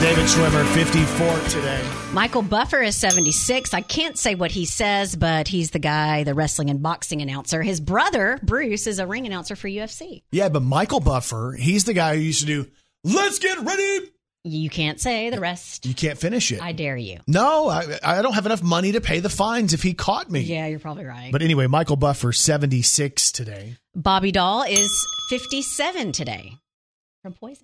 David 0.00 0.26
Schwimmer, 0.26 0.64
54 0.74 1.40
today. 1.48 1.82
Michael 2.12 2.42
Buffer 2.42 2.82
is 2.82 2.94
76. 2.96 3.72
I 3.72 3.80
can't 3.80 4.16
say 4.18 4.34
what 4.34 4.50
he 4.50 4.66
says, 4.66 5.16
but 5.16 5.48
he's 5.48 5.70
the 5.70 5.78
guy, 5.78 6.22
the 6.22 6.34
wrestling 6.34 6.68
and 6.68 6.82
boxing 6.82 7.22
announcer. 7.22 7.62
His 7.62 7.80
brother, 7.80 8.38
Bruce, 8.42 8.86
is 8.86 8.98
a 8.98 9.06
ring 9.06 9.26
announcer 9.26 9.56
for 9.56 9.68
UFC. 9.68 10.22
Yeah, 10.30 10.50
but 10.50 10.62
Michael 10.62 11.00
Buffer, 11.00 11.56
he's 11.58 11.84
the 11.84 11.94
guy 11.94 12.14
who 12.16 12.20
used 12.20 12.40
to 12.40 12.46
do, 12.46 12.66
let's 13.04 13.38
get 13.38 13.58
ready. 13.60 14.10
You 14.44 14.68
can't 14.70 15.00
say 15.00 15.30
the 15.30 15.40
rest. 15.40 15.86
You 15.86 15.94
can't 15.94 16.18
finish 16.18 16.52
it. 16.52 16.62
I 16.62 16.72
dare 16.72 16.96
you. 16.96 17.18
no, 17.26 17.68
I, 17.68 17.98
I 18.04 18.22
don't 18.22 18.34
have 18.34 18.46
enough 18.46 18.62
money 18.62 18.92
to 18.92 19.00
pay 19.00 19.20
the 19.20 19.30
fines 19.30 19.72
if 19.72 19.82
he 19.82 19.94
caught 19.94 20.30
me. 20.30 20.40
Yeah, 20.40 20.66
you're 20.66 20.78
probably 20.78 21.06
right. 21.06 21.32
But 21.32 21.40
anyway, 21.42 21.66
Michael 21.68 21.96
Buffer, 21.96 22.32
76 22.32 23.32
today. 23.32 23.76
Bobby 23.94 24.30
Dall 24.30 24.62
is 24.62 24.90
57 25.30 26.12
today 26.12 26.52
from 27.22 27.32
Poison. 27.32 27.62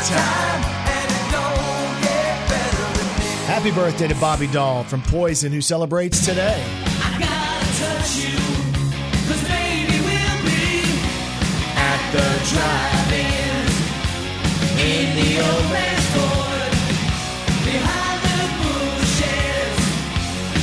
Time. 0.00 0.64
and 0.88 1.10
it 1.10 1.26
don't 1.30 2.02
get 2.02 2.48
better 2.48 2.86
than 2.98 3.08
this. 3.18 3.46
Happy 3.46 3.70
birthday 3.70 4.08
to 4.08 4.14
Bobby 4.14 4.46
Dall 4.46 4.82
from 4.84 5.02
Poison, 5.02 5.52
who 5.52 5.60
celebrates 5.60 6.24
today. 6.24 6.64
I 7.02 7.18
gotta 7.18 7.66
touch 7.78 8.16
you, 8.16 8.38
'cause 9.28 9.42
maybe 9.48 10.00
we'll 10.00 10.40
be 10.44 10.84
At 11.76 12.12
the 12.12 12.28
drive-ins 12.50 13.76
in 14.80 15.16
the 15.16 15.30
old 15.40 15.66
man's 15.70 16.06
Ford 16.14 16.72
behind 17.64 18.20
the 18.24 18.38
bushes. 18.62 19.76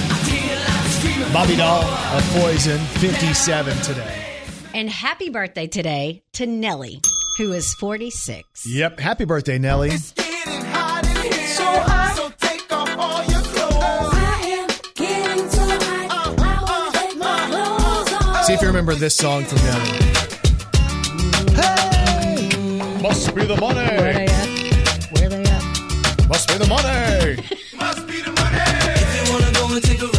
I 0.09 0.13
feel 0.25 0.57
like 0.57 0.87
screaming. 0.99 1.31
Bobby 1.31 1.55
Dall 1.55 1.83
of 1.83 2.23
Poison, 2.41 2.79
57 2.99 3.79
today. 3.81 4.25
And 4.73 4.89
happy 4.89 5.29
birthday 5.29 5.67
today 5.67 6.23
to 6.33 6.45
Nelly, 6.45 7.01
who 7.37 7.53
is 7.53 7.73
46. 7.75 8.65
Yep. 8.65 8.99
Happy 8.99 9.25
birthday, 9.25 9.59
Nelly. 9.59 9.89
Getting 9.89 10.65
hot 10.65 11.05
in 11.05 11.15
here, 11.31 11.47
so 11.47 11.63
hot. 11.63 12.13
So 12.17 12.29
take 12.39 12.71
off 12.73 12.89
all 12.97 13.23
your 13.25 13.41
clothes. 13.41 13.73
I 13.73 14.41
am 14.59 14.67
getting 14.95 15.49
too 15.49 15.59
hot. 15.85 16.09
Uh, 16.11 16.43
I 16.43 16.63
wanna 16.63 16.87
uh, 16.87 16.91
take 16.91 17.17
my 17.17 17.25
uh. 17.25 17.47
clothes 17.47 18.13
off. 18.13 18.45
See 18.45 18.53
if 18.53 18.61
you 18.61 18.67
remember 18.67 18.95
this 18.95 19.15
song 19.15 19.45
from 19.45 19.57
Nelly. 19.59 19.91
Hey! 21.53 23.01
Must 23.01 23.35
be 23.35 23.45
the 23.45 23.57
money. 23.57 23.75
Where 23.81 24.13
they 24.13 24.25
at? 24.25 25.07
Where 25.19 25.29
they 25.29 25.43
at? 25.43 26.27
Must 26.27 26.47
be 26.47 26.57
the 26.57 26.67
money. 26.67 27.35
Must 27.77 28.07
be 28.07 28.21
the 28.21 28.31
money. 28.31 28.57
If 28.97 29.27
you 29.27 29.33
wanna 29.33 29.51
go 29.53 29.75
and 29.75 29.83
take 29.83 30.01
a 30.01 30.16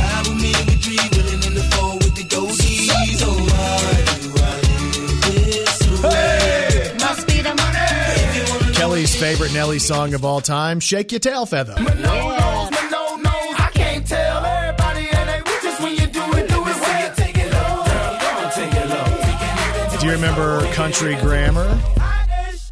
favorite 9.38 9.54
Nelly 9.54 9.78
song 9.78 10.14
of 10.14 10.24
all 10.24 10.40
time, 10.40 10.80
Shake 10.80 11.12
Your 11.12 11.20
Tail 11.20 11.46
Feather. 11.46 11.76
no 11.78 11.84
knows, 11.84 12.70
but 12.70 12.90
no 12.90 13.16
knows. 13.18 13.54
I 13.56 13.70
can't 13.72 14.04
tell 14.04 14.44
everybody, 14.44 15.08
and 15.12 15.28
they 15.28 15.40
just 15.62 15.80
when 15.80 15.92
you 15.92 16.06
do 16.08 16.22
it, 16.32 16.48
do 16.48 16.58
it 16.58 16.80
well. 16.80 17.14
Take 17.14 17.38
it 17.38 17.52
low, 17.52 17.84
girl, 17.84 18.18
go 18.18 18.26
and 18.42 18.52
take 18.52 18.74
it 18.74 18.88
low. 18.88 19.98
Do 20.00 20.06
you 20.06 20.12
remember 20.12 20.66
Country 20.72 21.14
Grammar? 21.16 21.68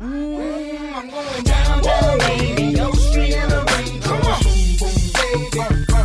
Mm, 0.00 0.92
I'm 0.92 1.09
going 1.09 1.44
down, 1.44 1.83
down, 1.85 2.18
radio 2.18 2.90
street 2.94 3.35
in 3.35 3.48
the 3.48 3.62
rain. 3.70 4.02
Come 4.02 4.22
on. 4.26 4.42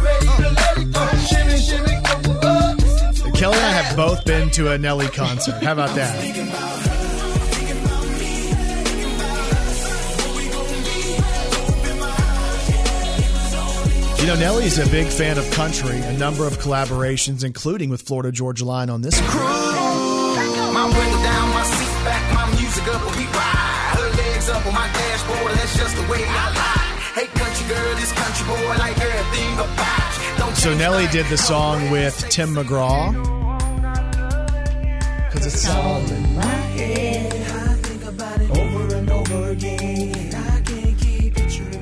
Ready 0.04 0.28
to 0.28 0.50
let 0.62 0.78
it 0.78 0.94
go. 0.94 1.04
Shimmy, 1.26 1.58
shimmy, 1.58 1.96
go, 2.06 2.14
go. 2.40 3.32
Kelly 3.32 3.58
and 3.58 3.66
I 3.66 3.72
have 3.82 3.96
both 3.98 4.24
been 4.26 4.52
to 4.52 4.70
a 4.74 4.78
Nelly 4.78 5.08
concert. 5.08 5.56
How 5.64 5.72
about 5.72 5.96
that? 5.96 6.91
You 14.22 14.28
know, 14.28 14.36
Nelly's 14.36 14.78
a 14.78 14.88
big 14.92 15.08
fan 15.08 15.40
of 15.40 15.50
country, 15.50 16.00
a 16.00 16.14
number 16.14 16.46
of 16.46 16.60
collaborations, 16.60 17.44
including 17.44 17.90
with 17.90 18.04
Florida 18.04 18.32
Georgia 18.32 18.66
Line 18.66 18.92
on 18.92 19.02
this 19.02 19.20
one. 19.20 19.30
My 19.32 20.86
window 20.86 21.24
down, 21.24 21.50
my 21.50 21.64
seat 21.64 22.06
back, 22.06 22.32
my 22.36 22.46
music 22.62 22.88
up, 22.88 23.02
we 23.18 23.26
ride. 23.26 23.98
Her 23.98 24.10
legs 24.16 24.48
up 24.48 24.64
on 24.68 24.76
my 24.76 24.88
dashboard, 24.94 25.54
that's 25.54 25.76
just 25.76 25.96
the 25.96 26.04
way 26.04 26.24
I 26.24 26.54
lie. 26.54 27.02
Hey, 27.16 27.26
country 27.34 27.68
girl, 27.68 27.96
this 27.96 28.12
country 28.12 28.46
boy, 28.46 28.78
like 28.78 29.00
everything 29.00 29.54
about 29.56 30.18
you. 30.22 30.38
Don't 30.38 30.56
So 30.56 30.70
change 30.70 30.80
Nelly 30.82 31.08
did 31.08 31.26
the 31.26 31.38
song 31.40 31.90
with 31.90 32.16
Tim 32.30 32.54
McGraw. 32.54 33.12
Because 35.26 35.48
it's 35.48 35.68
all 35.68 35.98
in 35.98 36.36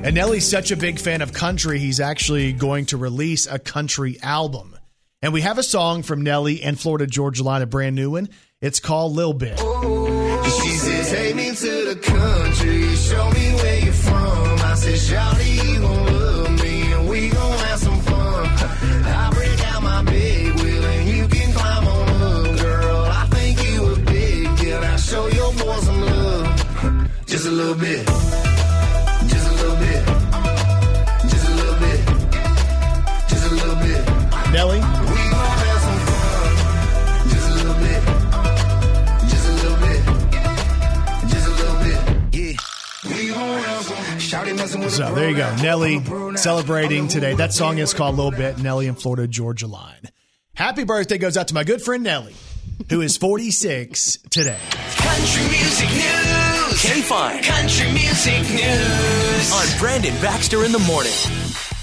And 0.02 0.14
Nelly's 0.14 0.48
such 0.48 0.70
a 0.70 0.76
big 0.78 0.98
fan 0.98 1.20
of 1.20 1.34
country, 1.34 1.78
he's 1.78 2.00
actually 2.00 2.54
going 2.54 2.86
to 2.86 2.96
release 2.96 3.46
a 3.46 3.58
country 3.58 4.18
album. 4.22 4.74
And 5.20 5.34
we 5.34 5.42
have 5.42 5.58
a 5.58 5.62
song 5.62 6.02
from 6.02 6.22
Nelly 6.22 6.62
and 6.62 6.80
Florida 6.80 7.06
Georgia 7.06 7.42
Line, 7.42 7.60
a 7.60 7.66
brand 7.66 7.96
new 7.96 8.12
one. 8.12 8.30
It's 8.62 8.80
called 8.80 9.12
Lil 9.12 9.34
Bit. 9.34 9.58
She 9.58 10.70
says, 10.70 11.10
take 11.10 11.36
me 11.36 11.54
to 11.54 11.94
the 11.94 12.00
country, 12.02 12.94
show 12.96 13.30
me 13.30 13.54
where 13.56 13.78
you're 13.80 13.92
from. 13.92 14.58
I 14.60 14.74
said, 14.74 14.94
Shawty, 14.94 15.74
you 15.74 15.80
gon' 15.80 16.06
love 16.06 16.62
me, 16.62 16.92
and 16.92 17.08
we 17.10 17.28
gon' 17.28 17.58
have 17.58 17.78
some 17.78 18.00
fun. 18.00 18.46
I 19.04 19.30
break 19.34 19.72
out 19.72 19.82
my 19.82 20.02
big 20.04 20.60
wheel, 20.60 20.84
and 20.84 21.08
you 21.10 21.28
can 21.28 21.52
climb 21.52 21.86
on 21.86 22.08
up, 22.22 22.58
girl. 22.58 23.04
I 23.04 23.26
think 23.26 23.70
you 23.70 23.92
a 23.92 23.96
big. 23.96 24.46
I'll 24.72 24.96
show 24.96 25.26
your 25.26 25.52
some 25.52 26.00
love. 26.00 27.10
Just 27.26 27.46
a 27.46 27.50
little 27.50 27.74
bit. 27.74 28.39
So 44.90 45.14
there 45.14 45.30
you 45.30 45.36
go. 45.36 45.48
pro. 45.48 45.62
Nelly 45.62 45.96
I'm 45.96 46.02
a 46.02 46.04
pro 46.06 46.30
now. 46.30 46.36
celebrating 46.36 47.08
today. 47.08 47.34
That 47.34 47.52
song 47.52 47.78
is 47.78 47.94
called 47.94 48.16
Little 48.16 48.30
Bit, 48.32 48.58
Nelly 48.58 48.86
and 48.88 49.00
Florida 49.00 49.26
Georgia 49.26 49.66
Line. 49.66 50.02
Happy 50.54 50.84
birthday 50.84 51.18
goes 51.18 51.36
out 51.36 51.48
to 51.48 51.54
my 51.54 51.64
good 51.64 51.80
friend 51.80 52.02
Nelly, 52.02 52.34
who 52.90 53.00
is 53.00 53.16
46 53.16 54.18
today. 54.30 54.58
Country 54.96 55.42
music 55.48 55.88
news. 55.90 56.82
K5. 56.82 57.42
Country 57.42 57.92
music 57.92 58.40
news. 58.50 59.52
On 59.52 59.78
Brandon 59.78 60.14
Baxter 60.20 60.64
in 60.64 60.72
the 60.72 60.78
morning. 60.80 61.12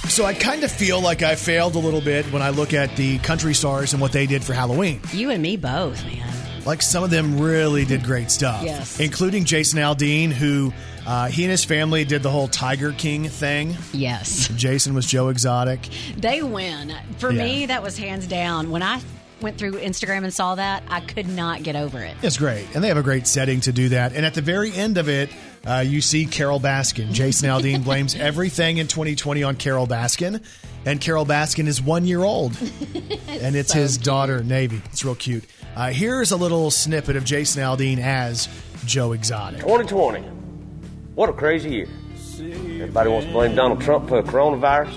So 0.10 0.26
I 0.26 0.34
kind 0.34 0.64
of 0.64 0.72
feel 0.72 1.02
like 1.02 1.22
I 1.22 1.36
failed 1.36 1.76
a 1.76 1.80
little 1.80 2.02
bit 2.02 2.26
when 2.32 2.42
I 2.42 2.50
look 2.50 2.74
at 2.74 2.96
the 2.96 3.18
country 3.20 3.54
stars 3.54 3.94
and 3.94 4.02
what 4.02 4.12
they 4.12 4.26
did 4.26 4.44
for 4.44 4.54
Halloween. 4.54 5.02
You 5.12 5.32
and 5.32 5.42
me 5.42 5.58
both, 5.58 6.04
man. 6.06 6.34
Like 6.66 6.82
some 6.82 7.04
of 7.04 7.10
them 7.10 7.40
really 7.40 7.86
did 7.86 8.04
great 8.04 8.32
stuff. 8.32 8.64
Yes. 8.64 9.00
Including 9.00 9.46
Jason 9.46 9.80
Aldean, 9.80 10.32
who 10.32 10.74
uh, 11.08 11.28
he 11.28 11.44
and 11.44 11.52
his 11.52 11.64
family 11.66 12.04
did 12.06 12.22
the 12.22 12.30
whole 12.30 12.48
Tiger 12.50 12.92
King 12.92 13.30
thing. 13.30 13.76
Yes. 13.94 14.50
Jason 14.50 14.94
was 14.94 15.06
Joe 15.06 15.30
Exotic. 15.30 15.88
They 16.18 16.44
win. 16.44 16.94
For 17.18 17.32
Yeah. 17.32 17.44
me, 17.46 17.66
that 17.68 17.82
was 17.82 17.98
hands 17.98 18.28
down. 18.28 18.70
When 18.70 18.84
I 18.84 19.00
went 19.42 19.58
through 19.58 19.74
Instagram 19.74 20.24
and 20.24 20.34
saw 20.34 20.56
that, 20.56 20.84
I 20.90 21.00
could 21.00 21.28
not 21.30 21.64
get 21.64 21.76
over 21.76 22.00
it. 22.02 22.16
It's 22.24 22.38
great. 22.38 22.68
And 22.76 22.84
they 22.84 22.90
have 22.90 22.98
a 22.98 23.04
great 23.04 23.26
setting 23.28 23.62
to 23.62 23.72
do 23.72 23.90
that. 23.90 24.14
And 24.14 24.26
at 24.26 24.34
the 24.34 24.42
very 24.42 24.74
end 24.74 24.98
of 24.98 25.08
it, 25.10 25.30
uh, 25.66 25.84
you 25.86 26.02
see 26.02 26.26
Carole 26.26 26.60
Baskin. 26.60 27.12
Jason 27.14 27.50
Aldean 27.52 27.84
blames 27.84 28.14
everything 28.16 28.78
in 28.78 28.88
2020 28.88 29.44
on 29.44 29.56
Carole 29.56 29.88
Baskin. 29.88 30.44
And 30.86 31.00
Carole 31.02 31.26
Baskin 31.26 31.68
is 31.68 31.82
one 31.82 32.06
year 32.06 32.24
old. 32.24 32.58
and 33.28 33.56
it's 33.56 33.72
so 33.74 33.80
his 33.80 33.98
cute. 33.98 34.06
daughter, 34.06 34.44
Navy. 34.44 34.82
It's 34.86 35.06
real 35.06 35.16
cute. 35.16 35.46
Uh, 35.76 35.90
here's 35.92 36.32
a 36.32 36.38
little 36.38 36.70
snippet 36.72 37.16
of 37.16 37.24
Jason 37.24 37.62
Aldean 37.64 38.00
as 38.00 38.50
Joe 38.86 39.12
Exotic. 39.14 39.60
2020. 39.62 40.37
What 41.18 41.30
a 41.30 41.34
crazy 41.34 41.72
year. 41.72 41.88
Everybody 42.80 43.10
wants 43.10 43.26
to 43.26 43.34
blame 43.34 43.56
Donald 43.56 43.82
Trump 43.82 44.08
for 44.08 44.22
coronavirus. 44.22 44.94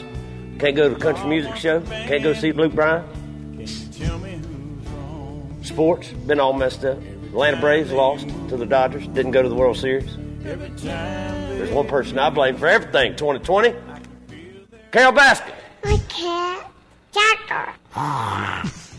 Can't 0.61 0.77
go 0.77 0.87
to 0.87 0.95
the 0.95 1.01
country 1.01 1.27
music 1.27 1.57
show. 1.57 1.81
Can't 1.81 2.23
go 2.23 2.35
see 2.35 2.53
Luke 2.53 2.75
Bryan. 2.75 3.67
Sports, 5.63 6.09
been 6.11 6.39
all 6.39 6.53
messed 6.53 6.85
up. 6.85 6.99
Atlanta 6.99 7.59
Braves 7.59 7.91
lost 7.91 8.29
to 8.51 8.59
the 8.59 8.67
Dodgers. 8.67 9.07
Didn't 9.09 9.31
go 9.31 9.41
to 9.41 9.49
the 9.49 9.55
World 9.55 9.79
Series. 9.79 10.15
There's 10.41 11.71
one 11.71 11.89
person 11.89 12.19
I 12.19 12.29
blame 12.29 12.59
for 12.59 12.67
everything 12.67 13.17
2020. 13.17 13.75
Carole 14.91 15.13
Baskin. 15.15 15.55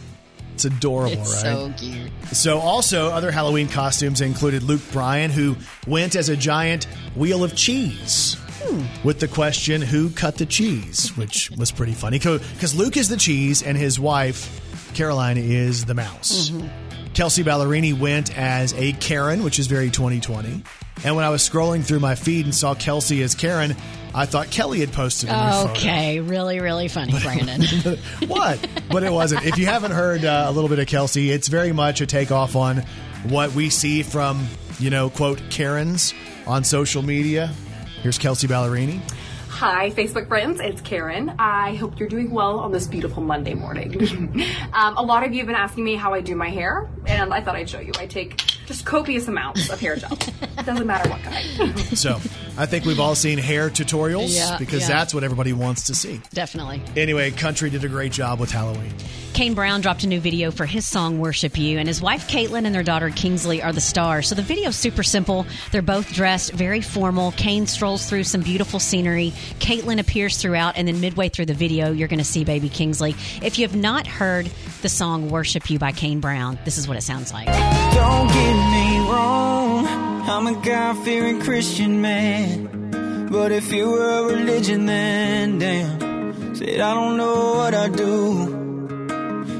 It's 0.65 0.75
adorable, 0.75 1.13
It's 1.21 1.43
right? 1.43 1.53
so 1.53 1.73
cute. 1.77 2.11
So, 2.33 2.59
also, 2.59 3.07
other 3.09 3.31
Halloween 3.31 3.67
costumes 3.67 4.21
included 4.21 4.63
Luke 4.63 4.81
Bryan, 4.91 5.31
who 5.31 5.55
went 5.87 6.15
as 6.15 6.29
a 6.29 6.35
giant 6.37 6.85
wheel 7.15 7.43
of 7.43 7.55
cheese. 7.55 8.37
Hmm. 8.63 8.83
with 9.03 9.19
the 9.19 9.27
question, 9.27 9.81
Who 9.81 10.11
cut 10.11 10.37
the 10.37 10.45
cheese? 10.45 11.17
which 11.17 11.49
was 11.57 11.71
pretty 11.71 11.93
funny. 11.93 12.19
Because 12.19 12.75
Luke 12.75 12.95
is 12.95 13.09
the 13.09 13.17
cheese 13.17 13.63
and 13.63 13.75
his 13.75 13.99
wife, 13.99 14.61
Caroline, 14.93 15.37
is 15.37 15.85
the 15.85 15.95
mouse. 15.95 16.51
Mm-hmm. 16.51 16.67
Kelsea 17.15 17.43
Ballerini 17.43 17.97
went 17.97 18.37
as 18.37 18.73
a 18.75 18.91
Karen, 18.93 19.41
which 19.43 19.57
is 19.57 19.65
very 19.65 19.89
2020. 19.89 20.63
And 21.03 21.15
when 21.15 21.25
I 21.25 21.29
was 21.29 21.41
scrolling 21.47 21.83
through 21.83 22.01
my 22.01 22.13
feed 22.13 22.45
and 22.45 22.53
saw 22.53 22.75
Kelsea 22.75 23.23
as 23.23 23.33
Karen, 23.33 23.75
I 24.13 24.25
thought 24.25 24.51
Kelly 24.51 24.79
had 24.79 24.91
posted 24.91 25.29
a 25.29 25.33
new 25.33 25.51
photo. 25.51 25.71
Okay, 25.71 26.19
really, 26.19 26.59
really 26.59 26.87
funny, 26.87 27.13
Brandon. 27.23 27.61
what? 28.27 28.67
But 28.89 29.03
it 29.03 29.11
wasn't. 29.11 29.45
If 29.45 29.57
you 29.57 29.65
haven't 29.65 29.91
heard 29.91 30.25
uh, 30.25 30.45
a 30.47 30.51
little 30.51 30.69
bit 30.69 30.79
of 30.79 30.87
Kelsea, 30.87 31.31
it's 31.31 31.47
very 31.47 31.71
much 31.71 32.01
a 32.01 32.05
takeoff 32.05 32.55
on 32.55 32.83
what 33.23 33.53
we 33.53 33.69
see 33.69 34.03
from, 34.03 34.47
you 34.79 34.89
know, 34.89 35.09
quote, 35.09 35.41
Karens 35.49 36.13
on 36.45 36.63
social 36.63 37.01
media. 37.01 37.53
Here's 38.01 38.17
Kelsea 38.17 38.47
Ballerini. 38.47 38.99
Hi, 39.47 39.91
Facebook 39.91 40.27
friends. 40.27 40.59
It's 40.59 40.81
Karen. 40.81 41.35
I 41.37 41.75
hope 41.75 41.99
you're 41.99 42.09
doing 42.09 42.31
well 42.31 42.57
on 42.59 42.71
this 42.71 42.87
beautiful 42.87 43.21
Monday 43.21 43.53
morning. 43.53 43.93
um, 44.73 44.97
a 44.97 45.03
lot 45.03 45.23
of 45.23 45.33
you 45.33 45.37
have 45.37 45.45
been 45.45 45.55
asking 45.55 45.83
me 45.83 45.95
how 45.95 46.15
I 46.15 46.21
do 46.21 46.35
my 46.35 46.49
hair, 46.49 46.89
and 47.05 47.31
I 47.31 47.41
thought 47.41 47.55
I'd 47.55 47.69
show 47.69 47.79
you. 47.79 47.91
I 47.99 48.07
take 48.07 48.37
just 48.65 48.85
copious 48.85 49.27
amounts 49.27 49.69
of 49.69 49.79
hair 49.79 49.97
gel. 49.97 50.13
it 50.13 50.65
doesn't 50.65 50.87
matter 50.87 51.07
what 51.11 51.21
kind. 51.21 51.79
So 51.95 52.19
I 52.57 52.65
think 52.65 52.85
we've 52.85 52.99
all 52.99 53.15
seen 53.15 53.37
hair 53.37 53.69
tutorials 53.69 54.35
Yeah, 54.35 54.57
because 54.57 54.81
yeah. 54.81 54.87
that's 54.89 55.13
what 55.13 55.23
everybody 55.23 55.53
wants 55.53 55.83
to 55.83 55.95
see. 55.95 56.21
Definitely. 56.33 56.81
Anyway, 56.95 57.31
Country 57.31 57.69
did 57.69 57.83
a 57.83 57.89
great 57.89 58.11
job 58.11 58.39
with 58.39 58.51
Halloween. 58.51 58.93
Kane 59.33 59.53
Brown 59.53 59.79
dropped 59.79 60.03
a 60.03 60.07
new 60.07 60.19
video 60.19 60.51
for 60.51 60.65
his 60.65 60.85
song 60.85 61.19
Worship 61.19 61.57
You, 61.57 61.79
and 61.79 61.87
his 61.87 62.01
wife 62.01 62.27
Katelyn 62.27 62.65
and 62.65 62.75
their 62.75 62.83
daughter 62.83 63.09
Kingsley 63.09 63.61
are 63.63 63.71
the 63.71 63.79
stars. 63.79 64.27
So 64.27 64.35
the 64.35 64.41
video's 64.41 64.75
super 64.75 65.03
simple. 65.03 65.45
They're 65.71 65.81
both 65.81 66.11
dressed 66.13 66.51
very 66.51 66.81
formal. 66.81 67.31
Kane 67.31 67.65
strolls 67.65 68.09
through 68.09 68.25
some 68.25 68.41
beautiful 68.41 68.79
scenery. 68.79 69.31
Katelyn 69.59 69.99
appears 69.99 70.35
throughout, 70.37 70.75
and 70.77 70.85
then 70.87 70.99
midway 70.99 71.29
through 71.29 71.45
the 71.45 71.53
video, 71.53 71.91
you're 71.93 72.09
going 72.09 72.19
to 72.19 72.25
see 72.25 72.43
baby 72.43 72.67
Kingsley. 72.67 73.15
If 73.41 73.57
you 73.57 73.65
have 73.65 73.75
not 73.75 74.05
heard 74.05 74.51
the 74.81 74.89
song 74.89 75.29
Worship 75.29 75.69
You 75.69 75.79
by 75.79 75.93
Kane 75.93 76.19
Brown, 76.19 76.59
this 76.65 76.77
is 76.77 76.87
what 76.87 76.97
it 76.97 77.01
sounds 77.01 77.31
like. 77.31 77.45
Don't 77.47 78.27
get 78.27 78.71
me 78.71 79.09
wrong, 79.09 80.10
I'm 80.23 80.47
a 80.47 80.53
God 80.61 80.97
fearing 81.03 81.41
Christian 81.41 82.01
man. 82.01 83.27
But 83.31 83.51
if 83.51 83.71
you 83.71 83.89
were 83.89 84.19
a 84.19 84.23
religion, 84.35 84.85
then 84.85 85.59
damn, 85.59 86.55
said 86.55 86.79
I 86.79 86.93
don't 86.93 87.17
know 87.17 87.53
what 87.55 87.73
I'd 87.73 87.95
do. 87.95 88.59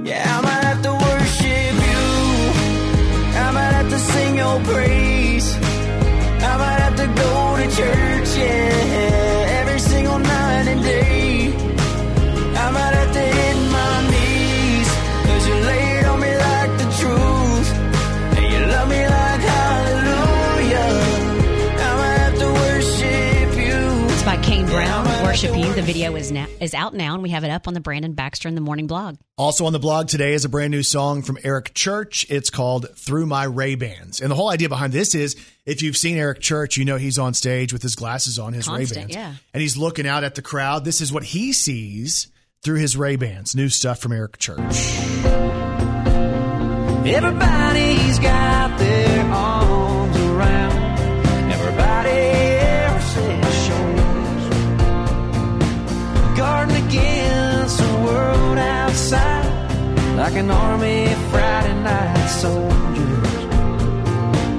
Yeah, 0.04 0.24
I 0.38 0.41
might 0.41 0.63
have 0.69 0.82
to 0.84 0.91
worship 0.91 1.74
you. 1.89 2.04
I 3.45 3.52
might 3.52 3.74
have 3.80 3.89
to 3.89 4.00
sing 4.00 4.38
your 4.38 4.60
praise. 4.71 5.56
I 6.43 6.58
might 6.58 6.80
have 6.86 6.95
to 6.97 7.08
go 7.08 7.58
to 7.58 7.67
church, 7.78 8.38
yeah, 8.38 9.31
The 25.82 25.88
video 25.88 26.15
is 26.15 26.32
now 26.32 26.46
is 26.60 26.76
out 26.76 26.94
now, 26.94 27.15
and 27.15 27.24
we 27.24 27.30
have 27.32 27.44
it 27.44 27.50
up 27.50 27.67
on 27.67 27.74
the 27.74 27.80
Brandon 27.80 28.13
Baxter 28.13 28.48
in 28.48 28.54
the 28.54 28.62
Morning 28.62 28.86
blog. 28.86 29.17
Also 29.36 29.65
on 29.65 29.74
the 29.74 29.80
blog 29.80 30.10
today 30.10 30.34
is 30.34 30.46
a 30.46 30.50
brand 30.50 30.70
new 30.70 30.84
song 30.84 31.24
from 31.24 31.39
Eric 31.44 31.74
Church. 31.74 32.24
It's 32.30 32.52
called 32.52 32.86
Through 32.96 33.26
My 33.26 33.46
Ray 33.46 33.74
Bans. 33.74 34.22
And 34.22 34.30
the 34.30 34.36
whole 34.36 34.52
idea 34.52 34.70
behind 34.70 34.94
this 34.94 35.15
is 35.15 35.36
if 35.65 35.82
you've 35.82 35.98
seen 35.98 36.17
Eric 36.17 36.39
Church, 36.39 36.78
you 36.78 36.86
know 36.86 36.98
he's 36.98 37.17
on 37.17 37.34
stage 37.34 37.74
with 37.74 37.82
his 37.82 37.96
glasses 37.96 38.38
on, 38.38 38.54
his 38.54 38.67
Ray 38.67 38.78
Constant, 38.86 39.08
Bans. 39.08 39.15
yeah. 39.15 39.34
And 39.56 39.62
he's 39.62 39.76
looking 39.76 40.06
out 40.06 40.24
at 40.24 40.36
the 40.36 40.44
crowd. 40.44 40.86
This 40.86 41.02
is 41.02 41.12
what 41.12 41.24
he 41.24 41.52
sees 41.52 42.28
through 42.62 42.78
his 42.78 42.96
Ray 42.96 43.15
Bans. 43.15 43.56
New 43.56 43.70
stuff 43.70 43.98
from 43.98 44.12
Eric 44.12 44.38
Church. 44.38 44.60
Everybody's 47.08 48.20
got 48.20 48.78
their 48.78 49.24
arms 49.32 50.01
outside 58.91 60.17
like 60.17 60.36
an 60.36 60.51
army 60.51 61.08
Friday 61.30 61.73
night 61.82 62.27
soldiers. 62.27 63.34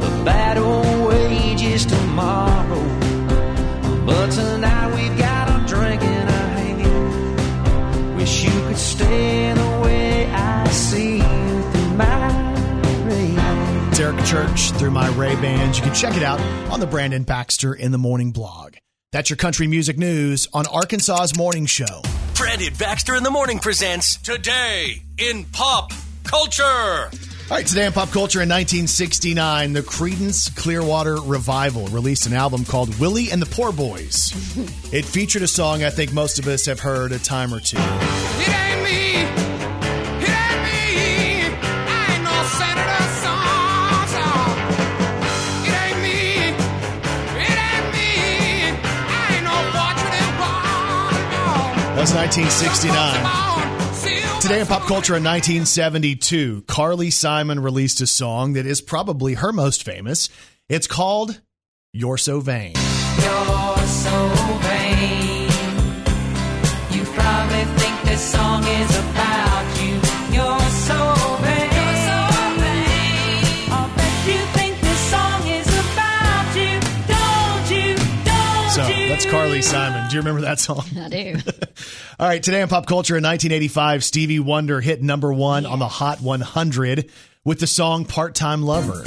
The 0.05 0.23
battle 0.25 1.07
wages 1.07 1.85
tomorrow, 1.85 2.83
but 4.07 4.31
tonight 4.31 4.95
we've 4.95 5.19
got 5.19 5.51
a 5.51 5.67
drink 5.67 6.01
in 6.01 6.29
our 6.29 6.49
hand. 6.61 8.17
Wish 8.17 8.45
you 8.45 8.51
could 8.69 8.79
stay 8.79 9.53
the 9.53 9.81
way 9.85 10.27
I 10.33 10.67
see 10.71 11.17
you 11.17 11.63
through 11.73 11.95
my. 11.97 12.53
It's 13.91 14.01
Eric 14.01 14.25
Church 14.25 14.71
through 14.79 14.93
my 14.93 15.11
Ray 15.11 15.35
Bans. 15.35 15.77
You 15.77 15.85
can 15.85 15.95
check 15.95 16.17
it 16.17 16.23
out 16.23 16.41
on 16.73 16.81
the 16.81 16.87
Brandon 16.87 17.25
Baxter 17.25 17.75
in 17.75 17.93
the 17.93 17.99
Morning 17.99 18.33
blog. 18.33 18.77
That's 19.13 19.29
your 19.29 19.37
country 19.37 19.67
music 19.67 19.99
news 19.99 20.49
on 20.55 20.67
Arkansas's 20.67 21.37
Morning 21.37 21.67
Show. 21.67 22.01
Brandon 22.35 22.73
Baxter 22.79 23.15
in 23.15 23.23
the 23.23 23.31
morning 23.31 23.59
presents 23.59 24.17
Today 24.17 25.03
in 25.19 25.45
Pop 25.45 25.93
Culture. 26.25 26.63
All 26.63 27.11
right, 27.51 27.67
today 27.67 27.85
in 27.85 27.93
pop 27.93 28.09
culture 28.09 28.41
in 28.41 28.49
1969, 28.49 29.75
the 29.75 29.83
Creedence 29.83 30.57
Clearwater 30.57 31.17
Revival 31.17 31.89
released 31.89 32.27
an 32.27 32.33
album 32.33 32.65
called 32.65 32.99
Willie 32.99 33.31
and 33.31 33.43
the 33.43 33.47
Poor 33.47 33.71
Boys. 33.71 34.33
it 34.95 35.05
featured 35.05 35.43
a 35.43 35.47
song 35.47 35.85
I 35.85 35.91
think 35.91 36.15
most 36.15 36.39
of 36.39 36.49
us 36.49 36.65
have 36.65 36.81
heard 36.81 37.13
a 37.13 37.19
time 37.19 37.53
or 37.53 37.61
two. 37.61 37.77
It 37.79 38.49
ain't 38.49 39.37
me. 39.37 39.42
One. 52.03 52.15
That 52.15 52.37
was 52.37 52.43
1969. 52.43 54.41
Today 54.41 54.61
in 54.61 54.67
pop 54.67 54.83
culture 54.83 55.15
in 55.15 55.23
1972, 55.23 56.63
Carly 56.67 57.11
Simon 57.11 57.61
released 57.61 58.01
a 58.01 58.07
song 58.07 58.55
that 58.55 58.67
is 58.67 58.81
probably 58.81 59.35
her 59.35 59.53
most 59.53 59.85
famous. 59.85 60.29
It's 60.69 60.87
called 60.89 61.41
You're 61.93 62.19
So 62.19 62.41
Vain. 62.41 62.75
You're 62.75 63.87
so 63.87 64.29
vain. 64.63 65.49
You 66.91 67.05
probably 67.05 67.65
think 67.79 68.03
this 68.03 68.33
song 68.33 68.65
is 68.65 68.99
about 68.99 69.32
that's 79.23 79.33
Carly 79.33 79.63
Simon. 79.63 80.09
Do 80.09 80.17
you 80.17 80.21
remember 80.21 80.41
that 80.43 80.59
song? 80.59 80.85
I 80.99 81.09
do. 81.09 81.37
All 82.19 82.27
right, 82.27 82.43
today 82.43 82.61
in 82.61 82.69
pop 82.69 82.87
culture 82.87 83.17
in 83.17 83.23
1985, 83.23 84.05
Stevie 84.05 84.41
Wonder 84.41 84.81
hit 84.81 85.03
number 85.03 85.33
one 85.33 85.67
on 85.67 85.79
the 85.79 85.89
Hot 85.89 86.21
100 86.21 87.11
with 87.45 87.61
the 87.61 87.67
song 87.67 88.05
Part 88.05 88.35
Time 88.35 88.63
Lover. 88.63 89.03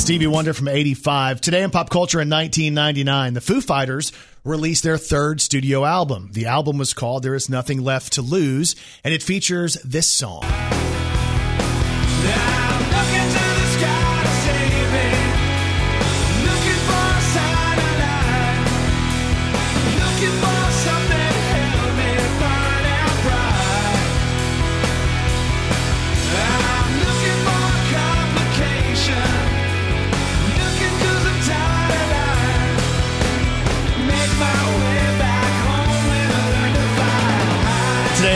Stevie 0.00 0.26
Wonder 0.26 0.54
from 0.54 0.66
85. 0.66 1.42
Today 1.42 1.62
in 1.62 1.70
pop 1.70 1.90
culture 1.90 2.22
in 2.22 2.30
1999, 2.30 3.34
the 3.34 3.40
Foo 3.42 3.60
Fighters 3.60 4.12
released 4.44 4.82
their 4.82 4.96
third 4.96 5.42
studio 5.42 5.84
album. 5.84 6.30
The 6.32 6.46
album 6.46 6.78
was 6.78 6.94
called 6.94 7.22
There 7.22 7.34
Is 7.34 7.50
Nothing 7.50 7.82
Left 7.82 8.14
to 8.14 8.22
Lose, 8.22 8.74
and 9.04 9.12
it 9.12 9.22
features 9.22 9.74
this 9.84 10.10
song. 10.10 10.42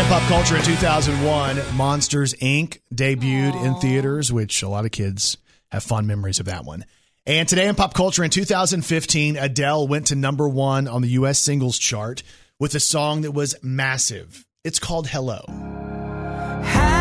In 0.05 0.11
pop 0.11 0.29
culture 0.29 0.55
in 0.55 0.63
2001, 0.63 1.77
Monsters 1.77 2.35
Inc. 2.35 2.79
debuted 2.95 3.65
in 3.65 3.75
theaters, 3.77 4.31
which 4.31 4.63
a 4.63 4.69
lot 4.69 4.85
of 4.85 4.91
kids 4.91 5.39
have 5.73 5.83
fond 5.83 6.07
memories 6.07 6.41
of 6.41 6.47
that 6.47 6.67
one. 6.67 6.85
And 7.25 7.49
today 7.49 7.69
in 7.69 7.75
pop 7.75 7.95
culture 7.95 8.23
in 8.23 8.29
2015, 8.29 9.39
Adele 9.39 9.89
went 9.89 10.09
to 10.09 10.15
number 10.15 10.47
one 10.47 10.89
on 10.89 11.01
the 11.01 11.09
U.S. 11.09 11.39
singles 11.39 11.79
chart 11.79 12.23
with 12.61 12.75
a 12.75 12.81
song 12.81 13.23
that 13.23 13.33
was 13.33 13.55
massive. 13.63 14.45
It's 14.63 14.79
called 14.79 15.09
Hello. 15.09 15.43
Hello 15.49 16.94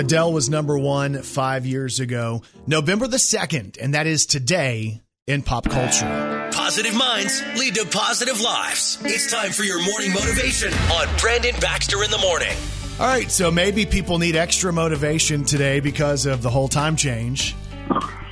Adele 0.00 0.32
was 0.32 0.48
number 0.48 0.78
one 0.78 1.20
five 1.20 1.66
years 1.66 2.00
ago, 2.00 2.40
November 2.66 3.06
the 3.06 3.18
2nd, 3.18 3.76
and 3.78 3.92
that 3.92 4.06
is 4.06 4.24
today 4.24 5.02
in 5.26 5.42
pop 5.42 5.68
culture. 5.68 6.48
Positive 6.54 6.96
minds 6.96 7.42
lead 7.58 7.74
to 7.74 7.84
positive 7.84 8.40
lives. 8.40 8.96
It's 9.04 9.30
time 9.30 9.50
for 9.50 9.62
your 9.62 9.78
morning 9.84 10.14
motivation 10.14 10.72
on 10.72 11.06
Brandon 11.18 11.54
Baxter 11.60 12.02
in 12.02 12.10
the 12.10 12.16
morning. 12.16 12.56
All 12.98 13.08
right, 13.08 13.30
so 13.30 13.50
maybe 13.50 13.84
people 13.84 14.18
need 14.18 14.36
extra 14.36 14.72
motivation 14.72 15.44
today 15.44 15.80
because 15.80 16.24
of 16.24 16.40
the 16.40 16.48
whole 16.48 16.68
time 16.68 16.96
change. 16.96 17.54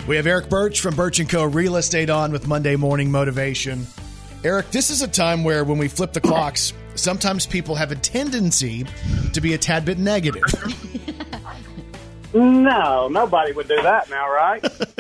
We 0.07 0.17
have 0.17 0.27
Eric 0.27 0.49
Birch 0.49 0.81
from 0.81 0.97
Birch 0.97 1.21
& 1.29 1.29
Co. 1.29 1.45
Real 1.45 1.77
Estate 1.77 2.09
on 2.09 2.33
with 2.33 2.49
Monday 2.49 2.77
Morning 2.77 3.11
Motivation. 3.11 3.87
Eric, 4.43 4.71
this 4.71 4.89
is 4.89 5.03
a 5.03 5.09
time 5.09 5.45
where 5.45 5.65
when 5.65 5.77
we 5.77 5.89
flip 5.89 6.15
the 6.15 6.21
clocks, 6.23 6.73
sometimes 6.95 7.45
people 7.45 7.75
have 7.75 7.93
a 7.93 7.97
tendency 7.97 8.87
to 9.35 9.41
be 9.43 9.53
a 9.53 9.59
tad 9.59 9.85
bit 9.85 9.99
negative. 9.99 10.45
No, 12.35 13.09
nobody 13.09 13.53
would 13.53 13.69
do 13.69 13.81
that 13.83 14.11
now, 14.11 14.31
right? 14.31 14.65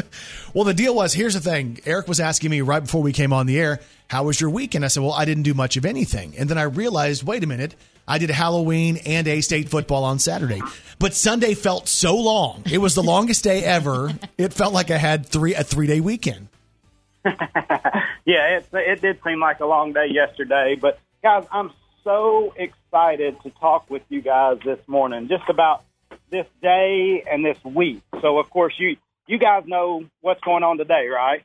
Well, 0.54 0.64
the 0.64 0.74
deal 0.74 0.94
was 0.94 1.12
here's 1.12 1.34
the 1.34 1.40
thing. 1.40 1.78
Eric 1.84 2.08
was 2.08 2.20
asking 2.20 2.50
me 2.50 2.62
right 2.62 2.80
before 2.80 3.02
we 3.02 3.12
came 3.12 3.32
on 3.32 3.46
the 3.46 3.60
air, 3.60 3.80
how 4.08 4.24
was 4.24 4.40
your 4.40 4.50
weekend? 4.50 4.84
I 4.84 4.88
said, 4.88 5.02
well, 5.02 5.12
I 5.12 5.24
didn't 5.24 5.42
do 5.42 5.54
much 5.54 5.76
of 5.76 5.84
anything. 5.84 6.34
And 6.38 6.48
then 6.48 6.56
I 6.56 6.62
realized, 6.62 7.22
wait 7.22 7.44
a 7.44 7.46
minute, 7.46 7.74
I 8.06 8.18
did 8.18 8.30
Halloween 8.30 8.96
and 9.04 9.28
A 9.28 9.42
State 9.42 9.68
football 9.68 10.04
on 10.04 10.18
Saturday. 10.18 10.62
But 10.98 11.14
Sunday 11.14 11.54
felt 11.54 11.86
so 11.86 12.16
long. 12.16 12.62
It 12.70 12.78
was 12.78 12.94
the 12.94 13.02
longest 13.04 13.44
day 13.44 13.62
ever. 13.62 14.10
It 14.38 14.52
felt 14.54 14.72
like 14.72 14.90
I 14.90 14.96
had 14.96 15.26
three 15.26 15.54
a 15.54 15.62
three 15.62 15.86
day 15.86 16.00
weekend. 16.00 16.48
yeah, 17.24 18.56
it, 18.58 18.66
it 18.72 19.02
did 19.02 19.20
seem 19.22 19.40
like 19.40 19.60
a 19.60 19.66
long 19.66 19.92
day 19.92 20.06
yesterday, 20.10 20.76
but 20.80 20.98
guys, 21.22 21.44
I'm 21.52 21.72
so 22.04 22.54
excited 22.56 23.40
to 23.42 23.50
talk 23.50 23.90
with 23.90 24.02
you 24.08 24.22
guys 24.22 24.58
this 24.64 24.78
morning 24.86 25.28
just 25.28 25.48
about 25.50 25.84
this 26.30 26.46
day 26.62 27.24
and 27.30 27.44
this 27.44 27.58
week. 27.64 28.02
So, 28.20 28.38
of 28.38 28.50
course, 28.50 28.74
you 28.78 28.96
you 29.26 29.38
guys 29.38 29.64
know 29.66 30.04
what's 30.20 30.40
going 30.40 30.62
on 30.62 30.78
today, 30.78 31.06
right? 31.08 31.42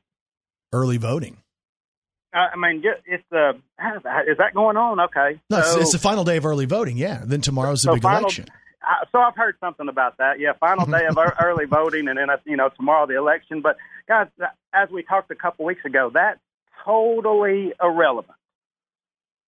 Early 0.72 0.98
voting. 0.98 1.38
I 2.34 2.56
mean, 2.58 2.82
it's 3.06 3.24
uh, 3.32 3.54
is 4.28 4.38
that 4.39 4.54
going 4.56 4.76
on? 4.78 5.00
Okay, 5.02 5.39
No, 5.52 5.60
it's, 5.60 5.74
So- 5.74 5.80
it's 5.82 5.91
the 5.91 6.00
final 6.00 6.24
day 6.24 6.38
of 6.38 6.46
early 6.46 6.65
voting. 6.65 6.98
Yeah. 6.98 7.22
Then 7.24 7.41
tomorrow's 7.41 7.84
the 7.84 7.89
so 7.89 7.93
big 7.93 8.02
final- 8.04 8.22
election. 8.22 8.46
I- 8.82 9.06
so 9.12 9.19
I've 9.19 9.36
heard 9.36 9.56
something 9.60 9.88
about 9.88 10.17
that. 10.17 10.39
Yeah, 10.39 10.54
final 10.60 10.86
day 10.86 11.06
of 11.06 11.17
early 11.43 11.65
voting, 11.65 12.08
and 12.08 12.17
then 12.17 12.30
uh, 12.30 12.38
you 12.46 12.58
know 12.58 12.69
tomorrow 12.69 13.06
the 13.06 13.17
election. 13.17 13.62
But 13.62 13.78
guys, 14.08 14.28
as 14.74 14.89
we 14.89 15.04
talked 15.04 15.30
a 15.32 15.36
couple 15.36 15.65
weeks 15.65 15.86
ago, 15.86 16.10
that's 16.13 16.39
totally 16.84 17.74
irrelevant. 17.82 18.36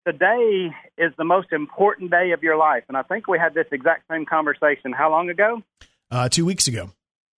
Today 0.05 0.69
is 0.99 1.11
the 1.17 1.23
most 1.23 1.51
important 1.51 2.11
day 2.11 2.31
of 2.31 2.43
your 2.43 2.57
life, 2.57 2.83
and 2.87 2.95
I 2.95 3.01
think 3.01 3.27
we 3.27 3.39
had 3.39 3.55
this 3.55 3.65
exact 3.71 4.03
same 4.09 4.25
conversation. 4.27 4.93
How 4.93 5.09
long 5.09 5.29
ago? 5.29 5.63
Uh, 6.11 6.29
two 6.29 6.45
weeks 6.45 6.67
ago. 6.67 6.91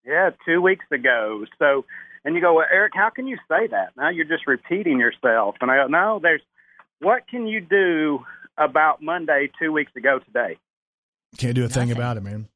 Yeah, 0.06 0.32
two 0.46 0.62
weeks 0.62 0.86
ago. 0.92 1.46
So, 1.60 1.86
and 2.26 2.36
you 2.36 2.42
go, 2.42 2.56
well, 2.56 2.66
Eric, 2.70 2.92
how 2.94 3.10
can 3.10 3.26
you 3.26 3.38
say 3.48 3.68
that? 3.68 3.92
Now 3.96 4.10
you're 4.10 4.26
just 4.26 4.48
repeating 4.48 5.00
yourself. 5.00 5.56
And 5.62 5.72
I 5.72 5.78
go, 5.78 5.88
no, 5.88 6.20
there's 6.22 6.42
what 7.00 7.28
can 7.30 7.48
you 7.48 7.62
do 7.62 8.26
about 8.58 9.02
Monday 9.02 9.50
two 9.62 9.72
weeks 9.72 9.92
ago 9.96 10.20
today? 10.20 10.58
Can't 11.38 11.56
do 11.56 11.64
a 11.64 11.70
thing 11.70 11.92
about 11.92 12.18
it, 12.18 12.24
man. 12.24 12.50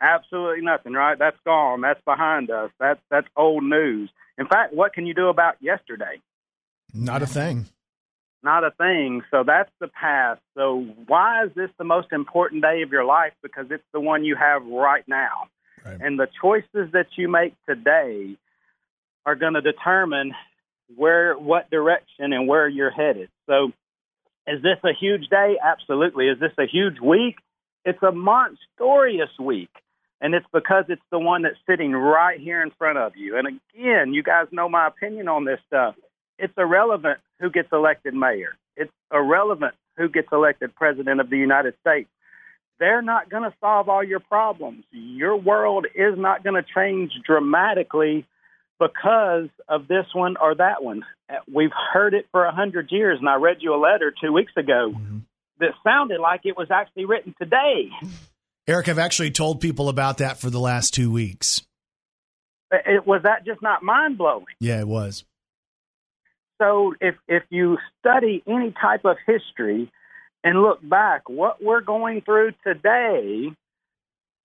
Absolutely 0.00 0.64
nothing, 0.64 0.94
right? 0.94 1.18
That's 1.18 1.36
gone. 1.44 1.82
That's 1.82 2.00
behind 2.06 2.50
us. 2.50 2.70
That's 2.80 3.00
that's 3.10 3.26
old 3.36 3.64
news. 3.64 4.10
In 4.38 4.46
fact, 4.46 4.72
what 4.72 4.94
can 4.94 5.04
you 5.04 5.12
do 5.12 5.28
about 5.28 5.56
yesterday? 5.60 6.20
Not 6.94 7.20
a 7.20 7.26
thing. 7.26 7.66
Not 8.42 8.64
a 8.64 8.72
thing. 8.72 9.22
So 9.30 9.44
that's 9.46 9.70
the 9.80 9.88
past. 9.88 10.40
So 10.56 10.86
why 11.06 11.44
is 11.44 11.50
this 11.54 11.70
the 11.78 11.84
most 11.84 12.08
important 12.12 12.62
day 12.62 12.82
of 12.82 12.90
your 12.90 13.04
life? 13.04 13.32
Because 13.42 13.66
it's 13.70 13.84
the 13.92 14.00
one 14.00 14.24
you 14.24 14.34
have 14.36 14.64
right 14.66 15.04
now. 15.06 15.48
And 15.84 16.18
the 16.18 16.28
choices 16.40 16.92
that 16.92 17.06
you 17.16 17.28
make 17.28 17.54
today 17.68 18.36
are 19.26 19.34
going 19.34 19.54
to 19.54 19.60
determine 19.60 20.32
where 20.94 21.34
what 21.36 21.70
direction 21.70 22.32
and 22.32 22.46
where 22.46 22.68
you're 22.68 22.90
headed. 22.90 23.30
So 23.48 23.72
is 24.46 24.62
this 24.62 24.78
a 24.84 24.92
huge 24.92 25.28
day? 25.28 25.56
Absolutely. 25.62 26.28
Is 26.28 26.38
this 26.38 26.52
a 26.58 26.66
huge 26.66 27.00
week? 27.00 27.36
It's 27.84 28.02
a 28.02 28.12
monstrous 28.12 29.30
week. 29.40 29.70
And 30.20 30.34
it's 30.34 30.46
because 30.52 30.84
it's 30.88 31.02
the 31.10 31.18
one 31.18 31.42
that's 31.42 31.56
sitting 31.68 31.92
right 31.92 32.38
here 32.38 32.62
in 32.62 32.70
front 32.78 32.98
of 32.98 33.16
you. 33.16 33.36
And 33.36 33.48
again, 33.48 34.14
you 34.14 34.22
guys 34.22 34.46
know 34.52 34.68
my 34.68 34.86
opinion 34.86 35.26
on 35.26 35.44
this 35.44 35.58
stuff. 35.66 35.96
It's 36.42 36.52
irrelevant 36.58 37.20
who 37.38 37.50
gets 37.50 37.68
elected 37.72 38.14
mayor. 38.14 38.56
It's 38.76 38.90
irrelevant 39.14 39.74
who 39.96 40.08
gets 40.08 40.26
elected 40.32 40.74
president 40.74 41.20
of 41.20 41.30
the 41.30 41.38
United 41.38 41.74
States. 41.80 42.10
They're 42.80 43.00
not 43.00 43.30
going 43.30 43.44
to 43.44 43.54
solve 43.60 43.88
all 43.88 44.02
your 44.02 44.18
problems. 44.18 44.82
Your 44.90 45.36
world 45.36 45.86
is 45.94 46.18
not 46.18 46.42
going 46.42 46.60
to 46.60 46.68
change 46.74 47.12
dramatically 47.24 48.26
because 48.80 49.50
of 49.68 49.86
this 49.86 50.06
one 50.14 50.36
or 50.36 50.56
that 50.56 50.82
one. 50.82 51.04
Uh, 51.30 51.34
We've 51.52 51.70
heard 51.92 52.12
it 52.12 52.26
for 52.32 52.44
a 52.44 52.52
hundred 52.52 52.90
years, 52.90 53.18
and 53.20 53.28
I 53.28 53.36
read 53.36 53.58
you 53.60 53.72
a 53.72 53.80
letter 53.80 54.12
two 54.20 54.32
weeks 54.32 54.52
ago 54.56 54.92
that 55.60 55.70
sounded 55.84 56.18
like 56.20 56.40
it 56.42 56.56
was 56.56 56.72
actually 56.72 57.04
written 57.04 57.36
today. 57.40 57.88
Eric, 58.66 58.88
I've 58.88 58.98
actually 58.98 59.30
told 59.30 59.60
people 59.60 59.88
about 59.88 60.18
that 60.18 60.38
for 60.38 60.50
the 60.50 60.58
last 60.58 60.92
two 60.92 61.12
weeks. 61.12 61.62
It, 62.72 63.06
was 63.06 63.22
that 63.22 63.44
just 63.46 63.62
not 63.62 63.84
mind 63.84 64.18
blowing? 64.18 64.46
Yeah, 64.58 64.80
it 64.80 64.88
was. 64.88 65.24
So 66.62 66.94
if 67.00 67.16
if 67.26 67.42
you 67.50 67.78
study 67.98 68.42
any 68.46 68.72
type 68.80 69.04
of 69.04 69.16
history 69.26 69.90
and 70.44 70.62
look 70.62 70.78
back, 70.88 71.28
what 71.28 71.62
we're 71.62 71.80
going 71.80 72.20
through 72.20 72.52
today 72.64 73.50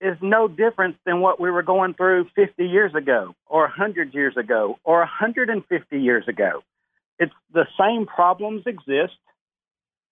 is 0.00 0.16
no 0.20 0.48
different 0.48 0.96
than 1.06 1.20
what 1.20 1.40
we 1.40 1.50
were 1.50 1.62
going 1.62 1.94
through 1.94 2.26
50 2.34 2.64
years 2.64 2.92
ago 2.94 3.34
or 3.46 3.62
100 3.62 4.14
years 4.14 4.36
ago 4.36 4.78
or 4.84 4.98
150 4.98 6.00
years 6.00 6.24
ago. 6.28 6.62
It's 7.20 7.32
the 7.52 7.66
same 7.78 8.06
problems 8.06 8.62
exist. 8.66 9.18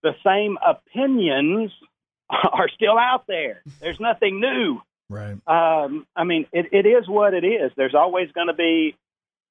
The 0.02 0.14
same 0.24 0.58
opinions 0.64 1.72
are 2.30 2.68
still 2.68 2.98
out 2.98 3.24
there. 3.26 3.62
There's 3.80 4.00
nothing 4.00 4.40
new. 4.40 4.80
Right. 5.08 5.36
Um, 5.46 6.06
I 6.14 6.24
mean, 6.24 6.46
it, 6.52 6.66
it 6.72 6.86
is 6.86 7.08
what 7.08 7.34
it 7.34 7.44
is. 7.44 7.72
There's 7.76 7.94
always 7.94 8.30
going 8.32 8.48
to 8.48 8.54
be 8.54 8.96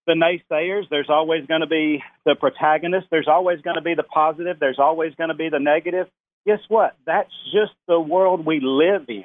the 0.08 0.14
naysayers. 0.14 0.84
There's 0.90 1.10
always 1.10 1.46
going 1.48 1.62
to 1.62 1.68
be 1.68 2.04
the 2.26 2.36
protagonist. 2.36 3.08
There's 3.12 3.28
always 3.28 3.62
going 3.62 3.76
to 3.76 3.82
be 3.82 3.94
the 3.96 4.04
positive. 4.04 4.58
There's 4.60 4.80
always 4.80 5.14
going 5.16 5.30
to 5.30 5.36
be 5.36 5.50
the 5.50 5.60
negative. 5.60 6.08
Guess 6.46 6.60
what? 6.68 6.96
That's 7.06 7.32
just 7.54 7.74
the 7.88 8.00
world 8.00 8.46
we 8.46 8.60
live 8.62 9.06
in. 9.10 9.24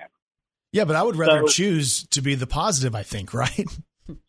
Yeah, 0.72 0.85
but 0.85 0.97
I 0.97 1.03
would 1.03 1.16
rather 1.16 1.41
So- 1.43 1.53
choose 1.53 2.05
to 2.09 2.22
be 2.22 2.35
the 2.35 2.47
positive, 2.47 2.95
I 2.95 3.03
think, 3.03 3.35
right? 3.35 3.66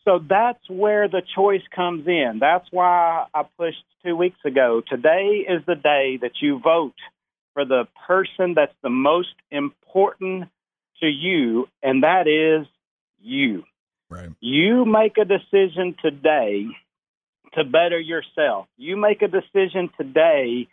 So 0.05 0.19
that's 0.19 0.69
where 0.69 1.07
the 1.07 1.21
choice 1.35 1.63
comes 1.75 2.05
in. 2.07 2.37
That's 2.39 2.67
why 2.71 3.25
I 3.33 3.43
pushed 3.57 3.83
two 4.05 4.15
weeks 4.15 4.37
ago. 4.45 4.81
Today 4.87 5.45
is 5.47 5.63
the 5.65 5.75
day 5.75 6.19
that 6.21 6.33
you 6.41 6.59
vote 6.59 6.93
for 7.53 7.65
the 7.65 7.87
person 8.07 8.53
that's 8.55 8.75
the 8.83 8.89
most 8.91 9.33
important 9.49 10.49
to 11.01 11.07
you, 11.07 11.67
and 11.81 12.03
that 12.03 12.27
is 12.27 12.67
you. 13.19 13.63
Right. 14.11 14.29
You 14.39 14.85
make 14.85 15.17
a 15.17 15.25
decision 15.25 15.95
today 16.01 16.67
to 17.53 17.63
better 17.63 17.99
yourself. 17.99 18.67
You 18.77 18.97
make 18.97 19.21
a 19.21 19.27
decision 19.27 19.89
today 19.97 20.67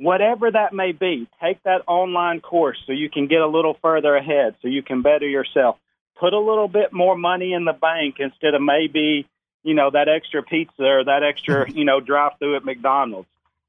whatever 0.00 0.50
that 0.50 0.72
may 0.72 0.92
be, 0.92 1.28
take 1.42 1.62
that 1.64 1.82
online 1.86 2.40
course 2.40 2.78
so 2.86 2.92
you 2.92 3.10
can 3.10 3.26
get 3.26 3.42
a 3.42 3.46
little 3.46 3.76
further 3.82 4.16
ahead, 4.16 4.56
so 4.62 4.68
you 4.68 4.82
can 4.82 5.02
better 5.02 5.28
yourself. 5.28 5.76
Put 6.18 6.32
a 6.32 6.38
little 6.38 6.68
bit 6.68 6.92
more 6.92 7.16
money 7.16 7.52
in 7.52 7.66
the 7.66 7.74
bank 7.74 8.16
instead 8.18 8.54
of 8.54 8.62
maybe, 8.62 9.28
you 9.62 9.74
know, 9.74 9.90
that 9.90 10.08
extra 10.08 10.42
pizza 10.42 10.82
or 10.82 11.04
that 11.04 11.22
extra, 11.22 11.70
you 11.74 11.84
know, 11.84 12.00
drive 12.00 12.32
through 12.38 12.56
at 12.56 12.64
McDonald's. 12.64 13.28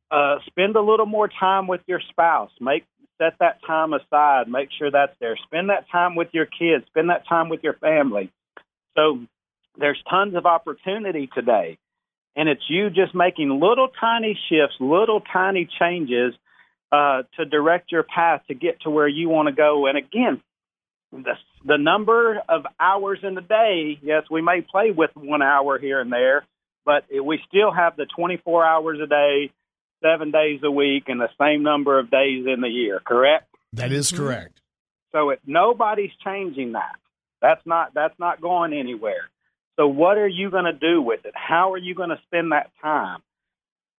Uh, 0.10 0.38
spend 0.46 0.76
a 0.76 0.82
little 0.82 1.06
more 1.06 1.28
time 1.28 1.68
with 1.68 1.82
your 1.86 2.02
spouse. 2.10 2.52
Make 2.60 2.86
set 3.18 3.34
that 3.40 3.60
time 3.66 3.94
aside. 3.94 4.48
Make 4.48 4.70
sure 4.72 4.90
that's 4.90 5.16
there. 5.20 5.38
Spend 5.38 5.70
that 5.70 5.90
time 5.90 6.16
with 6.16 6.30
your 6.32 6.46
kids. 6.46 6.86
Spend 6.88 7.10
that 7.10 7.28
time 7.28 7.50
with 7.50 7.64
your 7.64 7.74
family. 7.74 8.32
So 8.96 9.20
there's 9.78 10.02
tons 10.10 10.36
of 10.36 10.46
opportunity 10.46 11.30
today. 11.34 11.78
And 12.36 12.48
it's 12.48 12.64
you 12.70 12.90
just 12.90 13.14
making 13.14 13.50
little 13.50 13.90
tiny 14.00 14.40
shifts, 14.50 14.76
little 14.80 15.22
tiny 15.34 15.68
changes 15.80 16.34
uh, 16.92 17.24
to 17.38 17.46
direct 17.46 17.92
your 17.92 18.04
path 18.04 18.42
to 18.48 18.54
get 18.54 18.82
to 18.82 18.90
where 18.90 19.08
you 19.08 19.30
want 19.30 19.48
to 19.48 19.54
go. 19.54 19.88
And 19.88 19.98
again, 19.98 20.42
the, 21.12 21.34
the 21.66 21.78
number 21.78 22.42
of 22.48 22.66
hours 22.80 23.20
in 23.24 23.36
the 23.36 23.42
day, 23.42 24.00
yes, 24.02 24.24
we 24.32 24.42
may 24.42 24.62
play 24.62 24.92
with 24.92 25.12
one 25.16 25.42
hour 25.42 25.78
here 25.78 26.00
and 26.00 26.12
there, 26.12 26.46
but 26.86 27.04
it, 27.10 27.20
we 27.24 27.40
still 27.48 27.72
have 27.72 27.98
the 27.98 28.06
24 28.16 28.66
hours 28.66 29.00
a 29.04 29.08
day, 29.08 29.52
seven 30.02 30.32
days 30.32 30.62
a 30.64 30.72
week, 30.72 31.04
and 31.08 31.20
the 31.20 31.30
same 31.40 31.64
number 31.64 32.00
of 32.00 32.10
days 32.10 32.46
in 32.48 32.62
the 32.62 32.70
year, 32.70 33.02
correct? 33.06 33.48
That 33.74 33.92
is 33.92 34.12
correct. 34.12 34.60
So 35.12 35.32
it, 35.32 35.42
nobody's 35.46 36.12
changing 36.24 36.74
that. 36.74 36.96
That's 37.42 37.62
not 37.66 37.94
that's 37.94 38.18
not 38.20 38.42
going 38.42 38.74
anywhere. 38.74 39.30
So 39.78 39.88
what 39.88 40.18
are 40.18 40.28
you 40.28 40.52
going 40.52 40.66
to 40.66 40.74
do 40.74 41.02
with 41.02 41.26
it? 41.26 41.34
How 41.36 41.74
are 41.74 41.78
you 41.78 41.96
going 41.96 42.10
to 42.10 42.20
spend 42.28 42.52
that 42.52 42.72
time? 42.82 43.22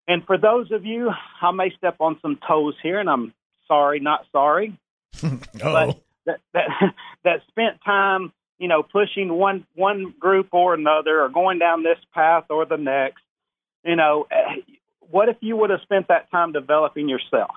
And 0.06 0.24
for 0.24 0.36
those 0.36 0.70
of 0.70 0.84
you, 0.84 1.10
I 1.40 1.50
may 1.52 1.72
step 1.76 1.96
on 2.00 2.18
some 2.22 2.38
toes 2.46 2.74
here, 2.82 2.98
and 2.98 3.08
I'm 3.08 3.32
sorry, 3.68 4.00
not 4.00 4.26
sorry, 4.32 4.78
but 5.22 6.00
that 6.26 6.40
that 6.52 6.68
that 7.24 7.40
spent 7.48 7.78
time, 7.84 8.32
you 8.58 8.68
know, 8.68 8.82
pushing 8.82 9.32
one 9.32 9.66
one 9.74 10.14
group 10.18 10.48
or 10.52 10.74
another, 10.74 11.22
or 11.22 11.28
going 11.28 11.58
down 11.58 11.82
this 11.82 11.98
path 12.14 12.44
or 12.50 12.64
the 12.64 12.76
next. 12.76 13.22
You 13.84 13.96
know, 13.96 14.26
eh, 14.30 14.74
what 15.10 15.28
if 15.28 15.36
you 15.40 15.56
would 15.56 15.70
have 15.70 15.80
spent 15.82 16.08
that 16.08 16.30
time 16.30 16.52
developing 16.52 17.08
yourself? 17.08 17.50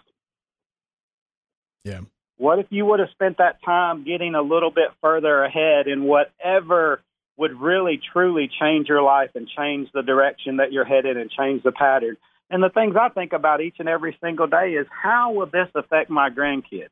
Yeah. 1.83 2.01
What 2.37 2.59
if 2.59 2.67
you 2.69 2.85
would 2.85 2.99
have 2.99 3.09
spent 3.11 3.37
that 3.37 3.63
time 3.63 4.03
getting 4.03 4.35
a 4.35 4.41
little 4.41 4.71
bit 4.71 4.89
further 5.01 5.43
ahead 5.43 5.87
in 5.87 6.03
whatever 6.03 7.01
would 7.37 7.59
really 7.59 7.99
truly 8.13 8.49
change 8.59 8.87
your 8.87 9.01
life 9.01 9.31
and 9.35 9.47
change 9.47 9.89
the 9.93 10.01
direction 10.01 10.57
that 10.57 10.71
you're 10.71 10.85
headed 10.85 11.17
and 11.17 11.29
change 11.31 11.63
the 11.63 11.71
pattern? 11.71 12.17
And 12.49 12.61
the 12.61 12.69
things 12.69 12.95
I 12.99 13.09
think 13.09 13.33
about 13.33 13.61
each 13.61 13.75
and 13.79 13.89
every 13.89 14.17
single 14.21 14.47
day 14.47 14.73
is 14.73 14.85
how 14.89 15.31
will 15.31 15.47
this 15.47 15.69
affect 15.73 16.09
my 16.09 16.29
grandkids? 16.29 16.89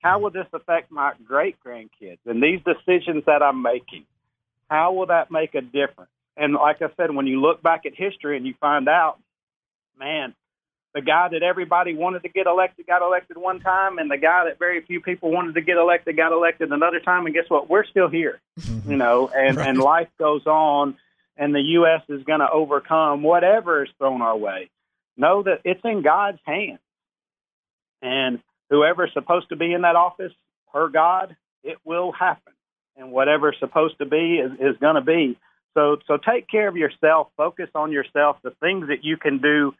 How 0.00 0.18
will 0.18 0.30
this 0.30 0.48
affect 0.52 0.90
my 0.90 1.12
great 1.24 1.56
grandkids? 1.64 2.18
And 2.26 2.42
these 2.42 2.60
decisions 2.64 3.24
that 3.26 3.42
I'm 3.42 3.62
making, 3.62 4.04
how 4.68 4.94
will 4.94 5.06
that 5.06 5.30
make 5.30 5.54
a 5.54 5.60
difference? 5.60 6.10
And 6.36 6.54
like 6.54 6.82
I 6.82 6.88
said, 6.96 7.14
when 7.14 7.26
you 7.26 7.40
look 7.40 7.62
back 7.62 7.86
at 7.86 7.94
history 7.94 8.36
and 8.36 8.46
you 8.46 8.54
find 8.60 8.88
out, 8.88 9.18
man, 9.98 10.34
the 10.94 11.00
guy 11.00 11.28
that 11.32 11.42
everybody 11.42 11.94
wanted 11.94 12.22
to 12.22 12.28
get 12.28 12.46
elected 12.46 12.86
got 12.86 13.02
elected 13.02 13.36
one 13.36 13.60
time, 13.60 13.98
and 13.98 14.10
the 14.10 14.18
guy 14.18 14.44
that 14.44 14.58
very 14.58 14.82
few 14.82 15.00
people 15.00 15.30
wanted 15.30 15.54
to 15.54 15.62
get 15.62 15.76
elected 15.76 16.16
got 16.16 16.32
elected 16.32 16.70
another 16.70 17.00
time. 17.00 17.24
And 17.24 17.34
guess 17.34 17.48
what? 17.48 17.70
We're 17.70 17.86
still 17.86 18.08
here, 18.08 18.40
mm-hmm. 18.60 18.90
you 18.90 18.96
know, 18.96 19.30
and, 19.34 19.58
and 19.58 19.78
life 19.78 20.08
goes 20.18 20.46
on, 20.46 20.96
and 21.36 21.54
the 21.54 21.62
U.S. 21.62 22.02
is 22.08 22.24
going 22.24 22.40
to 22.40 22.50
overcome 22.50 23.22
whatever 23.22 23.84
is 23.84 23.90
thrown 23.98 24.20
our 24.20 24.36
way. 24.36 24.70
Know 25.16 25.42
that 25.42 25.60
it's 25.64 25.80
in 25.84 26.02
God's 26.02 26.38
hands, 26.44 26.80
and 28.02 28.40
whoever's 28.68 29.12
supposed 29.14 29.48
to 29.48 29.56
be 29.56 29.72
in 29.72 29.82
that 29.82 29.96
office, 29.96 30.32
per 30.72 30.88
God, 30.88 31.36
it 31.64 31.78
will 31.84 32.12
happen, 32.12 32.52
and 32.96 33.12
whatever's 33.12 33.56
supposed 33.60 33.96
to 33.98 34.06
be 34.06 34.36
is, 34.36 34.52
is 34.60 34.76
going 34.78 34.96
to 34.96 35.00
be. 35.02 35.38
So, 35.74 35.96
so 36.06 36.18
take 36.18 36.48
care 36.48 36.68
of 36.68 36.76
yourself. 36.76 37.28
Focus 37.38 37.70
on 37.74 37.92
yourself. 37.92 38.36
The 38.42 38.52
things 38.60 38.88
that 38.88 39.04
you 39.04 39.16
can 39.16 39.38
do 39.38 39.72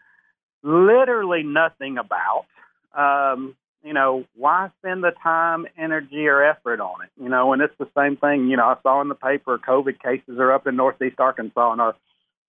literally 0.62 1.42
nothing 1.42 1.98
about. 1.98 2.46
Um, 2.94 3.56
you 3.82 3.92
know, 3.92 4.24
why 4.36 4.70
spend 4.78 5.02
the 5.02 5.12
time, 5.22 5.66
energy, 5.76 6.26
or 6.28 6.42
effort 6.42 6.80
on 6.80 7.02
it? 7.02 7.10
You 7.20 7.28
know, 7.28 7.52
and 7.52 7.60
it's 7.60 7.76
the 7.78 7.88
same 7.96 8.16
thing. 8.16 8.48
You 8.48 8.56
know, 8.56 8.66
I 8.66 8.76
saw 8.82 9.00
in 9.00 9.08
the 9.08 9.14
paper 9.14 9.58
COVID 9.58 10.00
cases 10.00 10.38
are 10.38 10.52
up 10.52 10.66
in 10.66 10.76
Northeast 10.76 11.18
Arkansas, 11.18 11.72
and 11.72 11.80
our 11.80 11.96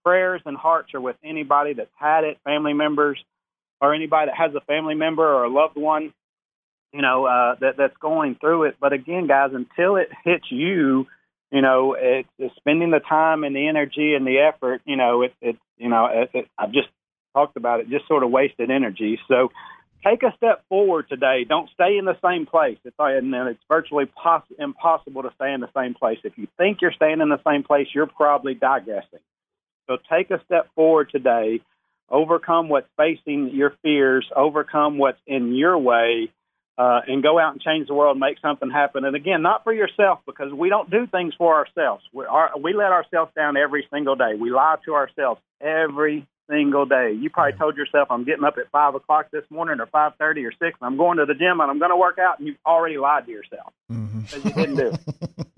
prayers 0.04 0.42
and 0.46 0.56
hearts 0.56 0.94
are 0.94 1.02
with 1.02 1.16
anybody 1.24 1.74
that's 1.74 1.90
had 1.96 2.24
it, 2.24 2.38
family 2.44 2.74
members, 2.74 3.18
or 3.82 3.94
anybody 3.96 4.30
that 4.30 4.38
has 4.38 4.54
a 4.54 4.62
family 4.66 4.96
member 4.96 5.28
or 5.28 5.46
a 5.46 5.50
loved 5.50 5.76
one. 5.76 6.14
You 6.92 7.02
know, 7.02 7.26
uh, 7.26 7.56
that 7.62 7.78
that's 7.78 7.98
going 7.98 8.36
through 8.36 8.66
it. 8.66 8.76
But 8.80 8.94
again, 8.94 9.26
guys, 9.26 9.50
until 9.54 9.96
it 9.96 10.10
hits 10.24 10.46
you, 10.52 11.08
you 11.52 11.62
know, 11.62 11.96
it, 11.98 12.28
it's 12.38 12.56
spending 12.58 12.92
the 12.92 13.00
time 13.00 13.44
and 13.44 13.56
the 13.56 13.68
energy 13.68 14.14
and 14.14 14.28
the 14.28 14.38
effort. 14.40 14.82
You 14.86 14.98
know, 14.98 15.24
it, 15.24 15.34
it 15.42 15.56
you 15.80 15.90
know, 15.90 16.06
it, 16.06 16.30
it, 16.34 16.48
I've 16.60 16.72
just 16.72 16.90
talked 17.34 17.58
about 17.58 17.80
it, 17.80 17.90
just 17.90 18.08
sort 18.08 18.24
of 18.24 18.32
wasted 18.32 18.72
energy. 18.72 19.20
So 19.28 19.50
take 20.06 20.24
a 20.24 20.34
step 20.36 20.64
forward 20.70 21.08
today. 21.10 21.46
Don't 21.48 21.70
stay 21.74 21.98
in 21.98 22.06
the 22.06 22.18
same 22.24 22.46
place. 22.46 22.78
It's, 22.84 22.96
I 23.00 23.14
and 23.14 23.34
it's 23.34 23.64
virtually 23.70 24.06
poss- 24.06 24.44
impossible 24.60 25.24
to 25.24 25.32
stay 25.36 25.54
in 25.54 25.62
the 25.62 25.70
same 25.76 25.94
place. 25.94 26.20
If 26.24 26.38
you 26.38 26.48
think 26.58 26.82
you're 26.82 26.94
staying 26.94 27.22
in 27.22 27.30
the 27.30 27.42
same 27.48 27.64
place, 27.64 27.88
you're 27.94 28.08
probably 28.08 28.54
digressing. 28.54 29.20
So 29.88 29.98
take 30.12 30.32
a 30.32 30.42
step 30.46 30.70
forward 30.76 31.10
today. 31.12 31.62
Overcome 32.10 32.70
what's 32.70 32.88
facing 32.98 33.52
your 33.54 33.74
fears. 33.82 34.30
Overcome 34.36 34.98
what's 34.98 35.20
in 35.26 35.56
your 35.56 35.78
way. 35.78 36.30
Uh, 36.76 37.02
and 37.08 37.22
go 37.22 37.38
out 37.38 37.52
and 37.52 37.62
change 37.62 37.88
the 37.88 37.94
world, 37.94 38.18
make 38.18 38.40
something 38.42 38.72
happen. 38.72 39.06
And 39.06 39.16
again, 39.16 39.44
not 39.44 39.64
for 39.64 39.72
yourself 39.72 40.22
because 40.26 40.52
we 40.52 40.70
don't 40.70 40.90
do 40.90 41.06
things 41.06 41.36
for 41.38 41.54
ourselves. 41.54 42.04
We, 42.12 42.26
are, 42.26 42.50
we 42.60 42.74
let 42.74 42.92
ourselves 42.92 43.32
down 43.36 43.58
every 43.58 43.88
single 43.94 44.16
day. 44.16 44.34
We 44.40 44.50
lie 44.50 44.78
to 44.86 44.96
ourselves 44.96 45.40
every 45.62 46.26
single 46.54 46.86
day. 46.86 47.14
You 47.20 47.30
probably 47.30 47.58
told 47.58 47.76
yourself, 47.76 48.08
"I'm 48.12 48.24
getting 48.24 48.44
up 48.44 48.58
at 48.58 48.70
five 48.72 48.94
o'clock 48.96 49.28
this 49.32 49.44
morning, 49.50 49.80
or 49.80 49.88
five 49.88 50.14
thirty, 50.20 50.46
or 50.46 50.52
six, 50.52 50.78
and 50.80 50.88
I'm 50.88 50.98
going 50.98 51.18
to 51.18 51.26
the 51.26 51.34
gym, 51.34 51.60
and 51.60 51.70
I'm 51.72 51.80
going 51.80 51.92
to 51.92 51.98
work 51.98 52.20
out." 52.20 52.38
And 52.40 52.48
you've 52.48 52.58
already 52.66 52.98
lied 52.98 53.26
to 53.26 53.32
yourself 53.32 53.74
mm-hmm. 53.92 54.22
because 54.22 54.46
you 54.46 54.52
didn't 54.52 54.76
do. 54.76 54.88
it. 54.88 55.48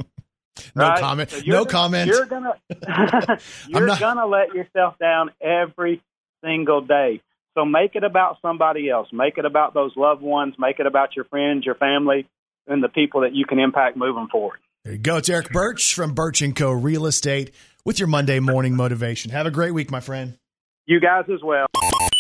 No 0.78 0.90
Right? 0.90 1.00
comment. 1.00 1.30
So 1.32 1.42
no 1.46 1.64
comment. 1.66 2.08
You're 2.08 2.26
gonna 2.26 2.54
you're 3.68 3.86
not- 3.88 4.00
gonna 4.00 4.26
let 4.26 4.54
yourself 4.54 4.98
down 5.00 5.32
every 5.42 6.02
single 6.44 6.82
day. 6.82 7.22
So 7.54 7.64
make 7.64 7.96
it 7.96 8.04
about 8.04 8.38
somebody 8.42 8.90
else. 8.90 9.08
Make 9.14 9.38
it 9.38 9.46
about 9.46 9.74
those 9.74 9.94
loved 9.96 10.22
ones. 10.22 10.56
Make 10.60 10.80
it 10.80 10.86
about 10.86 11.16
your 11.16 11.24
friends, 11.26 11.66
your 11.66 11.76
family, 11.76 12.28
and 12.68 12.84
the 12.84 12.90
people 12.90 13.22
that 13.22 13.34
you 13.34 13.46
can 13.46 13.60
impact 13.60 13.96
moving 13.96 14.28
forward. 14.30 14.60
There 14.84 14.94
you 14.94 15.00
go. 15.00 15.16
It's 15.18 15.30
Eric 15.30 15.52
Birch 15.52 15.94
from 15.96 16.14
Birch 16.14 16.42
and 16.42 16.54
Co. 16.54 16.72
Real 16.72 17.06
Estate 17.06 17.52
with 17.86 17.98
your 17.98 18.08
Monday 18.08 18.40
morning 18.40 18.76
motivation. 18.76 19.32
Have 19.32 19.46
a 19.46 19.52
great 19.52 19.72
week, 19.74 19.90
my 19.92 20.02
friend. 20.02 20.38
You 20.86 21.00
guys 21.00 21.26
as 21.34 21.42
well. 21.44 21.66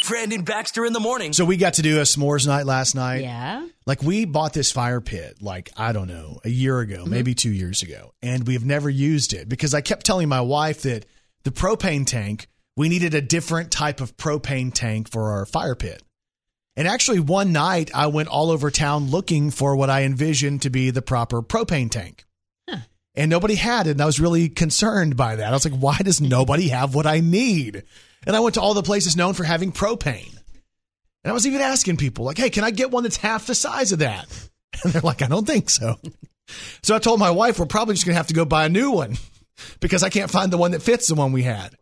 Brandon 0.07 0.43
Baxter 0.43 0.86
in 0.86 0.93
the 0.93 0.99
morning. 0.99 1.34
So 1.34 1.45
we 1.45 1.57
got 1.57 1.76
to 1.76 1.82
do 1.82 1.99
a 1.99 2.03
s'mores 2.03 2.47
night 2.47 2.66
last 2.66 2.95
night. 2.95 3.22
Yeah. 3.22 3.68
Like 3.86 4.01
we 4.01 4.26
bought 4.26 4.53
this 4.53 4.72
fire 4.72 5.01
pit, 5.01 5.38
like 5.41 5.72
I 5.78 5.91
don't 5.91 6.07
know, 6.07 6.39
a 6.43 6.49
year 6.49 6.80
ago, 6.80 7.01
mm-hmm. 7.01 7.11
maybe 7.11 7.36
two 7.36 7.51
years 7.51 7.84
ago, 7.84 8.13
and 8.22 8.47
we've 8.47 8.66
never 8.66 8.89
used 8.89 9.34
it 9.34 9.47
because 9.47 9.74
I 9.74 9.82
kept 9.82 10.05
telling 10.05 10.30
my 10.30 10.41
wife 10.41 10.82
that 10.84 11.05
the 11.43 11.51
propane 11.51 12.05
tank 12.05 12.47
we 12.78 12.89
needed 12.89 13.13
a 13.13 13.22
different 13.22 13.72
type 13.72 14.01
of 14.01 14.18
propane 14.18 14.74
tank 14.74 15.09
for 15.09 15.32
our 15.32 15.45
fire 15.45 15.76
pit. 15.76 16.03
And 16.76 16.88
actually, 16.88 17.22
one 17.22 17.53
night 17.53 17.89
I 17.93 18.07
went 18.07 18.28
all 18.28 18.51
over 18.51 18.70
town 18.70 19.09
looking 19.09 19.49
for 19.49 19.76
what 19.78 19.89
I 19.89 20.03
envisioned 20.03 20.63
to 20.63 20.70
be 20.70 20.89
the 20.89 21.01
proper 21.01 21.41
propane 21.41 21.89
tank. 21.89 22.26
And 23.18 23.30
nobody 23.30 23.55
had 23.55 23.88
it. 23.88 23.91
And 23.91 24.01
I 24.01 24.05
was 24.05 24.20
really 24.20 24.49
concerned 24.49 25.16
by 25.16 25.38
that. 25.38 25.47
I 25.47 25.51
was 25.51 25.63
like, 25.63 25.80
why 25.80 25.97
does 25.99 26.20
nobody 26.20 26.68
have 26.68 26.93
what 26.93 27.07
I 27.07 27.22
need? 27.22 27.84
And 28.26 28.36
I 28.36 28.39
went 28.39 28.55
to 28.55 28.61
all 28.61 28.73
the 28.73 28.84
places 28.84 29.15
known 29.15 29.34
for 29.34 29.43
having 29.43 29.71
propane. 29.71 30.36
And 31.23 31.32
I 31.32 31.34
was 31.34 31.47
even 31.47 31.61
asking 31.61 31.97
people, 31.97 32.26
like, 32.26 32.38
hey, 32.38 32.49
can 32.49 32.63
I 32.63 32.71
get 32.71 32.91
one 32.91 33.03
that's 33.03 33.17
half 33.17 33.47
the 33.47 33.55
size 33.55 33.91
of 33.91 33.99
that? 33.99 34.28
And 34.84 34.91
they're 34.91 35.01
like, 35.01 35.21
I 35.21 35.28
don't 35.28 35.47
think 35.47 35.69
so. 35.69 35.95
So 36.84 36.95
I 36.95 36.99
told 36.99 37.17
my 37.17 37.32
wife, 37.32 37.57
we're 37.57 37.65
probably 37.65 37.93
just 37.93 38.05
going 38.05 38.13
to 38.13 38.17
have 38.17 38.28
to 38.28 38.34
go 38.34 38.43
buy 38.43 38.65
a 38.65 38.69
new 38.69 38.91
one 38.91 39.15
because 39.80 40.03
I 40.03 40.09
can't 40.09 40.30
find 40.30 40.51
the 40.51 40.57
one 40.57 40.71
that 40.71 40.82
fits 40.82 41.07
the 41.07 41.15
one 41.15 41.32
we 41.32 41.43
had. 41.43 41.73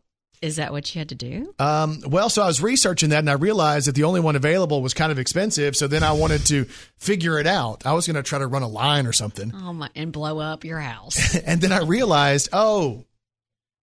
Is 0.43 0.57
that 0.57 0.71
what 0.71 0.93
you 0.93 0.99
had 0.99 1.09
to 1.09 1.15
do? 1.15 1.55
Um, 1.57 2.01
well, 2.05 2.29
so 2.29 2.43
I 2.43 2.47
was 2.47 2.61
researching 2.61 3.09
that 3.09 3.19
and 3.19 3.29
I 3.29 3.33
realized 3.33 3.87
that 3.87 3.95
the 3.95 4.03
only 4.03 4.19
one 4.19 4.35
available 4.35 4.81
was 4.81 4.93
kind 4.93 5.11
of 5.11 5.17
expensive. 5.17 5.75
So 5.75 5.87
then 5.87 6.03
I 6.03 6.11
wanted 6.11 6.45
to 6.47 6.65
figure 6.99 7.39
it 7.39 7.47
out. 7.47 7.85
I 7.85 7.93
was 7.93 8.05
going 8.05 8.17
to 8.17 8.23
try 8.23 8.39
to 8.39 8.45
run 8.47 8.61
a 8.61 8.67
line 8.67 9.07
or 9.07 9.13
something. 9.13 9.53
Oh 9.55 9.71
my! 9.71 9.89
And 9.95 10.11
blow 10.11 10.39
up 10.39 10.65
your 10.65 10.79
house. 10.79 11.35
And 11.45 11.61
then 11.61 11.71
I 11.71 11.79
realized, 11.79 12.49
oh, 12.53 13.05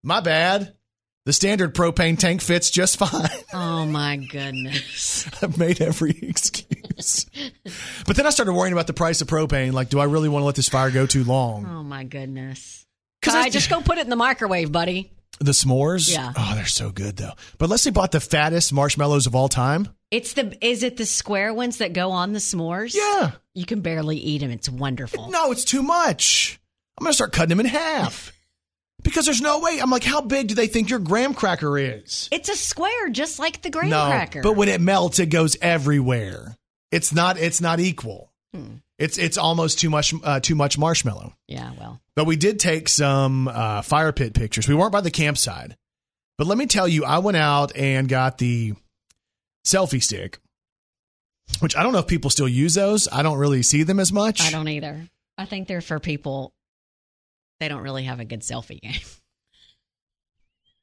my 0.05 0.21
bad. 0.21 0.75
The 1.27 1.33
standard 1.35 1.75
propane 1.75 2.19
tank 2.19 2.41
fits 2.41 2.71
just 2.71 2.97
fine. 2.97 3.29
oh 3.53 3.85
my 3.85 4.17
goodness! 4.17 5.29
I've 5.43 5.59
made 5.59 5.81
every 5.81 6.11
excuse. 6.23 7.27
but 8.07 8.17
then 8.17 8.27
I 8.27 8.31
started 8.31 8.53
worrying 8.55 8.73
about 8.73 8.87
the 8.87 8.95
price 8.95 9.21
of 9.21 9.29
propane. 9.29 9.73
Like, 9.73 9.91
do 9.91 10.01
I 10.01 10.05
really 10.05 10.29
want 10.31 10.43
to 10.43 10.47
let 10.47 10.55
this 10.55 10.69
fire 10.69 10.91
go 10.91 11.07
too 11.07 11.25
long? 11.25 11.67
Oh 11.67 11.83
my 11.83 12.05
goodness! 12.05 12.87
'Cause 13.23 13.35
Kai, 13.35 13.41
I- 13.43 13.51
just 13.51 13.69
go 13.69 13.81
put 13.83 13.99
it 13.99 14.03
in 14.03 14.11
the 14.11 14.17
microwave, 14.17 14.73
buddy. 14.73 15.13
The 15.41 15.53
s'mores? 15.53 16.11
Yeah. 16.13 16.33
Oh, 16.37 16.53
they're 16.55 16.67
so 16.67 16.91
good 16.91 17.17
though. 17.17 17.33
But 17.59 17.71
Leslie 17.71 17.93
bought 17.93 18.13
the 18.13 18.21
fattest 18.21 18.73
marshmallows 18.75 19.27
of 19.27 19.35
all 19.35 19.49
time. 19.49 19.89
It's 20.11 20.33
the 20.35 20.57
is 20.67 20.83
it 20.83 20.97
the 20.99 21.07
square 21.07 21.55
ones 21.55 21.79
that 21.79 21.93
go 21.95 22.11
on 22.11 22.33
the 22.33 22.41
s'mores? 22.41 22.95
Yeah. 22.95 23.33
You 23.55 23.65
can 23.65 23.81
barely 23.81 24.17
eat 24.19 24.39
them. 24.39 24.51
It's 24.51 24.69
wonderful. 24.69 25.31
No, 25.31 25.51
it's 25.53 25.65
too 25.65 25.83
much. 25.83 26.59
I'm 26.99 27.05
going 27.05 27.11
to 27.11 27.15
start 27.15 27.33
cutting 27.33 27.49
them 27.51 27.61
in 27.61 27.67
half. 27.67 28.33
Because 29.03 29.25
there's 29.25 29.41
no 29.41 29.61
way. 29.61 29.79
I'm 29.81 29.91
like, 29.91 30.05
how 30.05 30.21
big 30.21 30.49
do 30.49 30.55
they 30.55 30.67
think 30.67 30.91
your 30.91 30.99
graham 30.99 31.35
cracker 31.35 31.79
is? 31.79 32.29
It's 32.31 32.49
a 32.49 32.57
square, 32.57 33.09
just 33.09 33.39
like 33.39 33.63
the 33.63 33.71
graham 33.71 33.91
no, 33.91 34.07
cracker. 34.07 34.43
but 34.43 34.57
when 34.57 34.69
it 34.69 34.81
melts, 34.81 35.19
it 35.19 35.27
goes 35.27 35.57
everywhere. 35.63 36.57
It's 36.91 37.13
not. 37.13 37.39
It's 37.39 37.61
not 37.61 37.81
equal. 37.81 38.33
Hmm. 38.55 38.77
It's 38.99 39.17
it's 39.17 39.39
almost 39.39 39.79
too 39.79 39.89
much. 39.91 40.13
Uh, 40.23 40.41
too 40.41 40.55
much 40.55 40.77
marshmallow. 40.77 41.33
yeah, 41.49 41.73
well, 41.79 42.01
But 42.17 42.27
we 42.27 42.37
did 42.37 42.61
take 42.61 42.89
some 42.89 43.49
uh, 43.49 43.83
fire 43.83 44.13
pit 44.13 44.35
pictures. 44.35 44.69
We 44.69 44.75
weren't 44.75 44.93
by 44.93 45.01
the 45.01 45.11
campsite, 45.11 45.73
but 46.37 46.47
let 46.47 46.59
me 46.59 46.67
tell 46.67 46.87
you, 46.87 47.05
I 47.05 47.19
went 47.19 47.37
out 47.37 47.75
and 47.77 48.09
got 48.09 48.39
the 48.39 48.75
selfie 49.65 50.03
stick, 50.03 50.39
which 51.61 51.77
I 51.77 51.83
don't 51.83 51.93
know 51.93 52.01
if 52.01 52.09
people 52.09 52.29
still 52.31 52.49
use 52.49 52.75
those. 52.75 53.09
I 53.11 53.23
don't 53.23 53.39
really 53.39 53.63
see 53.63 53.85
them 53.85 54.01
as 54.01 54.13
much. 54.13 54.43
I 54.43 54.51
don't 54.51 54.69
either. 54.69 55.09
I 55.39 55.47
think 55.47 55.69
they're 55.69 55.81
for 55.81 55.99
people. 55.99 56.53
They 57.61 57.69
don't 57.69 57.83
really 57.83 58.05
have 58.05 58.21
a 58.21 58.25
good 58.25 58.41
selfie 58.41 58.81
game. 58.81 59.01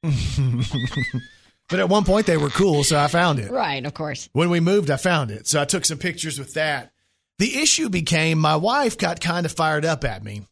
but 1.68 1.80
at 1.80 1.88
one 1.88 2.04
point 2.04 2.26
they 2.26 2.36
were 2.36 2.50
cool, 2.50 2.84
so 2.84 2.96
I 2.98 3.08
found 3.08 3.40
it. 3.40 3.50
Right, 3.50 3.84
of 3.84 3.94
course. 3.94 4.28
When 4.32 4.48
we 4.48 4.60
moved, 4.60 4.90
I 4.90 4.96
found 4.96 5.32
it. 5.32 5.48
So 5.48 5.60
I 5.60 5.64
took 5.64 5.84
some 5.84 5.98
pictures 5.98 6.38
with 6.38 6.54
that. 6.54 6.92
The 7.38 7.58
issue 7.58 7.88
became 7.88 8.38
my 8.38 8.56
wife 8.56 8.96
got 8.96 9.20
kind 9.20 9.44
of 9.44 9.52
fired 9.52 9.84
up 9.84 10.04
at 10.04 10.24
me 10.24 10.42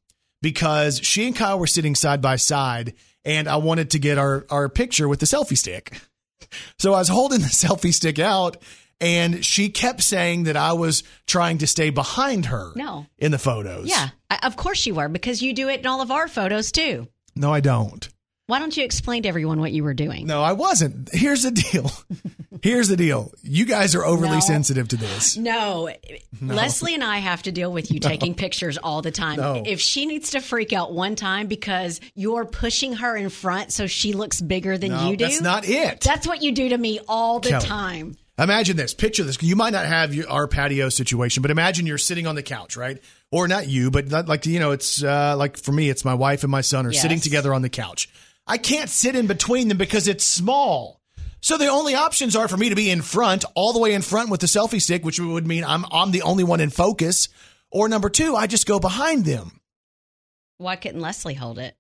because 0.43 1.01
she 1.01 1.27
and 1.27 1.35
Kyle 1.35 1.59
were 1.59 1.67
sitting 1.67 1.95
side 1.95 2.21
by 2.21 2.37
side 2.37 2.95
and 3.25 3.49
I 3.49 3.57
wanted 3.57 3.91
to 3.91 3.99
get 3.99 4.19
our, 4.19 4.47
our 4.51 4.69
picture 4.69 5.09
with 5.09 5.21
the 5.21 5.27
selfie 5.27 5.59
stick. 5.59 6.01
So 6.79 6.93
I 6.93 6.99
was 6.99 7.09
holding 7.09 7.41
the 7.41 7.47
selfie 7.47 7.93
stick 7.93 8.19
out 8.19 8.59
and 9.01 9.45
she 9.45 9.69
kept 9.69 10.03
saying 10.03 10.45
that 10.45 10.57
I 10.57 10.73
was 10.73 11.03
trying 11.27 11.59
to 11.59 11.67
stay 11.67 11.91
behind 11.91 12.47
her 12.47 12.73
No. 12.77 13.07
in 13.19 13.31
the 13.33 13.39
photos. 13.39 13.89
Yeah, 13.89 14.09
of 14.43 14.57
course 14.57 14.87
you 14.87 14.95
were 14.95 15.09
because 15.09 15.43
you 15.43 15.53
do 15.53 15.69
it 15.69 15.81
in 15.81 15.87
all 15.87 16.01
of 16.01 16.11
our 16.11 16.29
photos 16.29 16.73
too. 16.73 17.09
No, 17.35 17.53
I 17.53 17.61
don't. 17.61 18.09
Why 18.49 18.61
don't 18.61 18.77
you 18.77 18.85
explain 18.85 19.25
to 19.25 19.29
everyone 19.29 19.59
what 19.59 19.73
you 19.73 19.83
were 19.83 19.93
doing? 19.93 20.25
No, 20.27 20.41
I 20.41 20.53
wasn't. 20.53 21.09
Here's 21.13 21.43
the 21.43 21.51
deal. 21.51 21.91
Here's 22.63 22.87
the 22.89 22.97
deal. 22.97 23.33
You 23.43 23.67
guys 23.67 23.95
are 23.97 24.05
overly 24.05 24.35
No. 24.37 24.41
sensitive 24.41 24.87
to 24.89 24.97
this. 24.97 25.37
No. 25.37 25.91
Leslie 26.41 26.95
and 26.95 27.03
I 27.05 27.19
have 27.19 27.43
to 27.43 27.53
deal 27.53 27.73
with 27.73 27.91
you 27.91 27.99
taking 27.99 28.35
pictures 28.35 28.79
all 28.79 29.03
the 29.03 29.11
time. 29.11 29.37
No. 29.39 29.63
If 29.67 29.81
she 29.81 30.07
needs 30.07 30.31
to 30.31 30.41
freak 30.41 30.73
out 30.73 30.93
one 30.93 31.17
time 31.17 31.49
because 31.49 32.01
you're 32.15 32.45
pushing 32.45 32.95
her 32.95 33.17
in 33.17 33.31
front 33.31 33.73
so 33.73 33.87
she 33.89 34.13
looks 34.13 34.41
bigger 34.41 34.79
than 34.79 34.93
No, 34.93 35.11
you 35.11 35.17
do, 35.17 35.25
that's 35.25 35.41
not 35.41 35.69
it. 35.69 36.01
That's 36.01 36.27
what 36.27 36.43
you 36.43 36.53
do 36.53 36.69
to 36.71 36.79
me 36.79 37.01
all 37.09 37.41
the 37.41 37.51
Kelly. 37.51 37.67
time. 37.67 38.17
Imagine 38.39 38.77
this. 38.77 38.93
Picture 38.93 39.25
this. 39.25 39.43
You 39.43 39.57
might 39.57 39.73
not 39.73 39.87
have 39.87 40.15
your, 40.15 40.29
our 40.29 40.47
patio 40.47 40.91
situation, 40.91 41.41
but 41.41 41.51
imagine 41.51 41.87
you're 41.87 41.97
sitting 41.97 42.27
on 42.27 42.35
the 42.35 42.43
couch, 42.43 42.77
right? 42.77 43.03
Or 43.31 43.49
not 43.49 43.67
you, 43.67 43.91
but 43.91 44.09
not 44.09 44.29
like 44.29 44.45
you 44.47 44.61
know, 44.61 44.73
it's 44.73 45.03
uh, 45.03 45.35
like 45.37 45.57
for 45.57 45.73
me, 45.73 45.89
it's 45.89 46.05
my 46.05 46.15
wife 46.15 46.43
and 46.43 46.51
my 46.51 46.61
son 46.61 46.87
are 46.87 46.93
Yes. 46.93 47.01
sitting 47.01 47.21
together 47.21 47.55
on 47.55 47.63
the 47.63 47.71
couch. 47.71 48.09
I 48.47 48.59
can't 48.59 48.91
sit 48.91 49.17
in 49.17 49.27
between 49.27 49.69
them 49.69 49.79
because 49.79 50.07
it's 50.07 50.25
small. 50.25 51.01
So 51.41 51.57
the 51.57 51.69
only 51.69 51.95
options 51.95 52.37
are 52.37 52.47
for 52.49 52.57
me 52.57 52.69
to 52.69 52.75
be 52.75 52.91
in 52.91 53.03
front, 53.03 53.45
all 53.55 53.73
the 53.73 53.79
way 53.79 53.95
in 53.95 54.03
front 54.03 54.31
with 54.31 54.41
the 54.41 54.47
selfie 54.47 54.83
stick, 54.83 55.05
which 55.05 55.19
would 55.19 55.47
mean 55.47 55.65
I'm 55.65 55.85
I'm 55.91 56.11
the 56.11 56.23
only 56.23 56.45
one 56.45 56.61
in 56.61 56.71
focus. 56.71 57.29
Or 57.71 57.89
number 57.89 58.11
two, 58.11 58.37
I 58.37 58.47
just 58.47 58.67
go 58.67 58.79
behind 58.79 59.25
them 59.25 59.61
Why 60.59 60.77
couldn't 60.77 61.01
Leslie 61.01 61.35
hold 61.35 61.59
it? 61.59 61.75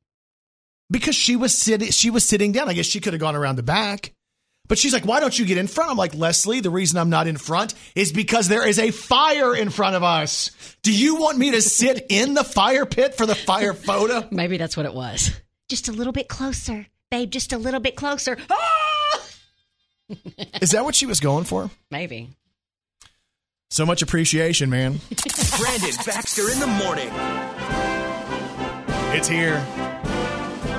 because 0.90 1.14
she 1.16 1.36
was 1.36 1.56
sitting 1.56 1.90
she 1.90 2.10
was 2.10 2.24
sitting 2.26 2.52
down. 2.52 2.68
I 2.68 2.72
guess 2.74 2.86
she 2.86 3.00
could 3.00 3.12
have 3.12 3.20
gone 3.20 3.36
around 3.36 3.56
the 3.56 3.62
back. 3.62 4.12
But 4.68 4.78
she's 4.78 4.92
like, 4.92 5.04
"Why 5.04 5.20
don't 5.20 5.38
you 5.38 5.44
get 5.44 5.58
in 5.58 5.66
front?" 5.66 5.90
I'm 5.90 5.96
like, 5.96 6.14
"Leslie, 6.14 6.60
the 6.60 6.70
reason 6.70 6.98
I'm 6.98 7.10
not 7.10 7.26
in 7.26 7.36
front 7.36 7.74
is 7.94 8.12
because 8.12 8.48
there 8.48 8.66
is 8.66 8.78
a 8.78 8.90
fire 8.90 9.54
in 9.54 9.70
front 9.70 9.96
of 9.96 10.02
us. 10.02 10.50
Do 10.82 10.92
you 10.92 11.16
want 11.16 11.38
me 11.38 11.52
to 11.52 11.62
sit 11.62 12.06
in 12.08 12.34
the 12.34 12.44
fire 12.44 12.86
pit 12.86 13.14
for 13.16 13.26
the 13.26 13.34
fire 13.34 13.72
photo?" 13.72 14.26
Maybe 14.32 14.56
that's 14.56 14.76
what 14.76 14.86
it 14.86 14.94
was. 14.94 15.30
Just 15.68 15.88
a 15.88 15.92
little 15.92 16.12
bit 16.12 16.28
closer, 16.28 16.86
babe. 17.10 17.30
Just 17.30 17.52
a 17.52 17.58
little 17.58 17.80
bit 17.80 17.96
closer. 17.96 18.36
Ah! 18.50 19.22
Is 20.60 20.70
that 20.70 20.84
what 20.84 20.94
she 20.94 21.06
was 21.06 21.18
going 21.20 21.44
for? 21.44 21.70
Maybe. 21.90 22.30
So 23.70 23.84
much 23.84 24.02
appreciation, 24.02 24.70
man. 24.70 25.00
Brandon 25.58 25.90
Baxter 26.06 26.50
in 26.50 26.60
the 26.60 26.66
morning. 26.66 27.10
It's 29.12 29.26
here. 29.28 29.64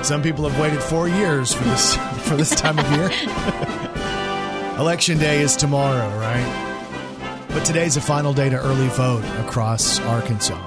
Some 0.02 0.22
people 0.22 0.48
have 0.48 0.58
waited 0.58 0.82
4 0.82 1.08
years 1.08 1.52
for 1.52 1.64
this 1.64 1.94
for 2.28 2.36
this 2.36 2.50
time 2.54 2.78
of 2.78 2.90
year. 2.92 3.10
Election 4.78 5.18
day 5.18 5.40
is 5.42 5.56
tomorrow, 5.56 6.08
right? 6.18 7.46
But 7.48 7.64
today's 7.64 7.94
the 7.96 8.00
final 8.00 8.32
day 8.32 8.48
to 8.48 8.56
early 8.56 8.88
vote 8.88 9.24
across 9.44 9.98
Arkansas. 10.00 10.58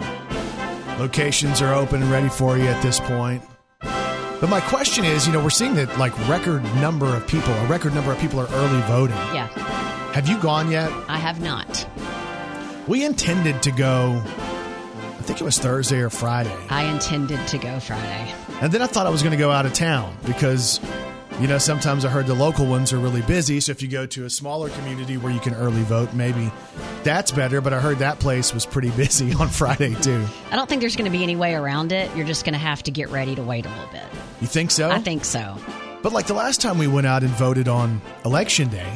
Locations 1.00 1.62
are 1.62 1.74
open 1.74 2.02
and 2.04 2.12
ready 2.12 2.30
for 2.30 2.58
you 2.58 2.66
at 2.66 2.82
this 2.84 3.00
point. 3.00 3.42
But 3.80 4.50
my 4.50 4.60
question 4.62 5.06
is, 5.06 5.26
you 5.28 5.34
know, 5.34 5.42
we're 5.42 5.50
seeing 5.50 5.76
that 5.76 5.98
like 5.98 6.14
record 6.28 6.64
number 6.76 7.06
of 7.08 7.26
people, 7.28 7.54
a 7.54 7.66
record 7.68 7.94
number 7.96 8.12
of 8.12 8.20
people 8.20 8.40
are 8.40 8.48
early 8.52 8.82
voting. 8.82 9.16
Yeah, 9.34 9.48
Have 10.14 10.28
you 10.28 10.38
gone 10.40 10.70
yet? 10.72 10.92
I 11.08 11.18
have 11.18 11.40
not. 11.42 11.88
We 12.88 13.06
intended 13.06 13.62
to 13.64 13.72
go 13.72 14.22
I 15.22 15.24
think 15.24 15.40
it 15.40 15.44
was 15.44 15.60
Thursday 15.60 16.00
or 16.00 16.10
Friday. 16.10 16.52
I 16.68 16.86
intended 16.86 17.48
to 17.50 17.60
go 17.60 17.80
Friday. 17.80 18.34
And 18.60 18.72
then 18.72 18.82
I 18.82 18.88
thought 18.88 19.06
I 19.06 19.12
was 19.12 19.22
going 19.22 19.34
to 19.34 19.38
go 19.38 19.52
out 19.52 19.68
of 19.68 19.74
town 19.74 20.18
because, 20.26 20.80
you 21.40 21.48
know, 21.48 21.60
sometimes 21.60 22.06
I 22.06 22.10
heard 22.10 22.26
the 22.26 22.34
local 22.34 22.66
ones 22.66 22.92
are 22.92 22.98
really 22.98 23.22
busy. 23.22 23.60
So 23.60 23.72
if 23.72 23.84
you 23.84 23.88
go 23.88 24.08
to 24.08 24.26
a 24.26 24.32
smaller 24.32 24.70
community 24.70 25.18
where 25.18 25.32
you 25.32 25.40
can 25.40 25.54
early 25.54 25.84
vote, 25.84 26.16
maybe 26.16 26.52
that's 27.04 27.30
better. 27.32 27.62
But 27.62 27.72
I 27.72 27.80
heard 27.80 28.00
that 28.00 28.20
place 28.20 28.52
was 28.52 28.66
pretty 28.66 28.90
busy 28.98 29.32
on 29.36 29.50
Friday, 29.50 29.94
too. 29.94 30.26
I 30.50 30.56
don't 30.56 30.68
think 30.68 30.82
there's 30.82 30.96
going 30.96 31.06
to 31.06 31.16
be 31.16 31.22
any 31.22 31.36
way 31.36 31.54
around 31.54 31.92
it. 31.92 32.10
You're 32.16 32.26
just 32.26 32.44
going 32.44 32.54
to 32.54 32.60
have 32.60 32.82
to 32.82 32.90
get 32.90 33.10
ready 33.10 33.36
to 33.36 33.44
wait 33.44 33.68
a 33.68 33.70
little 33.70 33.92
bit. 33.92 34.06
You 34.42 34.48
think 34.48 34.72
so? 34.72 34.90
I 34.90 34.98
think 35.02 35.24
so. 35.24 35.56
But 36.02 36.14
like 36.14 36.26
the 36.26 36.34
last 36.34 36.62
time 36.62 36.80
we 36.80 36.88
went 36.88 37.06
out 37.06 37.22
and 37.22 37.32
voted 37.34 37.68
on 37.68 38.02
election 38.26 38.70
day, 38.70 38.92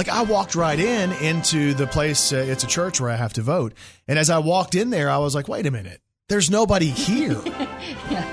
like 0.00 0.08
I 0.08 0.22
walked 0.22 0.54
right 0.54 0.80
in 0.80 1.12
into 1.12 1.74
the 1.74 1.86
place. 1.86 2.32
Uh, 2.32 2.36
it's 2.36 2.64
a 2.64 2.66
church 2.66 3.02
where 3.02 3.10
I 3.10 3.16
have 3.16 3.34
to 3.34 3.42
vote. 3.42 3.74
And 4.08 4.18
as 4.18 4.30
I 4.30 4.38
walked 4.38 4.74
in 4.74 4.88
there, 4.88 5.10
I 5.10 5.18
was 5.18 5.34
like, 5.34 5.46
wait 5.46 5.66
a 5.66 5.70
minute, 5.70 6.00
there's 6.30 6.50
nobody 6.50 6.86
here. 6.86 7.38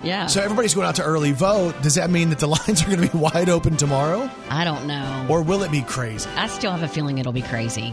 Yeah. 0.00 0.26
so 0.26 0.40
everybody's 0.40 0.74
going 0.74 0.86
out 0.86 0.94
to 0.94 1.02
early 1.02 1.32
vote. 1.32 1.74
Does 1.82 1.96
that 1.96 2.08
mean 2.08 2.30
that 2.30 2.38
the 2.38 2.46
lines 2.66 2.82
are 2.82 2.86
going 2.86 3.00
to 3.02 3.08
be 3.10 3.18
wide 3.18 3.48
open 3.48 3.76
tomorrow? 3.76 4.30
I 4.48 4.62
don't 4.62 4.86
know. 4.86 5.26
Or 5.28 5.42
will 5.42 5.64
it 5.64 5.72
be 5.72 5.82
crazy? 5.82 6.30
I 6.36 6.46
still 6.46 6.70
have 6.70 6.84
a 6.84 6.88
feeling 6.88 7.18
it'll 7.18 7.32
be 7.32 7.42
crazy. 7.42 7.92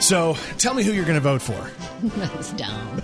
So 0.00 0.34
tell 0.58 0.74
me 0.74 0.82
who 0.82 0.92
you're 0.92 1.04
going 1.04 1.14
to 1.14 1.20
vote 1.20 1.40
for. 1.40 1.70
That's 2.18 2.52
dumb. 2.54 3.02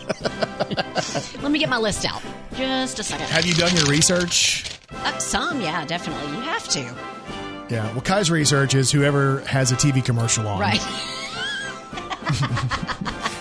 Let 1.43 1.53
me 1.53 1.61
get 1.61 1.69
my 1.69 1.79
list 1.79 2.05
out. 2.05 2.21
Just 2.55 2.99
a 2.99 3.05
second. 3.05 3.29
Have 3.29 3.47
you 3.47 3.55
done 3.55 3.73
your 3.77 3.87
research? 3.87 4.65
Uh, 4.91 5.17
some, 5.19 5.61
yeah, 5.61 5.85
definitely. 5.85 6.27
You 6.35 6.41
have 6.43 6.67
to. 6.71 7.18
Yeah. 7.71 7.91
Well, 7.93 8.01
Kai's 8.03 8.31
research 8.31 8.75
is 8.75 8.91
whoever 8.91 9.41
has 9.41 9.73
a 9.73 9.77
TV 9.77 10.05
commercial 10.05 10.47
on. 10.49 10.61
Right. 10.61 10.81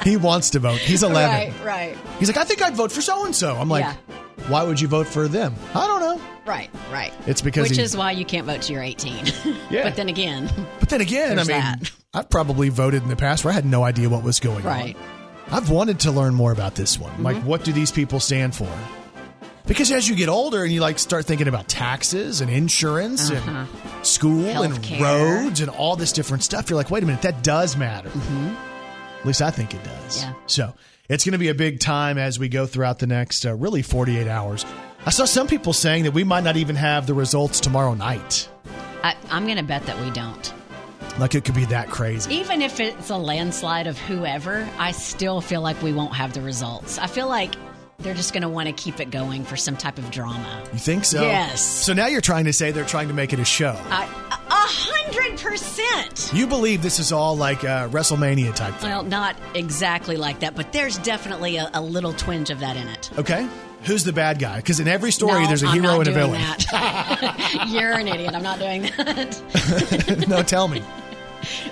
He 0.04 0.16
wants 0.16 0.52
to 0.52 0.60
vote. 0.60 0.80
He's 0.80 1.04
11. 1.04 1.30
Right, 1.30 1.54
right. 1.66 1.98
He's 2.18 2.30
like, 2.30 2.38
I 2.38 2.46
think 2.46 2.62
I'd 2.62 2.76
vote 2.76 2.94
for 2.94 3.02
so 3.02 3.26
and 3.26 3.36
so. 3.36 3.58
I'm 3.58 3.68
like, 3.68 3.84
Yeah. 3.84 3.96
why 4.48 4.64
would 4.64 4.80
you 4.80 4.88
vote 4.88 5.06
for 5.06 5.28
them? 5.28 5.54
I 5.76 5.86
don't 5.86 6.00
know. 6.00 6.22
Right, 6.46 6.70
right. 6.90 7.12
It's 7.26 7.42
because 7.42 7.68
Which 7.68 7.78
he- 7.78 7.84
is 7.84 7.98
why 7.98 8.12
you 8.12 8.24
can't 8.24 8.48
vote 8.48 8.62
till 8.62 8.76
you're 8.76 8.84
18. 8.84 9.26
Yeah. 9.70 9.84
But 9.84 9.98
then 9.98 10.08
again, 10.08 10.50
But 10.80 10.88
then 10.88 11.02
again, 11.02 11.34
I 11.40 11.44
mean, 11.44 11.48
that. 11.48 11.92
I've 12.14 12.30
probably 12.30 12.70
voted 12.70 13.04
in 13.04 13.10
the 13.10 13.18
past 13.18 13.44
where 13.44 13.52
I 13.52 13.56
had 13.56 13.66
no 13.66 13.84
idea 13.84 14.08
what 14.08 14.24
was 14.24 14.40
going 14.40 14.60
on. 14.60 14.64
Right. 14.64 14.96
Mm-hmm. 14.96 15.56
I've 15.56 15.70
wanted 15.70 16.00
to 16.02 16.12
learn 16.12 16.34
more 16.34 16.54
about 16.54 16.76
this 16.76 16.98
one. 16.98 17.22
Like, 17.22 17.44
what 17.44 17.66
do 17.66 17.74
these 17.74 17.92
people 17.92 18.22
stand 18.22 18.56
for? 18.56 18.72
Because 19.68 19.91
as 19.91 20.07
you 20.07 20.15
get 20.15 20.30
older 20.30 20.63
and 20.63 20.72
you 20.72 20.80
like 20.80 20.97
start 20.97 21.26
thinking 21.26 21.47
about 21.47 21.68
taxes 21.68 22.39
and 22.41 22.49
insurance 22.49 23.30
Uh-huh. 23.30 23.65
and 23.65 24.05
school 24.05 24.43
Healthcare. 24.43 24.93
and 24.93 25.01
roads 25.01 25.61
and 25.61 25.70
all 25.70 25.95
this 25.97 26.11
different 26.13 26.43
stuff, 26.43 26.70
you're 26.70 26.78
like, 26.78 26.89
wait 26.89 27.03
a 27.03 27.05
minute, 27.05 27.22
that 27.24 27.43
does 27.43 27.76
matter. 27.76 28.09
At 29.20 29.26
least 29.26 29.41
I 29.41 29.51
think 29.51 29.74
it 29.74 29.84
does. 29.84 30.24
Mm-hmm. 30.24 30.32
Yeah. 30.32 30.39
So 30.47 30.74
it's 31.09 31.26
going 31.26 31.34
to 31.34 31.38
be 31.38 31.49
a 31.49 31.53
big 31.53 31.80
time 31.80 32.18
as 32.18 32.39
we 32.39 32.47
go 32.49 32.65
throughout 32.65 32.99
the 32.99 33.07
next 33.07 33.45
uh, 33.45 33.55
really 33.55 33.82
48 33.82 34.28
hours. 34.28 34.65
I 35.05 35.09
saw 35.09 35.26
some 35.26 35.47
people 35.47 35.74
saying 35.74 36.03
that 36.03 36.13
we 36.13 36.24
might 36.24 36.43
not 36.43 36.55
even 36.57 36.76
have 36.78 37.05
the 37.07 37.13
results 37.13 37.59
tomorrow 37.59 37.93
night. 37.93 38.49
I, 39.03 39.15
I'm 39.30 39.45
going 39.45 39.57
to 39.57 39.63
bet 39.63 39.84
that 39.86 39.99
we 39.99 40.11
don't. 40.11 40.53
Like 41.20 41.34
it 41.36 41.43
could 41.45 41.55
be 41.55 41.65
that 41.65 41.89
crazy. 41.89 42.34
Even 42.36 42.61
if 42.61 42.80
it's 42.80 43.09
a 43.09 43.18
landslide 43.18 43.88
of 43.88 43.97
whoever, 43.97 44.68
I 44.78 44.91
still 44.91 45.41
feel 45.41 45.61
like 45.61 45.82
we 45.82 45.91
won't 45.91 46.13
have 46.13 46.34
the 46.34 46.41
results. 46.41 46.97
I 46.99 47.07
feel 47.07 47.28
like 47.28 47.55
they're 48.00 48.14
just 48.14 48.32
going 48.32 48.43
to 48.43 48.50
want 48.50 48.68
to 48.68 48.74
keep 48.74 49.00
it 49.00 49.10
going 49.10 49.43
for 49.43 49.58
some 49.58 49.76
type 49.76 49.98
of 49.98 50.12
drama. 50.12 50.64
You 50.72 50.80
think 50.80 51.04
so? 51.04 51.24
Yes. 51.24 51.62
So 51.62 51.93
now 51.93 52.08
you're 52.08 52.22
trying 52.22 52.45
to 52.45 52.54
say 52.54 52.72
they're 52.72 52.86
trying 52.86 53.08
to 53.08 53.14
make 53.14 53.34
it 53.34 53.39
a 53.39 53.45
show. 53.45 53.76
A 53.89 54.08
hundred 54.50 55.39
percent. 55.39 56.32
You 56.34 56.45
believe 56.45 56.82
this 56.82 57.00
is 57.00 57.12
all 57.12 57.36
like 57.36 57.64
a 57.64 57.89
WrestleMania 57.91 58.54
type 58.54 58.76
thing. 58.76 58.89
Well, 58.89 59.04
not 59.04 59.36
exactly 59.56 60.16
like 60.16 60.41
that, 60.41 60.56
but 60.56 60.72
there's 60.74 60.98
definitely 61.00 61.58
a, 61.58 61.70
a 61.74 61.82
little 61.82 62.14
twinge 62.14 62.50
of 62.50 62.60
that 62.60 62.78
in 62.78 62.88
it. 62.88 63.10
Okay. 63.18 63.48
Who's 63.84 64.04
the 64.04 64.14
bad 64.14 64.39
guy? 64.39 64.58
Because 64.58 64.80
in 64.80 64.88
every 64.88 65.12
story, 65.12 65.41
No, 65.41 65.48
there's 65.48 65.64
a 65.64 65.68
I'm 65.68 65.82
hero 65.82 66.00
and 66.00 66.08
a 66.08 66.12
doing 66.12 66.16
villain. 66.16 66.41
That. 66.41 67.66
You're 67.70 67.93
an 67.93 68.08
idiot. 68.08 68.34
I'm 68.36 68.43
not 68.43 68.60
doing 68.60 68.84
that. 68.98 70.26
no, 70.30 70.43
tell 70.43 70.68
me. 70.68 70.84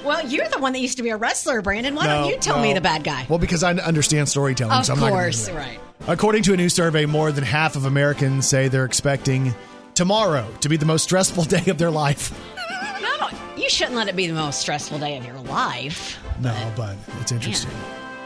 Well, 0.03 0.25
you're 0.27 0.47
the 0.47 0.59
one 0.59 0.73
that 0.73 0.79
used 0.79 0.97
to 0.97 1.03
be 1.03 1.09
a 1.09 1.17
wrestler, 1.17 1.61
Brandon. 1.61 1.95
Why 1.95 2.05
don't 2.05 2.29
you 2.29 2.37
tell 2.37 2.57
no. 2.57 2.61
me 2.61 2.73
the 2.73 2.81
bad 2.81 3.03
guy? 3.03 3.25
Well, 3.27 3.39
because 3.39 3.63
I 3.63 3.73
understand 3.73 4.29
storytelling. 4.29 4.77
Of 4.77 4.85
so 4.85 4.93
I'm 4.93 4.99
course, 4.99 5.49
right. 5.49 5.79
According 6.07 6.43
to 6.43 6.53
a 6.53 6.57
new 6.57 6.69
survey, 6.69 7.05
more 7.05 7.31
than 7.31 7.43
half 7.43 7.75
of 7.75 7.85
Americans 7.85 8.47
say 8.47 8.67
they're 8.67 8.85
expecting 8.85 9.53
tomorrow 9.95 10.47
to 10.61 10.69
be 10.69 10.77
the 10.77 10.85
most 10.85 11.03
stressful 11.03 11.43
day 11.55 11.63
of 11.67 11.77
their 11.77 11.91
life. 11.91 12.31
No, 13.01 13.29
you 13.57 13.69
shouldn't 13.69 13.95
let 13.95 14.07
it 14.07 14.15
be 14.15 14.27
the 14.27 14.33
most 14.33 14.59
stressful 14.59 14.99
day 14.99 15.17
of 15.17 15.25
your 15.25 15.39
life. 15.39 16.19
No, 16.39 16.53
but 16.75 16.95
it's 17.21 17.31
interesting. 17.31 17.71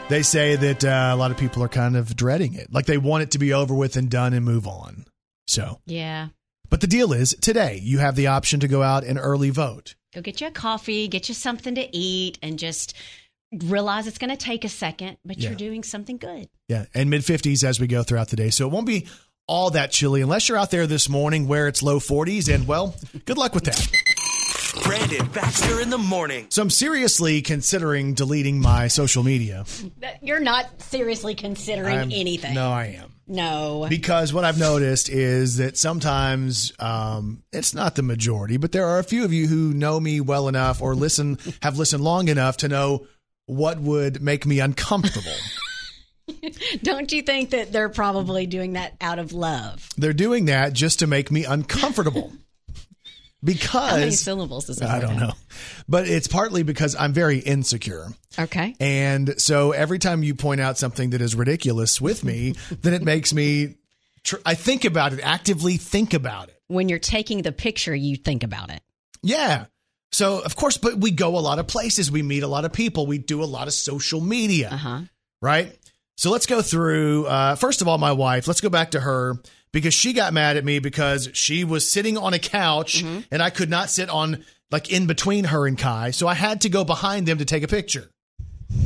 They 0.08 0.22
say 0.22 0.56
that 0.56 0.84
uh, 0.84 1.10
a 1.14 1.16
lot 1.16 1.30
of 1.30 1.36
people 1.38 1.62
are 1.62 1.68
kind 1.68 1.96
of 1.96 2.14
dreading 2.16 2.54
it. 2.54 2.72
Like 2.72 2.86
they 2.86 2.98
want 2.98 3.22
it 3.22 3.30
to 3.32 3.38
be 3.38 3.52
over 3.54 3.72
with 3.74 3.96
and 3.96 4.10
done 4.10 4.34
and 4.34 4.44
move 4.44 4.66
on. 4.66 5.06
So, 5.46 5.80
Yeah. 5.86 6.28
but 6.68 6.80
the 6.80 6.86
deal 6.86 7.12
is 7.12 7.34
today 7.40 7.80
you 7.82 7.98
have 7.98 8.16
the 8.16 8.26
option 8.26 8.60
to 8.60 8.68
go 8.68 8.82
out 8.82 9.04
and 9.04 9.18
early 9.18 9.50
vote. 9.50 9.94
Go 10.12 10.20
get 10.20 10.40
you 10.40 10.48
a 10.48 10.50
coffee, 10.50 11.06
get 11.06 11.28
you 11.28 11.34
something 11.34 11.76
to 11.76 11.96
eat, 11.96 12.38
and 12.42 12.58
just 12.58 12.94
realize 13.52 14.06
it's 14.06 14.18
going 14.18 14.30
to 14.30 14.36
take 14.36 14.64
a 14.64 14.68
second, 14.68 15.16
but 15.24 15.38
Yeah. 15.38 15.50
you're 15.50 15.58
doing 15.58 15.82
something 15.82 16.16
good. 16.18 16.48
Yeah, 16.68 16.86
and 16.94 17.10
mid 17.10 17.22
50s 17.22 17.64
as 17.64 17.80
we 17.80 17.86
go 17.86 18.02
throughout 18.02 18.28
the 18.28 18.36
day. 18.36 18.50
So 18.50 18.66
it 18.66 18.72
won't 18.72 18.86
be 18.86 19.06
all 19.46 19.70
that 19.70 19.90
chilly 19.90 20.20
unless 20.22 20.48
you're 20.48 20.58
out 20.58 20.70
there 20.70 20.86
this 20.86 21.08
morning 21.08 21.48
where 21.48 21.66
it's 21.66 21.82
low 21.82 21.98
40s. 21.98 22.52
And 22.52 22.66
well, 22.68 22.94
good 23.24 23.38
luck 23.38 23.54
with 23.54 23.64
that. 23.64 23.90
Brandon 24.84 25.26
Baxter 25.28 25.80
in 25.80 25.90
the 25.90 25.98
morning. 25.98 26.46
So 26.50 26.62
I'm 26.62 26.70
seriously 26.70 27.42
considering 27.42 28.14
deleting 28.14 28.60
my 28.60 28.86
social 28.86 29.24
media. 29.24 29.64
You're 30.22 30.38
not 30.40 30.80
seriously 30.80 31.34
considering 31.34 31.96
I'm- 31.98 32.10
anything. 32.12 32.54
No, 32.54 32.70
I 32.70 32.96
am. 33.00 33.12
No. 33.26 33.86
Because 33.88 34.32
what 34.32 34.44
I've 34.44 34.58
noticed 34.58 35.08
is 35.08 35.56
that 35.58 35.76
sometimes 35.76 36.72
um, 36.80 37.42
it's 37.52 37.74
not 37.74 37.94
the 37.94 38.02
majority, 38.02 38.56
but 38.56 38.72
there 38.72 38.86
are 38.86 38.98
a 38.98 39.04
few 39.04 39.24
of 39.24 39.32
you 39.32 39.46
who 39.46 39.72
know 39.72 40.00
me 40.00 40.20
well 40.20 40.48
enough 40.48 40.80
or 40.82 40.94
listen, 40.96 41.38
have 41.62 41.78
listened 41.78 42.02
long 42.02 42.26
enough 42.28 42.56
to 42.58 42.68
know 42.68 43.06
what 43.50 43.80
would 43.80 44.22
make 44.22 44.46
me 44.46 44.60
uncomfortable. 44.60 45.34
Don't 46.82 47.10
you 47.10 47.22
think 47.22 47.50
that 47.50 47.72
they're 47.72 47.88
probably 47.88 48.46
doing 48.46 48.74
that 48.74 48.94
out 49.00 49.18
of 49.18 49.32
love? 49.32 49.88
They're 49.96 50.12
doing 50.12 50.44
that 50.44 50.72
just 50.72 51.00
to 51.00 51.06
make 51.06 51.30
me 51.30 51.44
uncomfortable. 51.44 52.32
Because 53.42 53.90
How 53.90 53.96
many 53.96 54.10
syllables 54.10 54.66
that 54.66 54.82
I 54.82 55.00
don't 55.00 55.16
know. 55.16 55.32
But 55.88 56.06
it's 56.06 56.28
partly 56.28 56.62
because 56.62 56.94
I'm 56.94 57.14
very 57.14 57.38
insecure. 57.38 58.08
Okay. 58.38 58.76
And 58.78 59.40
so 59.40 59.72
every 59.72 59.98
time 59.98 60.22
you 60.22 60.34
point 60.34 60.60
out 60.60 60.76
something 60.76 61.08
that 61.10 61.22
is 61.22 61.34
ridiculous 61.34 62.02
with 62.02 62.22
me, 62.22 62.52
then 62.82 62.92
it 62.92 63.00
makes 63.00 63.32
me 63.32 63.76
tr- 64.24 64.36
I 64.44 64.54
think 64.54 64.84
about 64.84 65.14
it, 65.14 65.20
actively 65.22 65.78
think 65.78 66.12
about 66.12 66.50
it. 66.50 66.60
When 66.66 66.90
you're 66.90 66.98
taking 66.98 67.40
the 67.40 67.50
picture, 67.50 67.94
you 67.94 68.16
think 68.16 68.42
about 68.42 68.70
it. 68.70 68.82
Yeah. 69.22 69.64
So 70.12 70.40
of 70.40 70.56
course, 70.56 70.76
but 70.76 70.96
we 70.96 71.10
go 71.10 71.38
a 71.38 71.40
lot 71.40 71.58
of 71.58 71.66
places, 71.66 72.10
we 72.10 72.22
meet 72.22 72.42
a 72.42 72.48
lot 72.48 72.64
of 72.64 72.72
people, 72.72 73.06
we 73.06 73.18
do 73.18 73.42
a 73.42 73.46
lot 73.46 73.68
of 73.68 73.74
social 73.74 74.20
media. 74.20 74.70
Uh-huh. 74.72 75.00
Right? 75.40 75.76
So 76.16 76.30
let's 76.30 76.46
go 76.46 76.62
through 76.62 77.26
uh 77.26 77.54
first 77.54 77.80
of 77.80 77.88
all 77.88 77.98
my 77.98 78.12
wife, 78.12 78.46
let's 78.48 78.60
go 78.60 78.68
back 78.68 78.90
to 78.92 79.00
her 79.00 79.36
because 79.72 79.94
she 79.94 80.12
got 80.12 80.32
mad 80.32 80.56
at 80.56 80.64
me 80.64 80.80
because 80.80 81.30
she 81.32 81.64
was 81.64 81.88
sitting 81.88 82.18
on 82.18 82.34
a 82.34 82.38
couch 82.38 83.02
Mm-hmm. 83.04 83.20
and 83.30 83.42
I 83.42 83.50
could 83.50 83.70
not 83.70 83.88
sit 83.88 84.08
on 84.10 84.44
like 84.70 84.90
in 84.90 85.06
between 85.06 85.44
her 85.44 85.66
and 85.66 85.78
Kai. 85.78 86.10
So 86.10 86.28
I 86.28 86.34
had 86.34 86.60
to 86.62 86.68
go 86.68 86.84
behind 86.84 87.26
them 87.26 87.38
to 87.38 87.44
take 87.44 87.62
a 87.62 87.68
picture. 87.68 88.10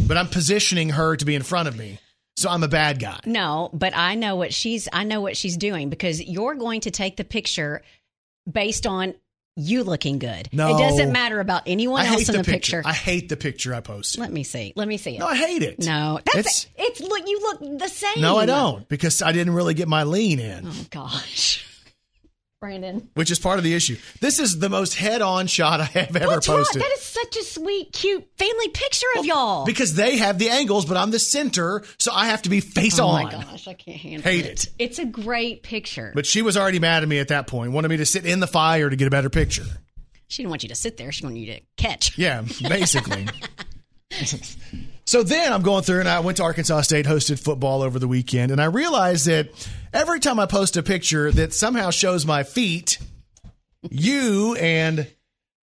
But 0.07 0.17
I'm 0.17 0.29
positioning 0.29 0.91
her 0.91 1.17
to 1.17 1.25
be 1.25 1.35
in 1.35 1.43
front 1.43 1.69
of 1.69 1.77
me. 1.77 1.99
So 2.37 2.49
I'm 2.51 2.63
a 2.63 2.69
bad 2.69 2.99
guy. 2.99 3.21
No, 3.27 3.71
but 3.73 3.95
I 3.97 4.15
know 4.15 4.37
what 4.37 4.53
she's 4.53 4.89
I 4.93 5.05
know 5.05 5.21
what 5.21 5.37
she's 5.37 5.57
doing 5.57 5.89
because 5.89 6.23
you're 6.23 6.55
going 6.55 6.81
to 6.83 6.91
take 6.91 7.17
the 7.17 7.25
picture 7.25 7.83
based 8.51 8.87
on 8.87 9.15
you 9.57 9.85
looking 9.85 10.19
good. 10.19 10.49
No. 10.53 10.75
It 10.77 10.79
doesn't 10.81 11.13
matter 11.13 11.41
about 11.41 11.63
anyone 11.67 12.05
else 12.05 12.29
in 12.29 12.37
the, 12.37 12.43
the, 12.43 12.45
picture. 12.45 12.79
picture. 12.79 12.89
I 12.89 12.93
hate 12.93 13.29
the 13.29 13.37
picture 13.37 13.75
I 13.75 13.81
posted. 13.81 14.21
Let 14.21 14.33
me 14.33 14.43
see. 14.43 14.73
Let 14.77 14.89
me 14.89 14.97
see 14.97 15.17
it. 15.17 15.21
No, 15.21 15.27
I 15.27 15.37
hate 15.37 15.63
it. 15.63 15.79
No, 15.79 16.21
that's 16.25 16.39
It's- 16.39 16.67
it's, 16.77 17.01
look. 17.01 17.27
You 17.27 17.41
look 17.41 17.79
the 17.79 17.89
same. 17.89 18.23
No, 18.23 18.37
I 18.37 18.47
don't 18.47 18.89
because 18.89 19.23
I 19.23 19.33
didn't 19.33 19.55
really 19.55 19.75
get 19.75 19.89
my 19.89 20.03
lean 20.05 20.41
in. 20.41 20.67
Oh 20.67 20.87
gosh, 20.91 21.65
Brandon. 22.65 23.09
which 23.15 23.31
is 23.31 23.39
part 23.39 23.59
of 23.59 23.65
the 23.65 23.75
issue. 23.75 23.97
This 24.21 24.39
is 24.39 24.59
the 24.59 24.69
most 24.71 24.95
head-on 24.95 25.47
shot 25.49 25.81
I 25.81 25.85
have 25.85 26.17
ever 26.17 26.27
What's 26.29 26.49
wrong? 26.49 26.59
posted. 26.59 26.81
That 26.81 26.93
is 26.93 27.03
such 27.03 27.37
a 27.37 27.43
sweet, 27.45 27.93
cute 27.93 28.27
family 28.39 28.69
picture 28.69 29.07
of 29.19 29.27
y'all. 29.27 29.67
because 29.67 29.95
they 29.95 30.17
have 30.17 30.39
the 30.39 30.49
angles, 30.49 30.87
but 30.87 30.97
I'm 30.97 31.11
the 31.11 31.19
center, 31.19 31.83
so 31.99 32.11
I 32.13 32.27
have 32.27 32.43
to 32.43 32.49
be 32.49 32.61
face 32.61 32.99
oh 32.99 33.07
on. 33.07 33.25
my 33.25 33.31
gosh, 33.33 33.69
I 33.69 33.75
can't 33.75 33.99
handle 33.99 34.23
Hate 34.23 34.47
it. 34.47 34.65
it. 34.65 34.71
It's 34.79 34.99
a 34.99 35.05
great 35.05 35.63
picture. 35.63 36.13
But 36.15 36.25
she 36.27 36.41
was 36.43 36.57
already 36.57 36.79
mad 36.79 37.03
at 37.03 37.09
me 37.09 37.19
at 37.19 37.29
that 37.29 37.47
point, 37.47 37.73
wanted 37.73 37.89
me 37.89 37.99
to 37.99 38.07
sit 38.07 38.25
in 38.25 38.41
the 38.41 38.47
fire 38.47 38.89
to 38.89 38.97
get 38.97 39.07
a 39.07 39.11
better 39.11 39.29
picture. 39.31 39.65
she 40.29 40.43
didn't 40.43 40.51
want 40.51 40.63
you 40.63 40.71
to 40.71 40.75
sit 40.75 40.97
there. 40.97 41.13
She 41.13 41.25
wanted 41.25 41.41
you 41.41 41.55
to 41.55 41.61
catch. 41.77 42.17
Yeah, 42.17 42.43
basically. 42.69 43.27
so 45.05 45.23
then 45.23 45.53
I'm 45.53 45.63
going 45.63 45.83
through 45.83 46.01
and 46.01 46.09
I 46.09 46.21
went 46.21 46.37
to 46.39 46.45
Arkansas 46.45 46.83
State, 46.83 47.07
hosted 47.07 47.39
football 47.39 47.83
over 47.83 47.99
the 47.99 48.09
weekend, 48.09 48.53
and 48.53 48.61
I 48.61 48.67
realized 48.67 49.27
that 49.27 49.49
every 49.93 50.21
time 50.21 50.39
I 50.39 50.47
post 50.47 50.77
a 50.77 50.83
picture 50.83 51.31
that 51.33 51.53
somehow 51.53 51.91
shows 51.91 52.25
my 52.27 52.43
feet, 52.43 52.99
you 53.91 54.55
and 54.57 55.07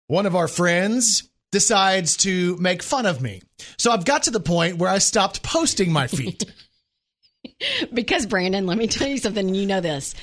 one 0.07 0.27
of 0.27 0.37
our 0.37 0.49
friends 0.49 1.29
decides 1.53 2.17
to 2.19 2.57
make 2.59 2.83
fun 2.83 3.07
of 3.07 3.21
me. 3.21 3.43
So 3.79 3.91
I've 3.91 4.05
got 4.05 4.25
to 4.25 4.31
the 4.31 4.41
point 4.41 4.79
where 4.79 4.91
I 4.91 4.99
stopped 4.99 5.43
posting 5.43 5.93
my 5.93 6.07
feet. 6.07 6.45
Because 7.95 8.27
Brandon, 8.27 8.67
let 8.67 8.77
me 8.77 8.87
tell 8.87 9.07
you 9.07 9.19
something. 9.19 9.47
and 9.47 9.57
You 9.57 9.67
know 9.67 9.81
this. 9.81 10.15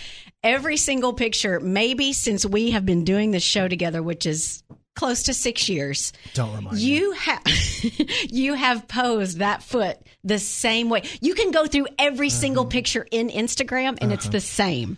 Every 0.43 0.77
single 0.77 1.13
picture, 1.13 1.59
maybe 1.59 2.13
since 2.13 2.45
we 2.45 2.71
have 2.71 2.85
been 2.85 3.05
doing 3.05 3.31
this 3.31 3.43
show 3.43 3.67
together, 3.67 4.03
which 4.03 4.25
is 4.25 4.61
close 4.95 5.23
to 5.23 5.33
six 5.33 5.67
years, 5.69 6.13
Don't 6.33 6.55
remind 6.55 6.77
me. 6.77 6.83
you 6.83 7.11
have 7.13 7.41
you 8.31 8.53
have 8.53 8.87
posed 8.87 9.39
that 9.39 9.63
foot 9.63 9.97
the 10.23 10.39
same 10.39 10.89
way. 10.89 11.03
You 11.21 11.33
can 11.35 11.51
go 11.51 11.65
through 11.65 11.87
every 11.99 12.27
Uh-huh. 12.27 12.35
single 12.37 12.65
picture 12.65 13.05
in 13.11 13.29
Instagram, 13.29 13.97
and 14.01 14.11
it's 14.13 14.29
the 14.29 14.39
same. 14.41 14.97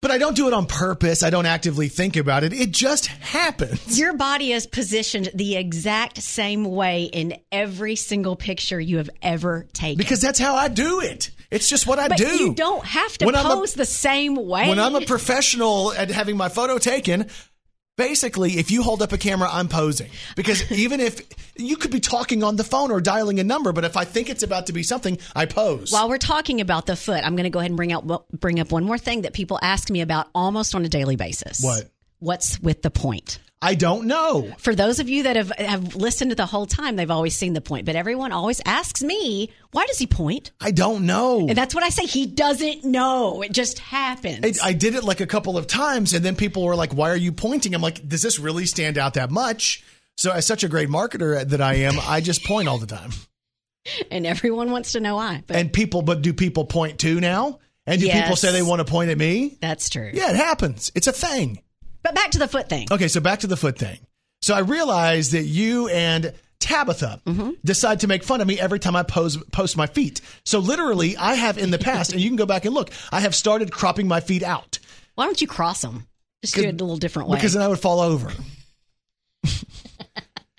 But 0.00 0.12
I 0.12 0.18
don't 0.18 0.36
do 0.36 0.46
it 0.46 0.52
on 0.54 0.66
purpose. 0.66 1.24
I 1.24 1.30
don't 1.30 1.44
actively 1.46 1.88
think 1.88 2.14
about 2.16 2.44
it. 2.44 2.52
It 2.52 2.70
just 2.70 3.06
happens. 3.06 3.98
Your 3.98 4.12
body 4.12 4.52
is 4.52 4.64
positioned 4.64 5.28
the 5.34 5.56
exact 5.56 6.22
same 6.22 6.64
way 6.64 7.04
in 7.04 7.34
every 7.50 7.96
single 7.96 8.36
picture 8.36 8.78
you 8.80 8.98
have 8.98 9.10
ever 9.22 9.66
taken. 9.72 9.98
Because 9.98 10.20
that's 10.20 10.38
how 10.38 10.54
I 10.54 10.68
do 10.68 11.00
it. 11.00 11.30
It's 11.50 11.68
just 11.68 11.88
what 11.88 11.98
I 11.98 12.06
but 12.08 12.18
do. 12.18 12.28
you 12.28 12.54
don't 12.54 12.84
have 12.84 13.18
to 13.18 13.26
When 13.26 13.34
I'm 13.34 13.46
a- 13.46 13.54
pose 13.56 13.74
the 13.74 13.84
same 13.86 14.36
way. 14.36 14.68
when 14.68 14.78
I'm 14.78 14.94
a 14.94 15.00
professional 15.04 15.92
at 15.92 16.10
having 16.10 16.36
my 16.36 16.48
photo 16.48 16.78
taken, 16.78 17.26
basically, 17.98 18.52
if 18.52 18.70
you 18.70 18.82
hold 18.82 19.02
up 19.02 19.12
a 19.12 19.18
camera, 19.18 19.50
I'm 19.52 19.68
posing. 19.68 20.08
Because 20.34 20.72
even 20.72 21.00
if 21.00 21.20
you 21.56 21.76
could 21.76 21.90
be 21.90 22.00
talking 22.00 22.42
on 22.42 22.56
the 22.56 22.64
phone 22.64 22.90
or 22.90 23.02
dialing 23.02 23.38
a 23.40 23.44
number, 23.44 23.72
but 23.72 23.84
if 23.84 23.98
I 23.98 24.04
think 24.04 24.30
it's 24.30 24.42
about 24.42 24.68
to 24.68 24.72
be 24.72 24.82
something, 24.82 25.18
I 25.36 25.44
pose. 25.44 25.92
While 25.92 26.08
we're 26.08 26.16
talking 26.16 26.62
about 26.62 26.86
the 26.86 26.96
foot, 26.96 27.22
I'm 27.22 27.36
going 27.36 27.44
to 27.44 27.50
go 27.50 27.58
ahead 27.58 27.70
and 27.70 27.76
bring 27.76 27.92
out 27.92 28.30
bring 28.32 28.58
up 28.60 28.72
one 28.72 28.84
more 28.84 28.96
thing 28.96 29.22
that 29.22 29.34
people 29.34 29.58
ask 29.60 29.90
me 29.90 30.00
about 30.00 30.28
almost 30.34 30.74
on 30.74 30.82
a 30.86 30.88
daily 30.88 31.16
basis. 31.16 31.60
What? 31.60 31.90
What's 32.20 32.58
with 32.60 32.80
the 32.82 32.90
point? 32.90 33.38
I 33.60 33.74
don't 33.74 34.06
know. 34.06 34.52
For 34.58 34.74
those 34.74 35.00
of 35.00 35.08
you 35.08 35.24
that 35.24 35.36
have 35.36 35.50
have 35.50 35.96
listened 35.96 36.30
to 36.30 36.36
the 36.36 36.46
whole 36.46 36.66
time, 36.66 36.96
they've 36.96 37.10
always 37.10 37.36
seen 37.36 37.54
the 37.54 37.60
point. 37.60 37.86
But 37.86 37.96
everyone 37.96 38.30
always 38.30 38.60
asks 38.64 39.02
me, 39.02 39.50
"Why 39.72 39.84
does 39.86 39.98
he 39.98 40.06
point?" 40.06 40.52
I 40.60 40.70
don't 40.70 41.06
know. 41.06 41.46
And 41.48 41.56
that's 41.56 41.74
what 41.74 41.82
I 41.82 41.88
say. 41.88 42.06
He 42.06 42.26
doesn't 42.26 42.84
know. 42.84 43.42
It 43.42 43.52
just 43.52 43.80
happens. 43.80 44.44
It, 44.44 44.58
I 44.62 44.72
did 44.72 44.94
it 44.94 45.02
like 45.02 45.20
a 45.20 45.26
couple 45.26 45.58
of 45.58 45.66
times, 45.66 46.14
and 46.14 46.24
then 46.24 46.36
people 46.36 46.64
were 46.64 46.76
like, 46.76 46.92
"Why 46.92 47.10
are 47.10 47.16
you 47.16 47.32
pointing?" 47.32 47.74
I'm 47.74 47.82
like, 47.82 48.08
"Does 48.08 48.22
this 48.22 48.38
really 48.38 48.66
stand 48.66 48.96
out 48.96 49.14
that 49.14 49.30
much?" 49.30 49.82
So, 50.16 50.32
as 50.32 50.46
such 50.46 50.64
a 50.64 50.68
great 50.68 50.88
marketer 50.88 51.48
that 51.48 51.60
I 51.60 51.74
am, 51.74 51.94
I 52.00 52.20
just 52.20 52.44
point 52.44 52.68
all 52.68 52.78
the 52.78 52.86
time. 52.86 53.10
and 54.10 54.26
everyone 54.26 54.70
wants 54.70 54.92
to 54.92 55.00
know 55.00 55.16
why. 55.16 55.42
But 55.46 55.56
And 55.56 55.72
people, 55.72 56.02
but 56.02 56.22
do 56.22 56.32
people 56.32 56.64
point 56.64 56.98
too 56.98 57.20
now? 57.20 57.58
And 57.86 58.00
do 58.00 58.08
people 58.10 58.36
say 58.36 58.52
they 58.52 58.62
want 58.62 58.80
to 58.80 58.84
point 58.84 59.10
at 59.10 59.16
me? 59.16 59.56
that's 59.60 59.88
true. 59.88 60.10
Yeah, 60.12 60.30
it 60.30 60.36
happens. 60.36 60.92
It's 60.94 61.06
a 61.06 61.12
thing. 61.12 61.62
But 62.02 62.14
back 62.14 62.30
to 62.32 62.38
the 62.38 62.48
foot 62.48 62.68
thing. 62.68 62.88
Okay, 62.90 63.08
so 63.08 63.20
back 63.20 63.40
to 63.40 63.46
the 63.46 63.56
foot 63.56 63.78
thing. 63.78 63.98
So 64.42 64.54
I 64.54 64.60
realized 64.60 65.32
that 65.32 65.44
you 65.44 65.88
and 65.88 66.32
Tabitha 66.60 67.20
Mm-hmm. 67.26 67.50
decide 67.64 68.00
to 68.00 68.06
make 68.08 68.22
fun 68.24 68.40
of 68.40 68.46
me 68.48 68.58
every 68.58 68.78
time 68.78 68.96
I 68.96 69.02
pose, 69.02 69.36
post 69.52 69.76
my 69.76 69.86
feet. 69.86 70.20
So 70.44 70.58
literally, 70.58 71.16
I 71.16 71.34
have 71.34 71.58
in 71.58 71.70
the 71.70 71.78
past, 71.78 72.12
and 72.12 72.20
you 72.20 72.28
can 72.28 72.36
go 72.36 72.46
back 72.46 72.64
and 72.64 72.74
look, 72.74 72.90
I 73.12 73.20
have 73.20 73.34
started 73.34 73.70
cropping 73.72 74.06
my 74.08 74.20
feet 74.20 74.42
out 74.42 74.78
Why 75.14 75.24
don't 75.24 75.40
you 75.40 75.46
cross 75.46 75.82
them? 75.82 76.06
Just 76.42 76.54
do 76.54 76.62
it 76.62 76.68
a 76.68 76.72
little 76.72 76.96
different 76.96 77.28
way. 77.28 77.36
because 77.36 77.52
then 77.54 77.62
I 77.62 77.68
would 77.68 77.80
fall 77.80 78.00
over. 78.00 78.30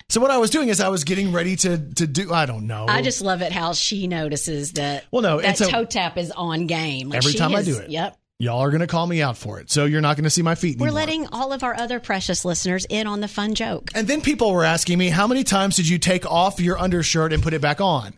so 0.08 0.20
what 0.20 0.30
I 0.30 0.38
was 0.38 0.50
doing 0.50 0.68
is 0.68 0.80
I 0.80 0.88
was 0.88 1.04
getting 1.04 1.32
ready 1.32 1.56
to 1.56 1.78
to 1.94 2.06
do. 2.06 2.32
I 2.32 2.44
don't 2.46 2.66
know. 2.66 2.86
I 2.88 3.02
just 3.02 3.22
love 3.22 3.42
it 3.42 3.52
how 3.52 3.72
she 3.72 4.06
notices 4.06 4.72
that. 4.74 5.04
Well, 5.10 5.22
no, 5.22 5.40
that 5.40 5.56
toe 5.56 5.84
tap 5.84 6.18
is 6.18 6.30
on 6.32 6.66
game. 6.66 7.08
Like 7.10 7.18
Every 7.18 7.32
she 7.32 7.38
time 7.38 7.54
I 7.54 7.62
do 7.62 7.78
it. 7.78 7.90
Yep. 7.90 8.16
Y'all 8.40 8.60
are 8.60 8.70
going 8.70 8.80
to 8.80 8.86
call 8.88 9.06
me 9.06 9.22
out 9.22 9.36
for 9.36 9.60
it. 9.60 9.70
So 9.70 9.84
you're 9.84 10.00
not 10.00 10.16
going 10.16 10.24
to 10.24 10.30
see 10.30 10.42
my 10.42 10.56
feet. 10.56 10.78
We're 10.78 10.86
anymore. 10.88 11.00
letting 11.00 11.26
all 11.28 11.52
of 11.52 11.62
our 11.62 11.76
other 11.78 12.00
precious 12.00 12.44
listeners 12.44 12.86
in 12.88 13.06
on 13.06 13.20
the 13.20 13.28
fun 13.28 13.54
joke. 13.54 13.90
And 13.94 14.08
then 14.08 14.20
people 14.22 14.52
were 14.52 14.64
asking 14.64 14.98
me, 14.98 15.10
how 15.10 15.26
many 15.28 15.44
times 15.44 15.76
did 15.76 15.88
you 15.88 15.98
take 15.98 16.26
off 16.26 16.58
your 16.58 16.78
undershirt 16.78 17.32
and 17.32 17.42
put 17.42 17.54
it 17.54 17.60
back 17.60 17.80
on? 17.80 18.14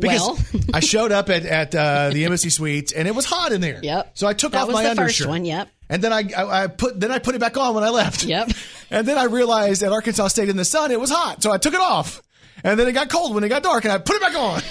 Because 0.00 0.20
Well- 0.20 0.38
I 0.74 0.80
showed 0.80 1.12
up 1.12 1.28
at, 1.30 1.44
at 1.44 1.74
uh, 1.74 2.10
the 2.10 2.24
embassy 2.24 2.50
suites 2.50 2.92
and 2.92 3.06
it 3.06 3.14
was 3.14 3.24
hot 3.26 3.52
in 3.52 3.60
there. 3.60 3.80
Yep. 3.82 4.12
So 4.18 4.26
I 4.26 4.32
took 4.32 4.52
That 4.52 4.62
off 4.64 4.72
my 4.72 4.88
undershirt. 4.88 5.16
first 5.18 5.28
one. 5.28 5.44
Yep. 5.44 5.68
And 5.90 6.02
then 6.02 6.12
I, 6.12 6.22
I, 6.36 6.62
I 6.62 6.66
put 6.66 6.98
then 7.00 7.10
I 7.10 7.18
put 7.18 7.34
it 7.34 7.40
back 7.40 7.56
on 7.56 7.74
when 7.74 7.82
I 7.84 7.90
left. 7.90 8.24
Yep. 8.24 8.50
And 8.90 9.06
then 9.06 9.18
I 9.18 9.24
realized 9.24 9.82
at 9.82 9.92
Arkansas 9.92 10.28
State 10.28 10.48
in 10.48 10.56
the 10.56 10.64
sun, 10.64 10.90
it 10.92 10.98
was 10.98 11.10
hot. 11.10 11.42
So 11.42 11.52
I 11.52 11.58
took 11.58 11.74
it 11.74 11.80
off. 11.80 12.22
And 12.64 12.80
then 12.80 12.88
it 12.88 12.92
got 12.92 13.10
cold 13.10 13.34
when 13.34 13.44
it 13.44 13.50
got 13.50 13.62
dark 13.62 13.84
and 13.84 13.92
I 13.92 13.98
put 13.98 14.16
it 14.16 14.22
back 14.22 14.34
on. 14.34 14.62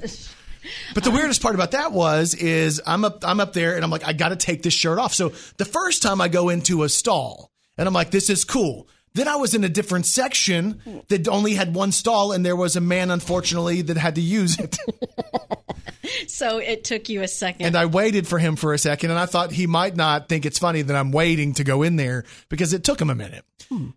But 0.94 1.04
the 1.04 1.10
weirdest 1.10 1.42
part 1.42 1.54
about 1.54 1.72
that 1.72 1.92
was 1.92 2.34
is 2.34 2.80
I'm 2.86 3.04
up 3.04 3.24
I'm 3.26 3.40
up 3.40 3.52
there 3.52 3.74
and 3.74 3.84
I'm 3.84 3.90
like 3.90 4.06
I 4.06 4.12
got 4.12 4.30
to 4.30 4.36
take 4.36 4.62
this 4.62 4.74
shirt 4.74 4.98
off. 4.98 5.14
So 5.14 5.30
the 5.56 5.64
first 5.64 6.02
time 6.02 6.20
I 6.20 6.28
go 6.28 6.48
into 6.48 6.82
a 6.82 6.88
stall 6.88 7.50
and 7.76 7.86
I'm 7.86 7.94
like 7.94 8.10
this 8.10 8.30
is 8.30 8.44
cool. 8.44 8.88
Then 9.14 9.26
I 9.28 9.36
was 9.36 9.54
in 9.54 9.64
a 9.64 9.68
different 9.68 10.06
section 10.06 10.80
that 11.08 11.26
only 11.28 11.54
had 11.54 11.74
one 11.74 11.92
stall 11.92 12.32
and 12.32 12.44
there 12.44 12.54
was 12.56 12.76
a 12.76 12.80
man 12.80 13.10
unfortunately 13.10 13.82
that 13.82 13.96
had 13.96 14.14
to 14.16 14.20
use 14.20 14.58
it. 14.58 14.76
So 16.26 16.58
it 16.58 16.84
took 16.84 17.08
you 17.10 17.22
a 17.22 17.28
second. 17.28 17.66
and 17.66 17.76
I 17.76 17.84
waited 17.86 18.26
for 18.26 18.38
him 18.38 18.56
for 18.56 18.72
a 18.72 18.78
second 18.78 19.10
and 19.10 19.18
I 19.18 19.26
thought 19.26 19.50
he 19.52 19.66
might 19.66 19.94
not 19.94 20.28
think 20.28 20.46
it's 20.46 20.58
funny 20.58 20.82
that 20.82 20.96
I'm 20.96 21.12
waiting 21.12 21.54
to 21.54 21.64
go 21.64 21.82
in 21.82 21.96
there 21.96 22.24
because 22.48 22.72
it 22.72 22.82
took 22.82 23.00
him 23.00 23.10
a 23.10 23.14
minute. 23.14 23.44
Hmm. 23.68 23.88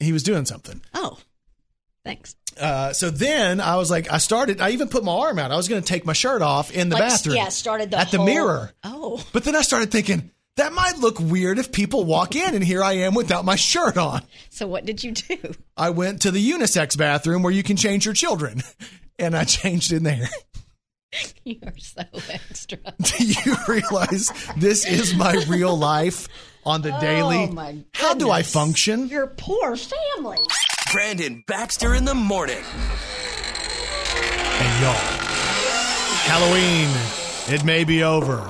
He 0.00 0.12
was 0.12 0.22
doing 0.24 0.44
something. 0.44 0.82
oh, 0.94 1.18
thanks. 2.04 2.34
Uh, 2.60 2.92
so 2.92 3.10
then 3.10 3.60
I 3.60 3.76
was 3.76 3.90
like, 3.90 4.10
I 4.12 4.18
started, 4.18 4.60
I 4.60 4.70
even 4.70 4.88
put 4.88 5.04
my 5.04 5.12
arm 5.12 5.38
out. 5.38 5.50
I 5.50 5.56
was 5.56 5.68
going 5.68 5.82
to 5.82 5.86
take 5.88 6.04
my 6.04 6.12
shirt 6.12 6.42
off 6.42 6.70
in 6.70 6.88
the 6.88 6.94
Like, 6.96 7.08
bathroom. 7.08 7.36
yeah, 7.36 7.48
started 7.48 7.90
the 7.90 7.98
at 7.98 8.10
the 8.10 8.18
mirror. 8.18 8.72
Oh. 8.84 9.24
But 9.32 9.44
then 9.44 9.56
I 9.56 9.62
started 9.62 9.90
thinking, 9.90 10.30
that 10.56 10.72
might 10.74 10.98
look 10.98 11.18
weird 11.18 11.58
if 11.58 11.72
people 11.72 12.04
walk 12.04 12.36
in 12.36 12.54
and 12.54 12.62
here 12.62 12.82
I 12.82 12.92
am 12.92 13.14
without 13.14 13.44
my 13.44 13.56
shirt 13.56 13.96
on. 13.96 14.22
So 14.50 14.66
what 14.66 14.84
did 14.84 15.02
you 15.02 15.12
do? 15.12 15.38
I 15.76 15.90
went 15.90 16.22
to 16.22 16.30
the 16.30 16.50
unisex 16.50 16.96
bathroom 16.98 17.42
where 17.42 17.52
you 17.52 17.62
can 17.62 17.76
change 17.76 18.04
your 18.04 18.12
children 18.14 18.62
and 19.18 19.34
I 19.36 19.44
changed 19.44 19.92
in 19.92 20.02
there. 20.02 20.28
You 21.44 21.58
are 21.66 21.76
so 21.76 22.02
extra. 22.30 22.78
Do 23.02 23.24
you 23.26 23.54
realize 23.68 24.32
this 24.56 24.86
is 24.86 25.14
my 25.14 25.34
real 25.46 25.76
life 25.76 26.26
on 26.64 26.80
the 26.80 26.90
daily? 27.00 27.36
Oh 27.50 27.52
my 27.52 27.72
God. 27.72 27.84
How 27.92 28.14
do 28.14 28.30
I 28.30 28.42
function? 28.42 29.08
Your 29.08 29.26
poor 29.26 29.76
family. 29.76 30.38
Brandon 30.92 31.42
Baxter 31.46 31.94
in 31.94 32.04
the 32.04 32.14
morning. 32.14 32.62
And 34.58 34.82
y'all, 34.82 34.92
Halloween, 36.28 36.90
it 37.48 37.64
may 37.64 37.84
be 37.84 38.02
over, 38.02 38.46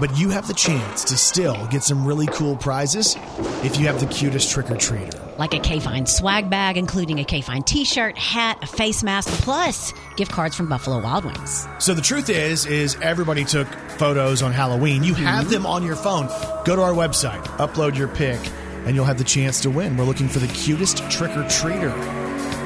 but 0.00 0.18
you 0.18 0.30
have 0.30 0.48
the 0.48 0.54
chance 0.54 1.04
to 1.04 1.18
still 1.18 1.66
get 1.66 1.82
some 1.82 2.06
really 2.06 2.26
cool 2.28 2.56
prizes 2.56 3.16
if 3.62 3.78
you 3.78 3.86
have 3.86 4.00
the 4.00 4.06
cutest 4.06 4.50
trick 4.50 4.70
or 4.70 4.76
treater. 4.76 5.36
Like 5.36 5.52
a 5.52 5.58
K-Fine 5.58 6.06
swag 6.06 6.48
bag, 6.48 6.78
including 6.78 7.18
a 7.18 7.24
K-Fine 7.24 7.64
t-shirt, 7.64 8.16
hat, 8.16 8.60
a 8.62 8.66
face 8.66 9.02
mask, 9.02 9.28
plus 9.42 9.92
gift 10.16 10.32
cards 10.32 10.56
from 10.56 10.70
Buffalo 10.70 11.02
Wild 11.02 11.26
Wings. 11.26 11.68
So 11.80 11.92
the 11.92 12.00
truth 12.00 12.30
is, 12.30 12.64
is 12.64 12.96
everybody 13.02 13.44
took 13.44 13.68
photos 13.98 14.40
on 14.42 14.52
Halloween. 14.52 15.04
You 15.04 15.12
have 15.12 15.44
hmm. 15.44 15.50
them 15.50 15.66
on 15.66 15.84
your 15.84 15.96
phone. 15.96 16.28
Go 16.64 16.76
to 16.76 16.82
our 16.82 16.94
website, 16.94 17.44
upload 17.58 17.94
your 17.94 18.08
pic, 18.08 18.40
and 18.88 18.96
you'll 18.96 19.04
have 19.04 19.18
the 19.18 19.24
chance 19.24 19.60
to 19.60 19.70
win. 19.70 19.98
We're 19.98 20.04
looking 20.06 20.28
for 20.28 20.38
the 20.38 20.48
cutest 20.48 20.98
trick 21.10 21.30
or 21.36 21.44
treater. 21.44 21.92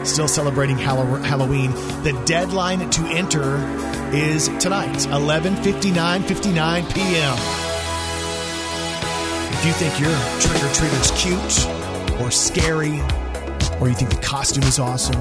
Still 0.07 0.29
celebrating 0.29 0.79
Halloween. 0.79 1.73
The 2.05 2.20
deadline 2.25 2.89
to 2.91 3.03
enter 3.07 3.57
is 4.14 4.47
tonight, 4.61 4.97
11:59, 5.11 6.25
59 6.25 6.85
p.m. 6.93 7.37
If 9.53 9.66
you 9.66 9.73
think 9.73 9.99
your 10.01 10.16
trick 10.41 10.62
or 10.62 10.73
treater's 10.73 11.11
cute 11.20 12.20
or 12.20 12.31
scary, 12.31 13.01
or 13.81 13.89
you 13.89 13.95
think 13.95 14.11
the 14.11 14.20
costume 14.23 14.64
is 14.64 14.79
awesome, 14.79 15.20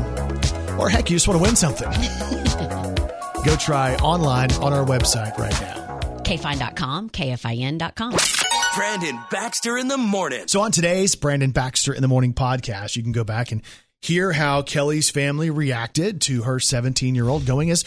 or 0.79 0.87
heck, 0.87 1.09
you 1.09 1.15
just 1.15 1.27
want 1.27 1.39
to 1.39 1.43
win 1.43 1.55
something. 1.55 1.89
Go 3.43 3.55
try 3.55 3.95
online 4.03 4.51
on 4.53 4.71
our 4.71 4.85
website 4.85 5.35
right 5.37 5.59
now. 5.61 5.99
Kfine.com, 6.23 7.09
KFIN.com. 7.09 8.40
Brandon 8.75 9.19
Baxter 9.29 9.77
in 9.77 9.87
the 9.87 9.97
morning. 9.97 10.47
So, 10.47 10.61
on 10.61 10.71
today's 10.71 11.15
Brandon 11.15 11.51
Baxter 11.51 11.93
in 11.93 12.01
the 12.01 12.07
Morning 12.07 12.33
podcast, 12.33 12.95
you 12.95 13.03
can 13.03 13.11
go 13.11 13.23
back 13.23 13.51
and 13.51 13.61
hear 14.01 14.31
how 14.31 14.61
Kelly's 14.61 15.09
family 15.09 15.49
reacted 15.49 16.21
to 16.21 16.43
her 16.43 16.59
17 16.59 17.15
year 17.15 17.27
old 17.27 17.45
going 17.45 17.69
as 17.69 17.83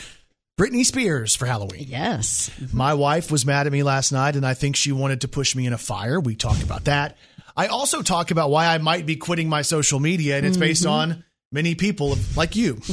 Britney 0.61 0.85
Spears 0.85 1.35
for 1.35 1.47
Halloween. 1.47 1.87
Yes. 1.89 2.51
My 2.73 2.95
wife 2.95 3.31
was 3.31 3.47
mad 3.47 3.67
at 3.67 3.73
me 3.73 3.83
last 3.83 4.13
night, 4.13 4.37
and 4.37 4.47
I 4.47 4.55
think 4.55 4.77
she 4.77 4.93
wanted 4.93 5.23
to 5.23 5.29
push 5.29 5.57
me 5.57 5.67
in 5.67 5.73
a 5.73 5.79
fire. 5.79 6.21
We 6.21 6.37
talked 6.37 6.63
about 6.63 6.85
that. 6.85 7.17
I 7.57 7.69
also 7.69 8.03
talk 8.03 8.31
about 8.31 8.51
why 8.51 8.67
I 8.67 8.79
might 8.79 9.07
be 9.07 9.17
quitting 9.17 9.49
my 9.49 9.63
social 9.63 10.01
media, 10.01 10.37
and 10.37 10.47
it's 10.47 10.57
based 10.57 10.85
Mhm. 10.85 10.91
on 10.91 11.25
many 11.51 11.75
people 11.75 12.17
like 12.37 12.57
you. 12.57 12.81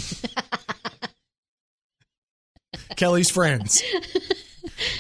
Kelly's 2.96 3.30
friends. 3.30 3.84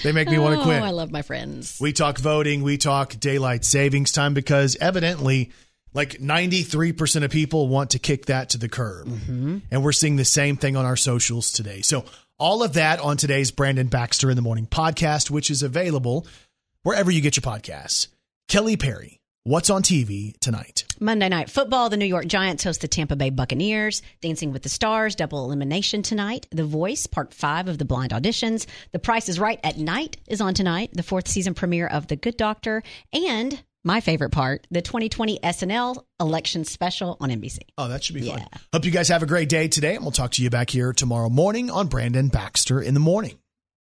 They 0.04 0.12
make 0.12 0.30
me 0.30 0.38
want 0.38 0.56
to 0.56 0.62
Oh, 0.62 0.64
quit. 0.66 0.82
I 0.82 0.92
love 0.92 1.12
my 1.12 1.22
friends. 1.22 1.78
We 1.80 1.94
talk 1.94 2.18
voting, 2.18 2.64
we 2.64 2.78
talk 2.78 3.20
daylight 3.20 3.64
savings 3.66 4.12
time 4.12 4.34
because 4.34 4.76
evidently, 4.80 5.52
like 5.94 6.20
93% 6.20 7.24
of 7.24 7.32
people 7.32 7.68
want 7.68 7.92
to 7.92 8.00
kick 8.00 8.26
that 8.28 8.50
to 8.50 8.58
the 8.58 8.70
curb. 8.70 9.08
Mm-hmm. 9.08 9.58
And 9.72 9.84
we're 9.84 9.92
seeing 9.92 10.16
the 10.16 10.26
same 10.26 10.58
thing 10.58 10.76
on 10.76 10.86
our 10.86 10.96
socials 10.96 11.52
today. 11.52 11.82
So, 11.82 12.06
all 12.38 12.64
of 12.64 12.74
that 12.74 13.00
on 13.00 13.18
today's 13.18 13.52
Brandon 13.52 13.88
Baxter 13.88 14.30
in 14.32 14.36
the 14.36 14.42
Morning 14.42 14.66
podcast, 14.66 15.30
which 15.30 15.52
is 15.52 15.62
available 15.62 16.26
wherever 16.82 17.12
you 17.12 17.22
get 17.22 17.36
your 17.38 17.42
podcasts. 17.44 18.08
Kelly 18.48 18.78
Perry, 18.78 19.21
what's 19.44 19.70
on 19.70 19.82
TV 19.82 20.38
tonight? 20.39 20.86
Monday 21.00 21.30
Night 21.30 21.50
Football, 21.50 21.89
the 21.89 21.98
New 21.98 22.06
York 22.06 22.28
Giants 22.28 22.64
host 22.64 22.82
the 22.82 22.88
Tampa 22.88 23.16
Bay 23.16 23.30
Buccaneers. 23.30 24.02
Dancing 24.22 24.52
with 24.52 24.64
the 24.64 24.70
Stars, 24.70 25.16
double 25.16 25.44
elimination 25.46 26.04
tonight. 26.04 26.48
The 26.52 26.64
Voice, 26.64 27.08
part 27.08 27.34
five 27.34 27.68
of 27.68 27.78
the 27.78 27.86
blind 27.86 28.12
auditions. 28.12 28.68
The 28.92 29.00
Price 29.00 29.30
is 29.30 29.39
Right 29.39 29.60
at 29.64 29.78
Night 29.78 30.18
is 30.28 30.42
on 30.42 30.54
tonight. 30.54 30.92
The 30.94 31.04
fourth 31.04 31.28
season 31.28 31.54
premiere 31.54 31.88
of 31.88 32.08
The 32.08 32.16
Good 32.16 32.38
Doctor. 32.38 32.84
And 33.12 33.62
my 33.84 34.00
favorite 34.00 34.30
part, 34.30 34.68
the 34.70 34.82
2020 34.82 35.39
SNL 35.39 36.04
election 36.20 36.66
special 36.66 37.18
on 37.20 37.30
NBC. 37.30 37.60
Oh, 37.80 37.88
that 37.88 38.04
should 38.04 38.16
be 38.16 38.30
fun. 38.30 38.46
Hope 38.72 38.86
you 38.86 38.92
guys 38.92 39.08
have 39.08 39.24
a 39.24 39.28
great 39.28 39.50
day 39.50 39.68
today, 39.68 39.96
and 39.96 40.04
we'll 40.04 40.12
talk 40.12 40.32
to 40.32 40.44
you 40.44 40.52
back 40.52 40.70
here 40.70 40.94
tomorrow 40.94 41.30
morning 41.30 41.72
on 41.72 41.88
Brandon 41.88 42.28
Baxter 42.28 42.80
in 42.80 42.94
the 42.94 43.00
Morning. 43.00 43.41